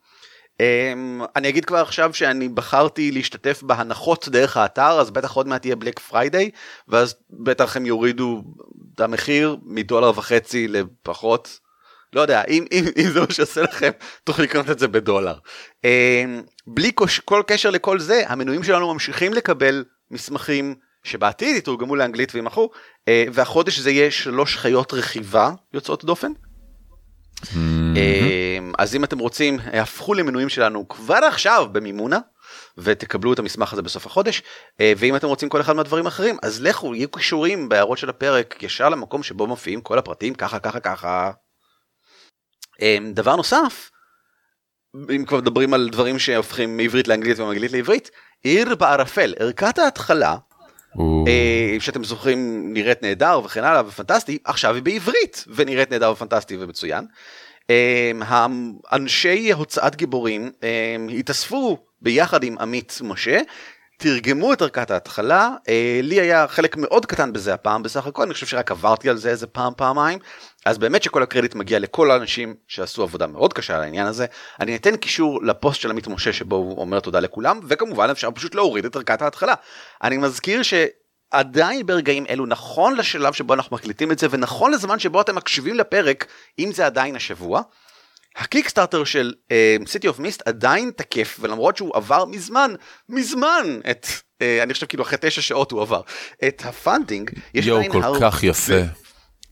אמ, 0.63 1.25
אני 1.37 1.49
אגיד 1.49 1.65
כבר 1.65 1.79
עכשיו 1.79 2.15
שאני 2.15 2.49
בחרתי 2.49 3.11
להשתתף 3.11 3.63
בהנחות 3.63 4.29
דרך 4.29 4.57
האתר 4.57 5.01
אז 5.01 5.11
בטח 5.11 5.33
עוד 5.33 5.49
מעט 5.49 5.65
יהיה 5.65 5.77
Black 5.77 5.99
Friday 5.99 6.51
ואז 6.89 7.15
בטח 7.31 7.77
הם 7.77 7.87
יורידו 7.87 8.43
את 8.95 9.01
המחיר 9.01 9.57
מדולר 9.63 10.13
וחצי 10.19 10.69
לפחות 10.69 11.61
לא 12.13 12.21
יודע 12.21 12.43
אם, 12.49 12.65
אם, 12.73 12.85
אם 12.97 13.11
זה 13.11 13.21
מה 13.21 13.27
שעושה 13.31 13.63
לכם 13.63 13.91
תוכלו 14.25 14.45
לקנות 14.45 14.71
את 14.71 14.79
זה 14.79 14.89
בדולר. 14.89 15.39
Um, 15.83 15.87
בלי 16.67 16.91
כל 17.25 17.43
קשר 17.47 17.71
לכל 17.71 17.99
זה 17.99 18.23
המנויים 18.27 18.63
שלנו 18.63 18.93
ממשיכים 18.93 19.33
לקבל 19.33 19.85
מסמכים 20.11 20.75
שבעתיד 21.07 21.57
יתורגמו 21.57 21.97
לאנגלית 21.97 22.35
וימחו 22.35 22.71
והחודש 23.33 23.79
זה 23.79 23.91
יהיה 23.91 24.11
שלוש 24.11 24.57
חיות 24.57 24.95
רכיבה 24.95 25.51
יוצאות 25.75 26.05
דופן. 26.05 26.33
אמ, 27.57 28.73
אז 28.79 28.95
אם 28.95 29.05
אתם 29.05 29.19
רוצים 29.19 29.59
הפכו 29.73 30.15
למנויים 30.15 30.49
שלנו 30.49 30.89
כבר 30.89 31.21
עכשיו 31.29 31.67
במימונה 31.73 32.19
ותקבלו 32.79 33.33
את 33.33 33.39
המסמך 33.39 33.73
הזה 33.73 33.83
בסוף 33.83 34.07
החודש 34.07 34.43
אה, 34.81 34.93
ואם 34.97 35.17
אתם 35.17 35.27
רוצים 35.27 35.49
כל 35.49 35.61
אחד 35.61 35.73
מהדברים 35.73 36.07
האחרים 36.07 36.37
אז 36.43 36.63
לכו 36.63 36.95
יהיו 36.95 37.11
קישורים 37.11 37.69
בהערות 37.69 37.99
של 37.99 38.11
הפרק 38.11 38.63
ישר 38.63 38.89
למקום 38.89 39.23
שבו 39.23 39.47
מופיעים 39.47 39.81
כל 39.81 39.99
הפרטים 39.99 40.35
ככה 40.35 40.59
ככה 40.59 40.81
ככה. 40.81 41.31
דבר 43.13 43.37
נוסף 43.37 43.91
אם 45.17 45.25
כבר 45.27 45.39
מדברים 45.39 45.75
על 45.75 45.89
דברים 45.93 46.19
שהופכים 46.19 46.77
מעברית 46.77 47.09
לאנגלית 47.09 47.39
ומאנגלית 47.39 47.73
לעברית 47.73 48.11
עיר 48.43 48.75
בערפל 48.75 49.35
ערכת 49.39 49.79
ההתחלה 49.79 50.31
אה, 50.31 50.37
שאתם 51.81 52.05
זוכרים 52.05 52.73
נראית 52.73 53.03
נהדר 53.03 53.41
וכן 53.45 53.65
הלאה 53.65 53.83
ופנטסטי 53.87 54.39
עכשיו 54.45 54.75
היא 54.75 54.83
בעברית 54.83 55.45
ונראית 55.49 55.91
נהדר 55.91 56.11
ופנטסטי 56.11 56.57
ומצוין. 56.57 57.07
אה, 57.71 58.47
אנשי 58.93 59.53
הוצאת 59.53 59.97
גיבורים 59.97 60.51
אה, 60.63 60.97
התאספו 61.19 61.79
ביחד 62.03 62.45
עם 62.45 62.59
עמית 62.59 62.99
משה 63.03 63.41
תרגמו 63.99 64.53
את 64.53 64.63
ערכת 64.63 64.91
ההתחלה, 64.91 65.51
אה, 65.69 66.01
לי 66.03 66.21
היה 66.21 66.49
חלק 66.49 66.77
מאוד 66.77 67.07
קטן 67.07 67.33
בזה 67.33 67.55
הפעם 67.55 67.83
בסך 67.83 68.07
הכל, 68.07 68.23
אני 68.23 68.35
חושב 68.35 68.47
שרק 68.47 68.71
עברתי 68.71 69.09
על 69.09 69.17
זה 69.17 69.31
איזה 69.31 69.47
פעם 69.47 69.73
פעמיים, 69.77 70.19
אז 70.67 70.79
באמת 70.79 71.03
שכל 71.03 71.23
הקרדיט 71.23 71.55
מגיע 71.55 71.79
לכל 71.79 72.11
האנשים 72.11 72.55
שעשו 72.69 73.03
עבודה 73.03 73.27
מאוד 73.27 73.53
קשה 73.53 73.77
על 73.77 73.83
העניין 73.83 74.07
הזה. 74.07 74.27
אני 74.61 74.77
אתן 74.77 74.97
קישור 74.97 75.43
לפוסט 75.43 75.81
של 75.81 75.91
עמית 75.91 76.07
משה 76.07 76.33
שבו 76.33 76.57
הוא 76.57 76.81
אומר 76.81 77.01
תודה 77.01 77.21
לכולם, 77.21 77.61
וכמובן 77.69 78.11
אפשר 78.11 78.31
פשוט 78.31 78.55
להוריד 78.55 78.85
את 78.85 78.97
ערכת 78.97 79.23
ההתחלה. 79.23 79.55
אני 80.03 80.17
מזכיר 80.17 80.63
ש... 80.63 80.75
עדיין 81.31 81.87
ברגעים 81.87 82.25
אלו 82.29 82.47
נכון 82.47 82.97
לשלב 82.97 83.33
שבו 83.33 83.55
אנחנו 83.55 83.77
מקליטים 83.77 84.13
את 84.13 84.19
זה 84.19 84.27
ונכון 84.31 84.73
לזמן 84.73 84.99
שבו 84.99 85.21
אתם 85.21 85.35
מקשיבים 85.35 85.75
לפרק 85.75 86.27
אם 86.59 86.73
זה 86.73 86.87
עדיין 86.87 87.17
השבוע 87.17 87.63
ה 88.37 88.43
Kickstarter 88.43 89.05
של 89.05 89.35
City 89.87 90.09
of 90.09 90.19
Mist 90.19 90.43
עדיין 90.49 90.91
תקף 90.97 91.37
ולמרות 91.41 91.77
שהוא 91.77 91.97
עבר 91.97 92.25
מזמן 92.25 92.75
מזמן 93.09 93.81
את 93.91 94.07
אה, 94.07 94.43
אני 94.63 94.75
חושב 94.75 94.87
כאילו 94.87 95.03
אחרי 95.03 95.19
תשע 95.21 95.43
שעות 95.43 95.71
הוא 95.71 95.83
עבר 95.83 96.01
את 96.49 96.63
ה 96.65 96.73
funding 96.73 97.31
יש 97.55 97.67
יו 97.67 97.81
כל 97.89 98.03
הר... 98.03 98.21
כך 98.21 98.43
יפה. 98.43 99.06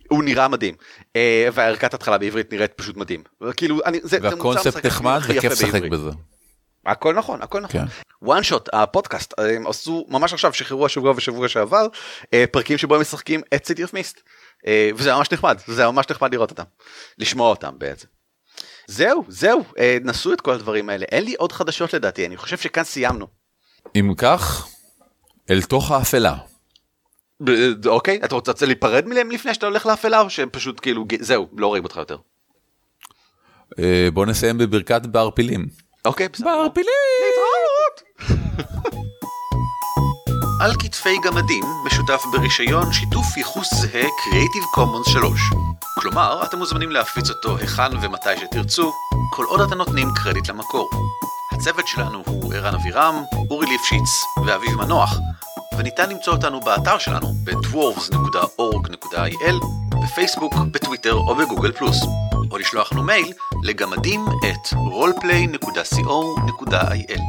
הוא 0.09 0.25
נראה 0.25 0.49
מדהים 0.49 0.75
אה, 1.09 1.17
וערכת 1.53 1.95
התחלה 1.95 2.19
בעברית 2.19 2.53
נראית 2.53 2.73
פשוט 2.73 2.97
מדהים 2.97 3.23
כאילו 3.57 3.81
אני 3.85 4.01
זה, 4.03 4.19
והקונספט 4.23 4.87
נחמד 4.87 5.21
וכיף 5.25 5.53
לשחק 5.53 5.83
בזה. 5.83 6.11
הכל 6.87 7.15
נכון, 7.15 7.43
הכל 7.43 7.61
נכון. 7.61 7.81
כן. 7.81 7.87
One 8.23 8.43
Shot, 8.43 8.69
הפודקאסט, 8.73 9.35
הם 9.39 9.67
עשו 9.67 10.07
ממש 10.09 10.33
עכשיו, 10.33 10.53
שחררו 10.53 10.87
השבוע 10.87 11.13
ושבוע 11.17 11.49
שעבר, 11.49 11.87
אה, 12.35 12.45
פרקים 12.51 12.79
שבו 12.79 12.95
הם 12.95 13.01
משחקים 13.01 13.41
את 13.55 13.67
סיטי 13.67 13.83
אוף 13.83 13.95
מיסט. 13.95 14.21
וזה 14.97 15.15
ממש 15.15 15.33
נחמד, 15.33 15.59
זה 15.67 15.87
ממש 15.87 16.07
נחמד 16.11 16.35
לראות 16.35 16.51
אותם. 16.51 16.63
לשמוע 17.19 17.51
אותם 17.51 17.75
בעצם. 17.79 18.07
זהו, 18.87 19.25
זהו, 19.29 19.65
אה, 19.79 19.99
נסו 20.05 20.33
את 20.33 20.41
כל 20.41 20.53
הדברים 20.53 20.91
האלה. 20.91 21.05
אין 21.13 21.25
לי 21.25 21.35
עוד 21.35 21.53
חדשות 21.53 21.95
לדעתי, 21.95 22.27
אני 22.27 22.37
חושב 22.37 22.59
שכאן 22.59 22.85
סיימנו. 22.85 23.27
אם 23.97 24.13
כך, 24.17 24.69
אל 25.51 25.63
תוך 25.63 25.91
האפלה. 25.91 26.37
ב- 27.45 27.87
אוקיי, 27.87 28.21
אתה 28.25 28.35
רוצה 28.35 28.67
להיפרד 28.67 29.07
מהם 29.07 29.31
לפני 29.31 29.55
שאתה 29.55 29.67
הולך 29.67 29.87
לאפלה, 29.87 30.21
או 30.21 30.31
שפשוט 30.31 30.81
כאילו, 30.83 31.05
ג- 31.09 31.23
זהו, 31.23 31.49
לא 31.57 31.67
רואים 31.67 31.85
אותך 31.85 31.97
יותר. 31.97 32.17
אה, 33.79 34.09
בוא 34.13 34.27
נסיים 34.27 34.59
בברכת 34.59 35.07
בערפילים. 35.07 35.67
אוקיי, 36.05 36.29
בסדר. 36.29 36.47
בערפילים! 36.47 36.89
להתראות! 37.21 38.35
על 40.61 40.73
כתפי 40.79 41.17
גמדים 41.25 41.65
משותף 41.87 42.23
ברישיון 42.33 42.93
שיתוף 42.93 43.37
ייחוס 43.37 43.75
זהה 43.75 44.03
Creative 44.03 44.79
Commons 44.79 45.11
3. 45.11 45.41
כלומר, 45.99 46.43
אתם 46.45 46.59
מוזמנים 46.59 46.91
להפיץ 46.91 47.31
אותו 47.31 47.57
היכן 47.57 47.97
ומתי 48.03 48.29
שתרצו, 48.41 48.93
כל 49.33 49.45
עוד 49.45 49.61
אתם 49.61 49.75
נותנים 49.75 50.09
קרדיט 50.17 50.49
למקור. 50.49 50.91
הצוות 51.53 51.87
שלנו 51.89 52.23
הוא 52.27 52.55
ערן 52.55 52.75
אבירם, 52.75 53.23
אורי 53.51 53.67
ליפשיץ 53.67 54.09
ואביב 54.47 54.71
מנוח, 54.77 55.17
וניתן 55.79 56.11
למצוא 56.11 56.33
אותנו 56.33 56.61
באתר 56.61 56.99
שלנו 56.99 57.33
ב-dwarves.org.il, 57.45 59.67
בפייסבוק, 60.05 60.55
בטוויטר 60.71 61.15
או 61.15 61.35
בגוגל 61.35 61.73
פלוס, 61.73 61.97
או 62.51 62.59
לשלוח 62.59 62.93
לנו 62.93 63.03
מייל 63.03 63.33
לגמדים 63.63 64.27
את 64.27 64.73
roleplay.co.il. 64.73 67.21